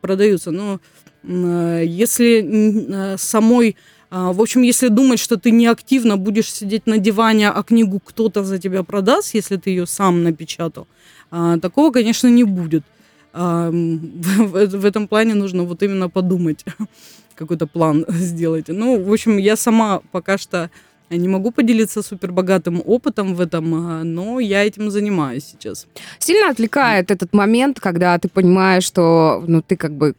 продаются. 0.00 0.50
Но 0.50 0.80
если 1.28 3.16
самой 3.16 3.76
а, 4.10 4.32
В 4.32 4.40
общем, 4.40 4.62
если 4.62 4.88
думать, 4.88 5.18
что 5.18 5.36
ты 5.36 5.50
не 5.50 5.66
активно 5.66 6.16
будешь 6.16 6.52
сидеть 6.52 6.86
на 6.86 6.98
диване, 6.98 7.50
а 7.50 7.62
книгу 7.62 8.00
кто-то 8.00 8.44
за 8.44 8.58
тебя 8.58 8.82
продаст, 8.82 9.34
если 9.34 9.56
ты 9.56 9.70
ее 9.70 9.86
сам 9.86 10.22
напечатал, 10.22 10.86
а, 11.30 11.58
такого, 11.58 11.90
конечно, 11.90 12.28
не 12.28 12.44
будет. 12.44 12.84
А, 13.32 13.70
в 13.72 14.84
этом 14.84 15.08
плане 15.08 15.34
нужно 15.34 15.64
вот 15.64 15.82
именно 15.82 16.08
подумать, 16.08 16.64
какой-то 17.36 17.66
план 17.66 18.04
сделать. 18.08 18.66
Ну, 18.68 19.02
в 19.02 19.12
общем, 19.12 19.36
я 19.36 19.56
сама 19.56 20.00
пока 20.10 20.38
что 20.38 20.70
не 21.10 21.28
могу 21.28 21.50
поделиться 21.50 22.02
супер 22.02 22.32
богатым 22.32 22.82
опытом 22.84 23.34
в 23.34 23.40
этом, 23.40 23.74
а, 23.74 24.04
но 24.04 24.40
я 24.40 24.64
этим 24.64 24.90
занимаюсь 24.90 25.44
сейчас. 25.44 25.86
Сильно 26.18 26.50
отвлекает 26.50 27.10
этот 27.10 27.32
момент, 27.32 27.80
когда 27.80 28.18
ты 28.18 28.28
понимаешь, 28.28 28.84
что 28.84 29.42
ну, 29.46 29.62
ты 29.62 29.76
как 29.76 29.92
бы, 29.92 30.14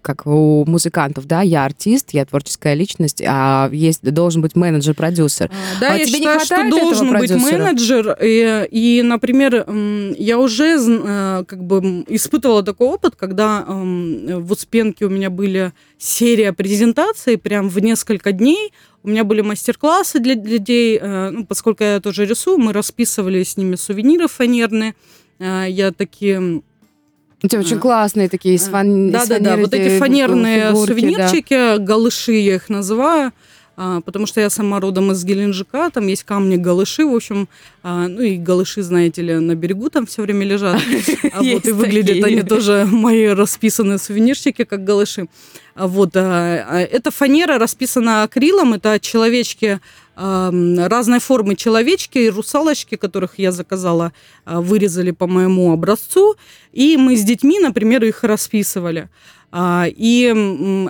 как- 0.00 0.26
у 0.26 0.64
музыкантов, 0.66 1.26
да, 1.26 1.42
я 1.42 1.64
артист, 1.64 2.10
я 2.12 2.24
творческая 2.24 2.74
личность, 2.74 3.22
а 3.26 3.68
есть 3.72 4.02
должен 4.02 4.42
быть 4.42 4.54
менеджер-продюсер. 4.54 5.50
А, 5.50 5.80
Да, 5.80 5.92
А 5.92 5.96
я 5.96 6.04
тебе 6.04 6.18
не 6.20 6.24
считаю, 6.24 6.40
что 6.40 6.54
хватает 6.54 6.74
этого 6.74 6.82
должен 6.82 7.18
быть 7.18 7.30
менеджер. 7.30 8.16
И, 8.20 8.68
и, 8.70 9.02
например, 9.02 9.66
я 10.16 10.38
уже 10.38 10.78
э, 10.78 11.44
как 11.46 11.64
бы 11.64 12.04
испытывала 12.08 12.62
такой 12.62 12.88
опыт, 12.88 13.16
когда 13.16 13.64
в 13.66 14.52
Успенке 14.52 15.06
у 15.06 15.10
меня 15.10 15.30
были 15.30 15.72
серия 15.98 16.52
презентаций 16.52 17.38
прям 17.38 17.68
в 17.68 17.78
несколько 17.80 18.32
дней. 18.32 18.72
У 19.04 19.08
меня 19.08 19.24
были 19.24 19.40
мастер-классы 19.40 20.20
для 20.20 20.34
людей, 20.34 20.98
э, 21.00 21.30
ну, 21.30 21.44
поскольку 21.44 21.82
я 21.82 22.00
тоже 22.00 22.24
рисую, 22.24 22.58
мы 22.58 22.72
расписывали 22.72 23.42
с 23.42 23.56
ними 23.56 23.74
сувениры 23.76 24.28
фанерные. 24.28 24.94
Э, 25.38 25.66
Я 25.68 25.90
такие 25.92 26.62
У 27.42 27.48
тебя 27.48 27.60
очень 27.60 27.78
А. 27.78 27.80
классные 27.80 28.28
такие 28.28 28.54
из 28.54 28.68
фан... 28.68 29.08
из 29.08 29.12
да, 29.12 29.26
да, 29.26 29.38
да. 29.38 29.50
фанеры 29.50 29.62
Вот 29.62 29.74
эти 29.74 29.98
фанерные 29.98 30.68
фигурки, 30.68 30.86
да. 30.86 30.94
сувенирчики, 30.94 31.78
галыши 31.78 32.32
я 32.34 32.54
их 32.54 32.68
называю, 32.68 33.32
потому 33.74 34.26
что 34.26 34.40
я 34.40 34.50
сама 34.50 34.80
родом 34.80 35.12
из 35.12 35.24
Геленджика, 35.24 35.90
там 35.90 36.06
есть 36.06 36.24
камни 36.24 36.56
галыши, 36.56 37.04
в 37.04 37.14
общем, 37.14 37.48
а, 37.82 38.06
ну 38.08 38.20
и 38.20 38.36
галыши, 38.36 38.82
знаете 38.82 39.22
ли, 39.22 39.34
на 39.34 39.54
берегу 39.54 39.88
там 39.90 40.06
все 40.06 40.22
время 40.22 40.44
лежат. 40.44 40.80
А 41.32 41.42
вот 41.42 41.66
и 41.66 41.72
выглядят 41.72 42.24
они 42.24 42.42
тоже 42.42 42.86
мои 42.90 43.26
расписанные 43.28 43.98
сувенирчики, 43.98 44.64
как 44.64 44.84
галыши. 44.84 45.28
А 45.74 45.86
Вот, 45.86 46.16
а, 46.16 46.66
а, 46.68 46.80
эта 46.80 47.10
фанера 47.10 47.58
расписана 47.58 48.24
акрилом, 48.24 48.74
это 48.74 49.00
человечки 49.00 49.80
а, 50.14 50.50
разной 50.88 51.20
формы 51.20 51.56
человечки 51.56 52.18
и 52.18 52.30
русалочки, 52.30 52.96
которых 52.96 53.38
я 53.38 53.52
заказала, 53.52 54.12
а, 54.44 54.60
вырезали 54.60 55.10
по 55.10 55.26
моему 55.26 55.72
образцу, 55.72 56.36
и 56.72 56.96
мы 56.98 57.16
с 57.16 57.22
детьми, 57.22 57.58
например, 57.58 58.04
их 58.04 58.22
расписывали. 58.22 59.08
А, 59.54 59.86
И 59.86 60.22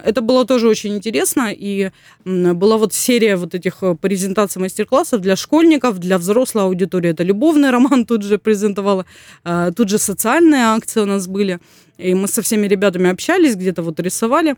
это 0.05 0.21
было 0.21 0.45
тоже 0.45 0.69
очень 0.69 0.95
интересно, 0.95 1.53
и 1.53 1.91
была 2.25 2.77
вот 2.77 2.95
серия 2.95 3.37
вот 3.37 3.55
этих 3.55 3.83
э, 3.83 3.97
презентаций 4.01 4.63
мастер-классов 4.63 5.21
для 5.21 5.35
школьников, 5.35 5.99
для 5.99 6.17
взрослой 6.17 6.63
аудитории. 6.63 7.11
Это 7.11 7.25
любовный 7.25 7.71
роман 7.71 8.05
тут 8.07 8.23
же 8.23 8.39
презентовала, 8.39 9.05
а, 9.43 9.73
тут 9.73 9.89
же 9.89 9.99
социальные 9.99 10.63
акции 10.63 11.01
у 11.01 11.07
нас 11.07 11.27
были, 11.27 11.59
и 11.99 12.15
мы 12.15 12.29
со 12.29 12.41
всеми 12.41 12.69
ребятами 12.69 13.11
общались, 13.11 13.57
где-то 13.57 13.83
вот 13.83 13.99
рисовали. 13.99 14.55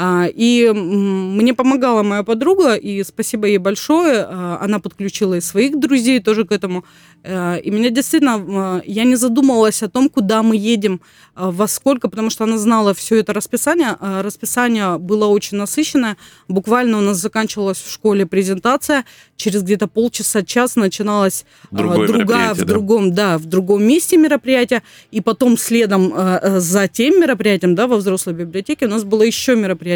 А, 0.00 0.28
И 0.32 0.70
мне 0.72 1.54
помогала 1.54 2.04
моя 2.04 2.22
подруга, 2.22 2.74
и 2.76 3.02
спасибо 3.02 3.48
ей 3.48 3.58
большое. 3.58 4.24
а, 4.28 4.58
Она 4.62 4.78
подключила 4.78 5.34
и 5.34 5.40
своих 5.40 5.76
друзей 5.80 6.20
тоже 6.20 6.44
к 6.44 6.52
этому. 6.52 6.84
Э, 7.24 7.58
И 7.60 7.70
меня 7.70 7.90
действительно, 7.90 8.38
э, 8.38 8.82
я 8.86 9.02
не 9.02 9.16
задумывалась 9.16 9.82
о 9.82 9.88
том, 9.88 10.08
куда 10.08 10.44
мы 10.44 10.56
едем, 10.56 11.00
э, 11.34 11.50
во 11.50 11.66
сколько, 11.66 12.08
потому 12.08 12.30
что 12.30 12.44
она 12.44 12.58
знала 12.58 12.94
все 12.94 13.16
это 13.16 13.32
расписание. 13.32 13.96
А 14.00 14.22
Расписание 14.22 14.98
было 14.98 15.26
очень 15.26 15.56
насыщенное. 15.58 16.16
Буквально 16.46 16.98
у 16.98 17.00
нас 17.00 17.16
заканчивалась 17.16 17.78
в 17.78 17.90
школе 17.92 18.24
презентация. 18.24 19.04
Через 19.36 19.62
где-то 19.62 19.88
полчаса, 19.88 20.44
час 20.44 20.76
начиналась 20.76 21.44
Другое 21.72 22.06
другая 22.06 22.54
в 22.54 22.58
да? 22.58 22.64
другом, 22.64 23.12
да, 23.14 23.36
в 23.38 23.46
другом 23.46 23.82
месте 23.82 24.16
мероприятие. 24.16 24.82
И 25.10 25.20
потом 25.20 25.58
следом 25.58 26.14
за 26.60 26.86
тем 26.86 27.20
мероприятием, 27.20 27.74
да, 27.74 27.88
во 27.88 27.96
взрослой 27.96 28.34
библиотеке 28.34 28.86
у 28.86 28.90
нас 28.90 29.02
было 29.02 29.22
еще 29.24 29.56
мероприятие. 29.56 29.87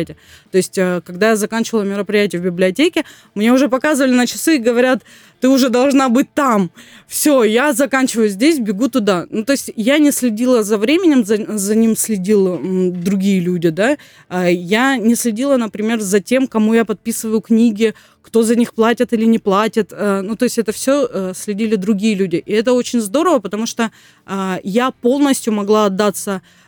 То 0.50 0.58
есть, 0.58 0.78
э, 0.78 1.00
когда 1.04 1.30
я 1.30 1.36
заканчивала 1.36 1.82
мероприятие 1.82 2.40
в 2.40 2.44
библиотеке, 2.44 3.04
мне 3.34 3.52
уже 3.52 3.68
показывали 3.68 4.12
на 4.12 4.26
часы 4.26 4.56
и 4.56 4.58
говорят, 4.58 5.02
ты 5.40 5.48
уже 5.48 5.68
должна 5.70 6.08
быть 6.08 6.32
там. 6.34 6.70
Все, 7.06 7.42
я 7.42 7.72
заканчиваю 7.72 8.28
здесь, 8.28 8.58
бегу 8.60 8.88
туда. 8.88 9.26
Ну, 9.30 9.44
то 9.44 9.52
есть 9.52 9.72
я 9.76 9.98
не 9.98 10.12
следила 10.12 10.62
за 10.62 10.78
временем, 10.78 11.24
за, 11.24 11.58
за 11.58 11.74
ним 11.74 11.96
следили 11.96 12.56
м, 12.56 13.02
другие 13.02 13.40
люди, 13.40 13.70
да. 13.70 13.96
А 14.28 14.48
Я 14.48 14.96
не 14.96 15.16
следила, 15.16 15.56
например, 15.56 16.00
за 16.00 16.20
тем, 16.20 16.46
кому 16.46 16.74
я 16.74 16.84
подписываю 16.84 17.40
книги, 17.40 17.94
кто 18.22 18.44
за 18.44 18.54
них 18.54 18.72
платит 18.72 19.12
или 19.12 19.24
не 19.24 19.38
платит. 19.38 19.92
Э, 19.92 20.22
Ну, 20.22 20.36
то 20.36 20.44
есть 20.44 20.58
это 20.58 20.70
все 20.72 21.32
следили 21.34 21.76
другие 21.76 22.14
люди. 22.14 22.36
И 22.36 22.52
это 22.52 22.72
очень 22.72 23.00
здорово, 23.00 23.40
потому 23.40 23.66
что 23.66 23.90
а, 24.26 24.60
я 24.62 24.90
полностью 24.92 25.52
могла 25.52 25.86
отдаться 25.86 26.30
э, 26.30 26.61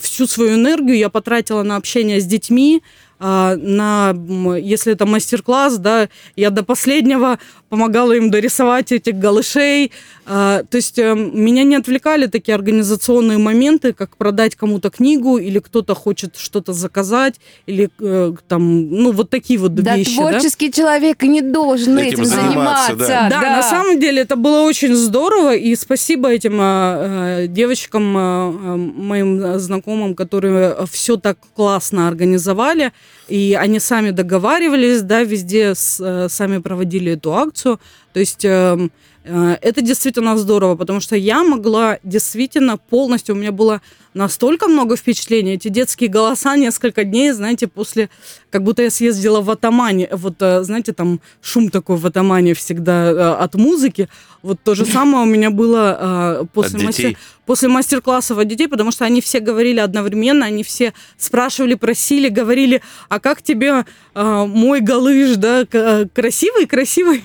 всю 0.00 0.26
свою 0.26 0.54
энергию 0.54 0.96
я 0.96 1.08
потратила 1.10 1.62
на 1.62 1.76
общение 1.76 2.20
с 2.20 2.26
детьми, 2.26 2.82
а, 3.22 3.54
на, 3.56 4.14
если 4.56 4.94
это 4.94 5.04
мастер-класс, 5.04 5.76
да, 5.76 6.08
я 6.36 6.48
до 6.48 6.64
последнего 6.64 7.38
помогала 7.70 8.12
им 8.12 8.30
дорисовать 8.30 8.92
этих 8.92 9.14
голышей. 9.14 9.92
А, 10.26 10.64
То 10.64 10.76
есть 10.76 10.98
э, 10.98 11.14
меня 11.14 11.62
не 11.64 11.76
отвлекали 11.76 12.26
такие 12.26 12.54
организационные 12.54 13.38
моменты, 13.38 13.92
как 13.92 14.16
продать 14.16 14.56
кому-то 14.56 14.90
книгу, 14.90 15.38
или 15.38 15.60
кто-то 15.60 15.94
хочет 15.94 16.36
что-то 16.36 16.72
заказать, 16.72 17.36
или 17.66 17.88
э, 18.00 18.32
там, 18.48 18.90
ну, 18.90 19.12
вот 19.12 19.30
такие 19.30 19.58
вот 19.58 19.74
Да, 19.74 19.96
вещи. 19.96 20.16
да. 20.16 20.30
творческий 20.30 20.70
человек 20.72 21.22
не 21.22 21.40
должен 21.40 21.96
Этим 21.98 22.14
этим, 22.20 22.24
заниматься, 22.24 22.96
заниматься. 22.96 23.06
да. 23.08 23.28
Да, 23.30 23.40
на 23.40 23.62
самом 23.62 23.98
деле 24.00 24.22
это 24.22 24.36
было 24.36 24.62
очень 24.62 24.94
здорово, 24.94 25.54
и 25.54 25.74
спасибо 25.76 26.28
этим 26.28 26.58
а, 26.60 27.46
девочкам, 27.46 28.04
моим 28.10 29.58
знакомым, 29.60 30.14
которые 30.14 30.76
все 30.90 31.16
так 31.16 31.38
классно 31.54 32.08
организовали, 32.08 32.92
и 33.30 33.54
они 33.54 33.78
сами 33.80 34.10
договаривались, 34.10 35.02
да, 35.02 35.22
везде 35.22 35.74
с- 35.74 36.00
э, 36.04 36.28
сами 36.28 36.58
проводили 36.58 37.12
эту 37.12 37.32
акцию. 37.34 37.78
То 38.12 38.20
есть 38.20 38.44
эм, 38.44 38.90
э, 39.24 39.56
это 39.60 39.82
действительно 39.82 40.36
здорово, 40.36 40.76
потому 40.76 41.00
что 41.00 41.16
я 41.16 41.42
могла 41.44 41.98
действительно 42.02 42.76
полностью, 42.76 43.34
у 43.34 43.38
меня 43.38 43.52
было 43.52 43.80
настолько 44.14 44.66
много 44.66 44.96
впечатлений, 44.96 45.52
эти 45.52 45.68
детские 45.68 46.10
голоса 46.10 46.56
несколько 46.56 47.04
дней, 47.04 47.30
знаете, 47.30 47.68
после, 47.68 48.10
как 48.50 48.64
будто 48.64 48.82
я 48.82 48.90
съездила 48.90 49.40
в 49.40 49.50
Атамане, 49.50 50.08
вот, 50.10 50.34
э, 50.40 50.64
знаете, 50.64 50.92
там 50.92 51.20
шум 51.40 51.70
такой 51.70 51.96
в 51.96 52.06
Атамане 52.06 52.54
всегда 52.54 53.10
э, 53.10 53.32
от 53.44 53.54
музыки, 53.54 54.08
вот 54.42 54.58
то 54.64 54.74
же 54.74 54.84
самое 54.86 55.24
у 55.24 55.30
меня 55.30 55.50
было 55.50 56.40
э, 56.40 56.44
после, 56.52 56.80
мастер- 56.80 57.16
после 57.46 57.68
мастер-классов 57.68 58.38
от 58.38 58.48
детей, 58.48 58.66
потому 58.66 58.90
что 58.90 59.04
они 59.04 59.20
все 59.20 59.38
говорили 59.38 59.78
одновременно, 59.78 60.46
они 60.46 60.64
все 60.64 60.92
спрашивали, 61.16 61.74
просили, 61.74 62.28
говорили, 62.28 62.82
а 63.08 63.20
как 63.20 63.42
тебе 63.42 63.84
э, 64.14 64.44
мой 64.46 64.80
галыш, 64.80 65.36
да, 65.36 65.66
красивый, 66.12 66.66
красивый? 66.66 67.22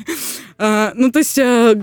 Э, 0.57 0.91
ну, 0.95 1.11
то 1.11 1.19
есть 1.19 1.37
э, 1.37 1.75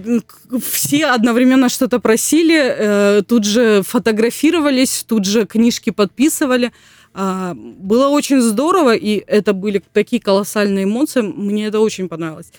все 0.60 1.06
одновременно 1.06 1.68
что-то 1.68 2.00
просили, 2.00 2.56
э, 2.58 3.22
тут 3.22 3.44
же 3.44 3.82
фотографировались, 3.82 5.04
тут 5.06 5.24
же 5.26 5.46
книжки 5.46 5.90
подписывали. 5.90 6.72
А, 7.14 7.54
Было 7.54 8.08
очень 8.08 8.40
здорово, 8.40 8.94
и 8.94 9.22
это 9.26 9.52
были 9.52 9.82
такие 9.92 10.20
колоссальные 10.22 10.84
эмоции, 10.84 11.20
мне 11.20 11.66
это 11.66 11.80
очень 11.80 12.08
понравилось. 12.08 12.52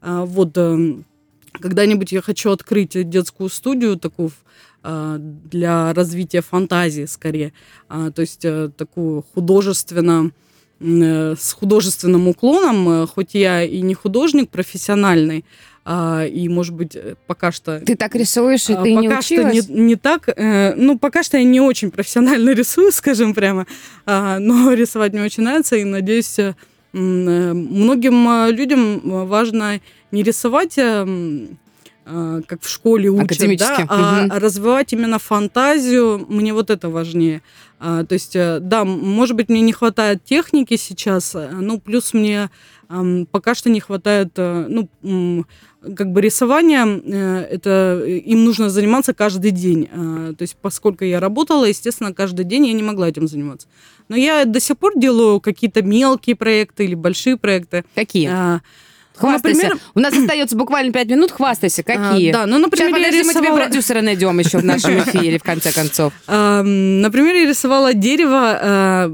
А, 0.00 0.24
Вот, 0.24 0.56
эм, 0.58 1.04
когда-нибудь 1.52 2.12
я 2.12 2.20
хочу 2.20 2.50
открыть 2.50 3.08
детскую 3.08 3.48
студию 3.48 3.96
такую 3.96 4.32
а, 4.82 5.18
для 5.18 5.92
развития 5.94 6.40
фантазии 6.40 7.04
скорее, 7.06 7.52
А, 7.88 8.10
то 8.10 8.22
есть 8.22 8.44
э, 8.44 8.70
такую 8.76 9.20
э, 9.20 10.30
с 10.80 11.52
художественным 11.52 12.28
уклоном, 12.28 12.88
э, 12.88 13.06
хоть 13.06 13.34
я 13.34 13.62
и 13.62 13.82
не 13.82 13.94
художник 13.94 14.48
профессиональный, 14.48 15.44
а, 15.84 16.24
и, 16.24 16.48
может 16.48 16.74
быть, 16.74 16.96
э, 16.96 17.16
пока 17.26 17.52
что... 17.52 17.80
Ты 17.80 17.96
так 17.96 18.14
рисуешь, 18.14 18.70
и 18.70 18.74
а, 18.74 18.82
ты 18.82 18.94
не 18.94 19.08
пока 19.08 19.22
что 19.22 19.34
училась? 19.34 19.68
не, 19.68 19.80
не 19.82 19.96
так. 19.96 20.28
э, 20.28 20.74
ну, 20.76 20.98
пока 20.98 21.22
что 21.22 21.36
я 21.36 21.44
не 21.44 21.60
очень 21.60 21.90
профессионально 21.90 22.50
рисую, 22.54 22.92
скажем 22.92 23.34
прямо, 23.34 23.66
а, 24.06 24.38
но 24.38 24.72
рисовать 24.74 25.12
мне 25.12 25.22
очень 25.22 25.42
нравится, 25.42 25.76
и 25.76 25.84
надеюсь, 25.84 26.38
э, 26.38 26.54
э, 26.92 27.52
многим 27.52 28.28
э, 28.28 28.52
людям 28.52 29.00
важно 29.26 29.80
не 30.12 30.22
рисовать 30.22 30.78
э, 30.78 31.46
как 32.04 32.62
в 32.62 32.68
школе 32.68 33.08
учат, 33.08 33.58
да, 33.58 33.86
а 33.88 34.22
мгм. 34.22 34.32
развивать 34.38 34.92
именно 34.92 35.18
фантазию, 35.18 36.26
мне 36.28 36.52
вот 36.52 36.70
это 36.70 36.88
важнее. 36.88 37.42
А, 37.78 38.04
то 38.04 38.12
есть, 38.12 38.36
э, 38.36 38.58
да, 38.60 38.84
может 38.84 39.36
быть, 39.36 39.48
мне 39.48 39.62
не 39.62 39.72
хватает 39.72 40.22
техники 40.22 40.76
сейчас, 40.76 41.34
э, 41.34 41.50
ну, 41.50 41.80
плюс 41.80 42.12
мне 42.12 42.50
пока 43.30 43.54
что 43.54 43.70
не 43.70 43.78
хватает, 43.78 44.32
э, 44.36 44.66
ну, 44.68 45.46
как 45.94 46.10
бы 46.10 46.20
рисования, 46.20 46.84
это 46.84 48.02
им 48.04 48.44
нужно 48.44 48.68
заниматься 48.68 49.14
каждый 49.14 49.52
день. 49.52 49.88
А, 49.92 50.34
То 50.34 50.42
есть, 50.42 50.56
поскольку 50.60 51.04
я 51.04 51.20
работала, 51.20 51.66
естественно, 51.66 52.12
каждый 52.12 52.44
день 52.44 52.66
я 52.66 52.72
не 52.72 52.82
могла 52.82 53.08
этим 53.08 53.28
заниматься. 53.28 53.68
Но 54.08 54.16
я 54.16 54.44
до 54.44 54.58
сих 54.58 54.76
пор 54.76 54.98
делаю 54.98 55.40
какие-то 55.40 55.82
мелкие 55.82 56.34
проекты 56.34 56.84
или 56.84 56.96
большие 56.96 57.36
проекты. 57.36 57.84
Какие? 57.94 58.60
А, 59.20 59.26
ну, 59.26 59.28
Хвастайся. 59.32 59.62
например, 59.62 59.78
У 59.94 60.00
нас 60.00 60.14
остается 60.18 60.56
буквально 60.56 60.92
пять 60.92 61.08
минут, 61.08 61.30
хвастайся. 61.30 61.82
Какие? 61.82 62.30
а, 62.30 62.32
да, 62.32 62.46
ну, 62.46 62.58
например, 62.58 62.88
Сейчас, 62.88 62.98
я 62.98 63.04
подожди, 63.06 63.26
мы 63.26 63.32
тебе 63.34 63.42
рисовала- 63.48 63.56
продюсера 63.64 64.00
найдем 64.00 64.38
еще 64.38 64.58
в 64.58 64.64
нашем 64.64 64.98
эфире, 65.02 65.38
в 65.38 65.42
конце 65.42 65.72
концов. 65.72 66.12
Например, 66.26 67.34
я 67.34 67.46
рисовала 67.48 67.94
дерево, 67.94 68.58
а, 68.60 69.10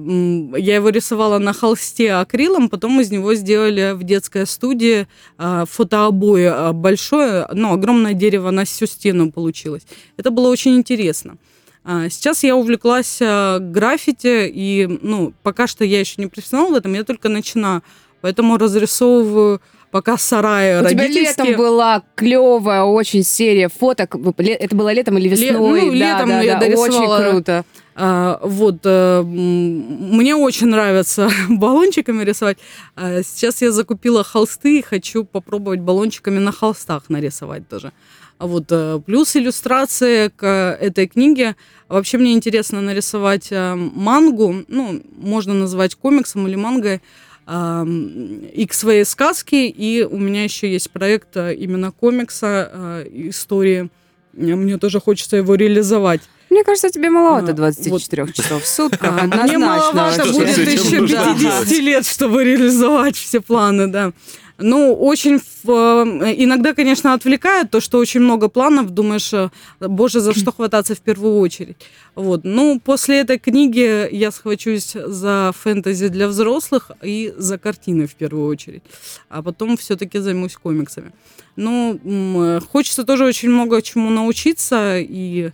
я 0.57 0.75
его 0.77 0.89
рисовала 0.91 1.39
на 1.39 1.53
холсте 1.53 2.13
акрилом, 2.13 2.69
потом 2.69 3.01
из 3.01 3.11
него 3.11 3.35
сделали 3.35 3.93
в 3.95 4.03
детской 4.05 4.47
студии 4.47 5.07
а, 5.39 5.65
фотообои 5.67 6.45
а, 6.45 6.73
большое, 6.73 7.47
ну, 7.53 7.73
огромное 7.73 8.15
дерево 8.15 8.51
на 8.51 8.65
всю 8.65 8.87
стену 8.87 9.31
получилось. 9.33 9.83
Это 10.17 10.31
было 10.31 10.49
очень 10.49 10.77
интересно. 10.77 11.37
А, 11.85 12.09
Сейчас 12.09 12.43
я 12.45 12.57
увлеклась 12.57 13.19
а, 13.21 13.59
граффити, 13.59 14.49
и, 14.49 14.87
ну, 15.03 15.33
пока 15.43 15.67
что 15.67 15.85
я 15.85 16.01
еще 16.01 16.15
не 16.19 16.27
профессионал 16.27 16.71
в 16.71 16.75
этом, 16.75 16.95
я 16.95 17.05
только 17.05 17.29
начинаю, 17.29 17.83
поэтому 18.21 18.57
разрисовываю 18.59 19.61
пока 19.97 20.19
сараи 20.19 20.83
У 20.85 20.89
тебя 20.89 21.07
летом 21.07 21.57
была 21.57 22.03
клевая 22.17 22.83
очень 22.83 23.25
серия 23.25 23.69
фоток. 23.71 24.15
Ле- 24.39 24.53
Это 24.53 24.77
было 24.77 24.93
летом 24.93 25.17
или 25.17 25.29
Ле- 25.31 25.49
весной? 25.53 25.81
ну, 25.81 25.89
Да, 25.91 25.95
летом 25.95 26.29
да, 26.29 26.43
я 26.43 26.55
да, 26.55 26.61
дорисовала. 26.61 27.17
Очень 27.17 27.31
круто. 27.31 27.65
А, 27.95 28.39
вот, 28.43 28.85
м, 28.85 30.17
мне 30.17 30.37
очень 30.37 30.67
нравится 30.67 31.31
баллончиками 31.49 32.23
рисовать. 32.25 32.59
А, 32.95 33.23
сейчас 33.23 33.63
я 33.63 33.71
закупила 33.73 34.23
холсты 34.23 34.79
и 34.81 34.83
хочу 34.83 35.25
попробовать 35.25 35.81
баллончиками 35.81 36.39
на 36.39 36.53
холстах 36.53 37.05
нарисовать 37.09 37.67
тоже. 37.69 37.93
А 38.39 38.47
вот, 38.47 38.65
э, 38.71 39.01
плюс 39.07 39.35
иллюстрации 39.35 40.29
к 40.29 40.45
этой 40.79 41.07
книге. 41.07 41.57
Вообще 41.89 42.19
мне 42.19 42.35
интересно 42.35 42.83
нарисовать 42.83 43.49
э, 43.51 43.75
мангу, 43.75 44.57
ну, 44.69 45.01
можно 45.17 45.55
назвать 45.55 45.95
комиксом 45.95 46.47
или 46.47 46.55
мангой, 46.57 46.97
а, 46.97 47.01
и 47.49 48.67
к 48.69 48.73
своей 48.73 49.05
сказке, 49.05 49.69
и 49.69 50.03
у 50.03 50.19
меня 50.19 50.43
еще 50.43 50.71
есть 50.71 50.91
проект 50.91 51.37
э, 51.37 51.55
именно 51.55 51.93
комикса, 51.93 52.71
э, 52.73 53.07
истории. 53.29 53.89
Мне 54.33 54.79
тоже 54.79 55.01
хочется 55.01 55.37
его 55.37 55.55
реализовать. 55.55 56.23
Мне 56.57 56.65
кажется, 56.65 56.89
тебе 56.89 57.11
маловато 57.11 57.51
А, 57.51 57.55
24 57.55 58.33
часов 58.33 58.63
в 58.63 58.67
сутках. 58.67 59.23
Однозначно. 59.23 59.59
Мне 59.59 59.59
маловато 59.59 60.33
будет 60.33 60.57
еще 60.57 61.01
нужно 61.01 61.35
50 61.35 61.39
делать? 61.39 61.79
лет, 61.81 62.07
чтобы 62.07 62.45
реализовать 62.45 63.17
все 63.17 63.43
планы, 63.43 63.89
да. 63.89 64.13
Ну, 64.57 64.95
очень 64.95 65.35
э, 65.35 66.35
иногда, 66.39 66.73
конечно, 66.73 67.13
отвлекает 67.13 67.71
то, 67.71 67.83
что 67.83 67.99
очень 67.99 68.21
много 68.21 68.49
планов, 68.49 68.89
думаешь, 68.89 69.35
э, 69.35 69.51
боже, 69.81 70.21
за 70.21 70.33
что 70.33 70.51
хвататься 70.51 70.95
в 70.95 71.01
первую 71.01 71.41
очередь. 71.41 71.77
Вот. 72.15 72.41
Ну, 72.45 72.81
после 72.83 73.21
этой 73.21 73.39
книги 73.39 74.09
я 74.11 74.31
схвачусь 74.31 74.93
за 74.95 75.53
фэнтези 75.63 76.09
для 76.09 76.27
взрослых 76.27 76.91
и 77.03 77.35
за 77.37 77.59
картины 77.59 78.07
в 78.07 78.15
первую 78.15 78.49
очередь. 78.49 78.83
А 79.29 79.43
потом 79.43 79.77
все-таки 79.77 80.21
займусь 80.21 80.57
комиксами. 80.57 81.13
Ну, 81.57 82.01
э, 82.03 82.61
хочется 82.73 83.05
тоже 83.05 83.27
очень 83.27 83.51
много 83.51 83.83
чему 83.83 84.09
научиться 84.09 84.99
и 84.99 85.51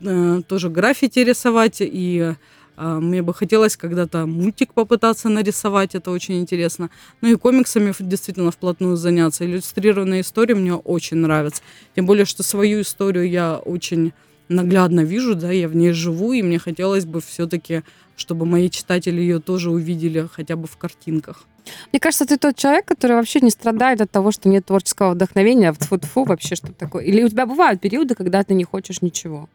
э, 0.00 0.42
тоже 0.46 0.68
граффити 0.68 1.20
рисовать, 1.20 1.78
и 1.80 2.34
а, 2.82 2.98
мне 2.98 3.20
бы 3.20 3.34
хотелось 3.34 3.76
когда-то 3.76 4.24
мультик 4.24 4.72
попытаться 4.72 5.28
нарисовать, 5.28 5.94
это 5.94 6.10
очень 6.10 6.40
интересно. 6.40 6.88
Ну 7.20 7.28
и 7.28 7.34
комиксами 7.34 7.92
действительно 7.98 8.50
вплотную 8.50 8.96
заняться. 8.96 9.44
Иллюстрированные 9.44 10.22
истории 10.22 10.54
мне 10.54 10.74
очень 10.74 11.18
нравятся. 11.18 11.62
Тем 11.94 12.06
более, 12.06 12.24
что 12.24 12.42
свою 12.42 12.80
историю 12.80 13.28
я 13.28 13.58
очень 13.58 14.14
наглядно 14.48 15.00
вижу, 15.00 15.34
да, 15.34 15.52
я 15.52 15.68
в 15.68 15.76
ней 15.76 15.92
живу, 15.92 16.32
и 16.32 16.40
мне 16.42 16.58
хотелось 16.58 17.04
бы 17.04 17.20
все-таки, 17.20 17.82
чтобы 18.16 18.46
мои 18.46 18.70
читатели 18.70 19.20
ее 19.20 19.40
тоже 19.40 19.70
увидели 19.70 20.26
хотя 20.32 20.56
бы 20.56 20.66
в 20.66 20.78
картинках. 20.78 21.44
Мне 21.92 22.00
кажется, 22.00 22.24
ты 22.24 22.38
тот 22.38 22.56
человек, 22.56 22.86
который 22.86 23.16
вообще 23.16 23.40
не 23.42 23.50
страдает 23.50 24.00
от 24.00 24.10
того, 24.10 24.32
что 24.32 24.48
нет 24.48 24.64
творческого 24.64 25.12
вдохновения, 25.12 25.74
тфу 25.74 26.24
вообще 26.24 26.56
что-то 26.56 26.72
такое. 26.72 27.04
Или 27.04 27.22
у 27.22 27.28
тебя 27.28 27.44
бывают 27.44 27.82
периоды, 27.82 28.14
когда 28.14 28.42
ты 28.42 28.54
не 28.54 28.64
хочешь 28.64 29.02
ничего? 29.02 29.50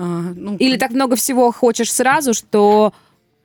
А, 0.00 0.32
ну, 0.36 0.56
Или 0.58 0.76
так 0.76 0.92
много 0.92 1.16
всего 1.16 1.50
хочешь 1.50 1.92
сразу, 1.92 2.32
что, 2.32 2.92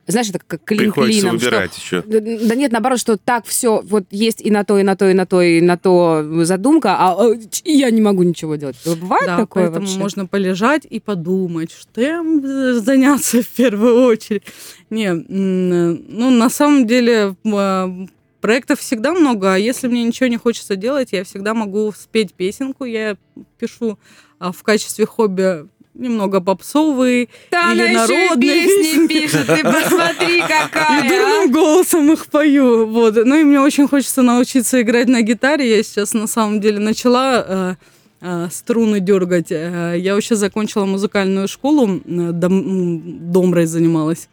знаешь, 0.06 0.28
это 0.30 0.38
как 0.46 0.62
клин 0.64 0.92
Приходится 0.92 1.20
клином. 1.22 1.40
что- 1.40 1.64
еще. 1.76 2.02
Да 2.06 2.54
нет, 2.54 2.70
наоборот, 2.70 3.00
что 3.00 3.16
так 3.16 3.44
все, 3.44 3.82
вот 3.84 4.04
есть 4.12 4.40
и 4.40 4.50
на 4.52 4.62
то, 4.64 4.78
и 4.78 4.84
на 4.84 4.94
то, 4.94 5.08
и 5.10 5.14
на 5.14 5.26
то, 5.26 5.42
и 5.42 5.60
на 5.60 5.76
то 5.76 6.24
задумка, 6.44 6.94
а 6.96 7.16
ч- 7.50 7.62
я 7.64 7.90
не 7.90 8.00
могу 8.00 8.22
ничего 8.22 8.54
делать. 8.54 8.76
Бывает 8.84 9.26
Да, 9.26 9.36
такое 9.38 9.64
поэтому 9.64 9.86
вообще? 9.86 9.98
можно 9.98 10.26
полежать 10.26 10.86
и 10.88 11.00
подумать, 11.00 11.72
что 11.72 12.00
им 12.00 12.40
заняться 12.80 13.42
в 13.42 13.48
первую 13.48 14.04
очередь. 14.04 14.44
Не, 14.90 15.12
ну, 15.12 16.30
на 16.30 16.48
самом 16.50 16.86
деле, 16.86 17.34
м, 17.44 18.08
проектов 18.40 18.78
всегда 18.78 19.12
много, 19.12 19.54
а 19.54 19.58
если 19.58 19.88
мне 19.88 20.04
ничего 20.04 20.28
не 20.28 20.36
хочется 20.36 20.76
делать, 20.76 21.08
я 21.12 21.24
всегда 21.24 21.52
могу 21.54 21.92
спеть 21.98 22.32
песенку, 22.34 22.84
я 22.84 23.16
пишу 23.58 23.98
а, 24.40 24.52
в 24.52 24.62
качестве 24.62 25.06
хобби 25.06 25.66
немного 25.94 26.40
попсовые, 26.40 27.28
Да, 27.50 27.72
или 27.72 27.82
она 27.82 28.04
еще 28.04 28.14
и 28.14 28.28
народные 28.28 28.62
песни 28.64 29.06
пишет, 29.08 29.46
ты 29.46 29.62
посмотри, 29.62 30.38
и 30.38 30.40
какая. 30.40 31.04
а. 31.04 31.08
дурным 31.08 31.52
голосом 31.52 32.12
их 32.12 32.26
пою. 32.26 32.86
Вот. 32.86 33.14
Ну 33.24 33.40
и 33.40 33.44
мне 33.44 33.60
очень 33.60 33.86
хочется 33.88 34.22
научиться 34.22 34.80
играть 34.82 35.08
на 35.08 35.22
гитаре. 35.22 35.76
Я 35.76 35.82
сейчас 35.82 36.12
на 36.14 36.26
самом 36.26 36.60
деле 36.60 36.78
начала 36.80 37.44
э, 37.46 37.74
э, 38.20 38.48
струны 38.50 39.00
дергать. 39.00 39.50
Э, 39.52 39.94
Я 39.96 40.14
вообще 40.14 40.34
закончила 40.36 40.84
музыкальную 40.84 41.46
школу, 41.48 42.00
дом, 42.04 43.02
домрой 43.32 43.66
занималась. 43.66 44.28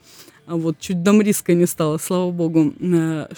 Вот 0.47 0.79
чуть 0.79 1.03
домристкой 1.03 1.55
не 1.55 1.65
стала, 1.67 1.97
слава 1.97 2.29
богу, 2.31 2.73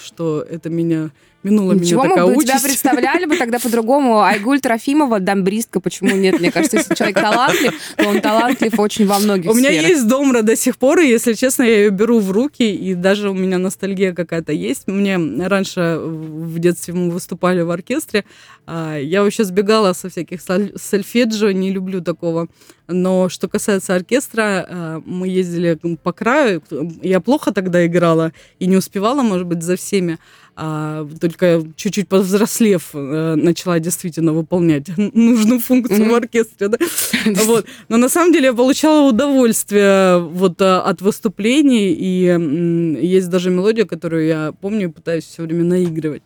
что 0.01 0.43
это 0.49 0.69
меня 0.69 1.11
минула 1.43 1.73
Ничего, 1.73 2.03
меня 2.03 2.15
мы 2.15 2.21
такая 2.21 2.35
бы 2.35 2.43
тебя 2.43 2.59
представляли 2.61 3.25
бы 3.25 3.37
тогда 3.37 3.59
по-другому. 3.59 4.19
Айгуль 4.23 4.59
Трофимова, 4.59 5.19
дамбристка, 5.19 5.79
почему 5.79 6.15
нет? 6.15 6.39
Мне 6.39 6.51
кажется, 6.51 6.77
если 6.77 6.95
человек 6.95 7.19
талантлив, 7.19 7.73
то 7.97 8.07
он 8.07 8.21
талантлив 8.21 8.79
очень 8.79 9.05
во 9.05 9.19
многих 9.19 9.51
У 9.51 9.53
меня 9.53 9.69
сферах. 9.69 9.89
есть 9.89 10.07
домра 10.07 10.41
до 10.41 10.55
сих 10.55 10.77
пор, 10.77 10.99
и, 10.99 11.07
если 11.07 11.33
честно, 11.33 11.63
я 11.63 11.77
ее 11.83 11.89
беру 11.89 12.19
в 12.19 12.31
руки, 12.31 12.63
и 12.73 12.93
даже 12.93 13.29
у 13.29 13.33
меня 13.33 13.57
ностальгия 13.57 14.13
какая-то 14.13 14.53
есть. 14.53 14.87
Мне 14.87 15.17
раньше 15.47 15.99
в 16.01 16.59
детстве 16.59 16.93
мы 16.93 17.09
выступали 17.11 17.61
в 17.61 17.71
оркестре, 17.71 18.25
а, 18.65 18.97
я 18.97 19.23
вообще 19.23 19.43
сбегала 19.43 19.93
со 19.93 20.09
всяких 20.09 20.39
соль- 20.41 20.77
сольфеджио, 20.77 21.51
не 21.51 21.71
люблю 21.71 22.01
такого. 22.01 22.47
Но 22.87 23.29
что 23.29 23.47
касается 23.47 23.95
оркестра, 23.95 24.65
а, 24.69 25.01
мы 25.05 25.27
ездили 25.27 25.77
по 26.03 26.13
краю, 26.13 26.61
я 27.01 27.19
плохо 27.19 27.51
тогда 27.51 27.85
играла 27.85 28.31
и 28.59 28.65
не 28.67 28.77
успевала, 28.77 29.21
может 29.21 29.47
быть, 29.47 29.63
за 29.63 29.75
всеми, 29.75 30.17
а 30.55 31.07
только 31.19 31.63
чуть-чуть 31.75 32.07
повзрослев 32.07 32.89
э, 32.93 33.35
начала 33.35 33.79
действительно 33.79 34.33
выполнять 34.33 34.87
нужную 34.97 35.59
функцию 35.59 36.03
в 36.03 36.07
Мгм. 36.07 36.15
оркестре, 36.15 36.67
да? 36.67 36.77
Вот. 37.45 37.65
Но 37.89 37.97
на 37.97 38.09
самом 38.09 38.31
деле 38.33 38.45
я 38.47 38.53
получала 38.53 39.09
удовольствие 39.09 40.19
вот 40.19 40.61
а, 40.61 40.81
от 40.81 41.01
выступлений, 41.01 41.91
и 41.93 43.05
есть 43.05 43.29
даже 43.29 43.49
мелодия, 43.49 43.85
которую 43.85 44.25
я 44.27 44.51
помню 44.61 44.89
и 44.89 44.91
пытаюсь 44.91 45.23
все 45.25 45.43
время 45.43 45.63
наигрывать. 45.63 46.21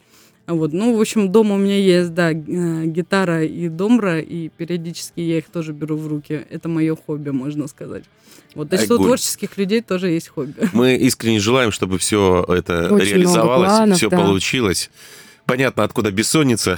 А 0.47 0.53
Вот. 0.53 0.71
Ну, 0.71 0.95
в 0.97 1.01
общем, 1.01 1.29
дома 1.29 1.55
у 1.55 1.57
меня 1.57 1.77
есть, 1.77 2.13
да, 2.13 2.31
э, 2.31 2.85
гитара 2.85 3.43
и 3.43 3.67
домбра, 3.67 4.19
и 4.19 4.47
периодически 4.47 5.19
я 5.19 5.39
их 5.39 5.45
тоже 5.49 5.73
беру 5.73 5.97
в 5.97 6.07
руки. 6.07 6.45
Это 6.49 6.69
мое 6.69 6.95
хобби, 6.95 7.31
можно 7.31 7.67
сказать. 7.67 8.05
Вот. 8.55 8.69
Так 8.69 8.79
что 8.79 8.95
у 8.95 8.97
творческих 8.97 9.57
людей 9.57 9.81
тоже 9.81 10.07
есть 10.07 10.29
хобби. 10.29 10.69
Мы 10.71 10.95
искренне 10.95 11.41
желаем, 11.41 11.71
чтобы 11.71 11.97
все 11.99 12.45
это 12.47 12.93
Очень 12.93 13.07
реализовалось, 13.07 13.67
много 13.67 13.77
планов, 13.77 13.97
все 13.97 14.09
да. 14.09 14.17
получилось. 14.17 14.89
Понятно, 15.45 15.83
откуда 15.83 16.11
бессонница. 16.11 16.77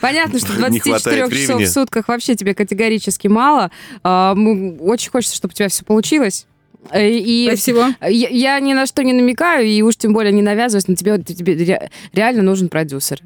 Понятно, 0.00 0.38
что 0.38 0.52
Не 0.70 0.78
24 0.80 0.80
хватает 0.80 1.32
часов 1.32 1.62
в 1.62 1.66
сутках 1.66 2.08
вообще 2.08 2.36
тебе 2.36 2.54
категорически 2.54 3.26
мало. 3.28 3.72
А, 4.02 4.34
Очень 4.80 5.10
хочется, 5.10 5.36
чтобы 5.36 5.52
у 5.52 5.54
тебя 5.54 5.68
все 5.68 5.84
получилось. 5.84 6.46
Э, 6.90 7.08
И 7.08 7.46
Спасибо. 7.48 7.94
я, 8.02 8.28
я 8.28 8.60
ни 8.60 8.72
на 8.72 8.86
что 8.86 9.02
не 9.04 9.12
намекаю, 9.12 9.66
и 9.66 9.82
уж 9.82 9.96
тем 9.96 10.12
более 10.12 10.32
не 10.32 10.42
навязываюсь, 10.42 10.88
но 10.88 10.94
тебе, 10.94 11.18
тебе 11.22 11.54
ре- 11.54 11.90
реально 12.12 12.42
нужен 12.42 12.68
продюсер. 12.68 13.20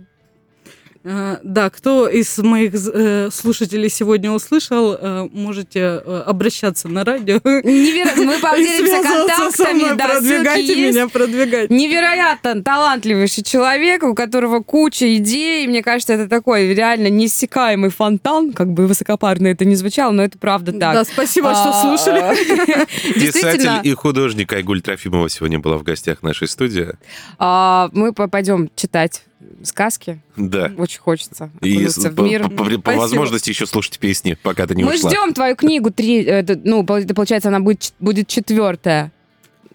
Э, 1.05 1.36
Да, 1.42 1.68
кто 1.68 2.09
из 2.09 2.38
моих 2.38 2.72
э, 2.74 3.28
слушателей 3.30 3.90
сегодня 3.90 4.30
услышал, 4.32 4.94
э, 4.98 5.28
можете 5.32 5.86
обращаться 5.86 6.88
на 6.88 7.05
радио. 7.05 7.40
Невероятно. 7.44 8.24
Мы 8.24 8.38
поделимся 8.40 9.02
контактами, 9.02 9.82
мной, 9.84 9.96
да, 9.96 10.09
продвигайте 10.09 10.80
есть. 10.80 10.96
меня, 10.96 11.09
продвигайте. 11.09 11.74
Невероятно 11.74 12.62
талантливейший 12.62 13.44
человек, 13.44 14.02
у 14.02 14.14
которого 14.14 14.61
куча 14.62 15.14
идей. 15.16 15.66
Мне 15.66 15.82
кажется, 15.82 16.14
это 16.14 16.26
такой 16.28 16.72
реально 16.74 17.09
неиссякаемый 17.09 17.90
фонтан, 17.90 18.52
как 18.55 18.72
бы 18.72 18.86
высокопарно 18.86 19.48
это 19.48 19.64
не 19.66 19.74
звучало, 19.74 20.12
но 20.12 20.24
это 20.24 20.38
правда 20.38 20.72
так. 20.72 20.94
Да, 20.94 21.05
спасибо, 21.05 21.50
что 21.55 21.68
А, 21.70 21.82
слушали. 21.82 22.34
Писатель 23.14 23.20
Действительно, 23.20 23.80
и 23.82 23.92
художник 23.92 24.52
Айгуль 24.55 24.80
Трофимова 24.80 25.28
сегодня 25.28 25.59
была 25.59 25.76
в 25.76 25.82
гостях 25.82 26.22
нашей 26.22 26.48
студии. 26.48 26.88
а, 27.38 27.90
мы 27.92 28.12
по- 28.14 28.26
пойдем 28.28 28.70
читать 28.74 29.22
сказки. 29.62 30.20
Да. 30.36 30.70
Очень 30.76 31.01
хочется 31.01 31.51
И 31.61 31.86
в 31.86 32.20
мир. 32.22 32.49
по- 32.49 32.64
по- 32.64 32.78
по 32.80 32.92
возможности 32.97 33.51
еще 33.51 33.66
слушать 33.66 33.99
песни, 33.99 34.36
пока 34.42 34.66
ты 34.66 34.74
не 34.74 34.84
Мы 34.84 34.95
ушла. 34.95 35.11
ждем 35.11 35.32
твою 35.34 35.57
книгу, 35.57 35.90
три, 35.90 36.24
э, 36.24 36.40
это, 36.40 36.61
ну, 36.62 36.84
получается, 36.84 37.49
она 37.49 37.61
будет, 37.61 37.92
будет 38.01 38.28
четвертая. 38.28 39.12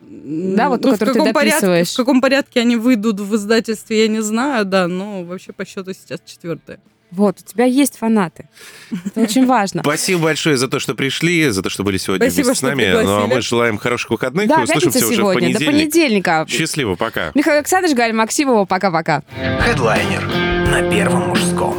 Да, 0.02 0.70
вот 0.70 0.84
Ну, 0.84 0.90
в 0.90 0.94
которую 0.94 1.14
ты 1.14 1.20
каком 1.20 1.34
порядке-. 1.34 1.84
В 1.84 1.96
каком 1.96 2.22
порядке 2.22 2.60
они 2.62 2.76
выйдут 2.76 3.20
в 3.20 3.36
издательстве, 3.36 4.02
я 4.04 4.08
не 4.08 4.22
знаю, 4.22 4.66
да, 4.66 4.88
но 4.88 5.24
вообще 5.24 5.54
по 5.54 5.66
счету 5.66 5.94
сейчас 5.94 6.20
четвертая. 6.26 6.80
Вот, 7.12 7.38
у 7.40 7.44
тебя 7.44 7.66
есть 7.66 7.98
фанаты. 7.98 8.48
Это 9.06 9.22
очень 9.22 9.46
важно. 9.48 9.82
Спасибо 9.82 10.24
большое 10.24 10.58
за 10.58 10.68
то, 10.68 10.80
что 10.80 10.94
пришли, 10.94 11.50
за 11.50 11.64
то, 11.64 11.70
что 11.70 11.84
были 11.84 11.98
сегодня 11.98 12.30
Спасибо, 12.30 12.46
вместе 12.48 12.60
с 12.60 12.70
нами. 12.70 13.04
Ну, 13.04 13.24
а 13.24 13.28
мы 13.28 13.42
желаем 13.42 13.78
хороших 13.78 14.12
выходных 14.12 14.48
Да, 14.48 14.62
и 14.62 14.64
услышимся 14.64 15.00
уже 15.00 15.08
в 15.08 15.16
сегодня, 15.16 15.54
до 15.54 15.60
понедельник. 15.60 15.66
понедельника. 15.66 16.46
Счастливо, 16.48 16.96
пока. 16.96 17.32
Михаил 17.34 17.58
Александрович, 17.58 17.96
Галь 17.96 18.14
Максимова, 18.14 18.66
пока-пока. 18.66 19.24
Хедлайнер 19.62 20.28
на 20.72 20.90
Первом 20.90 21.30
мужском. 21.30 21.76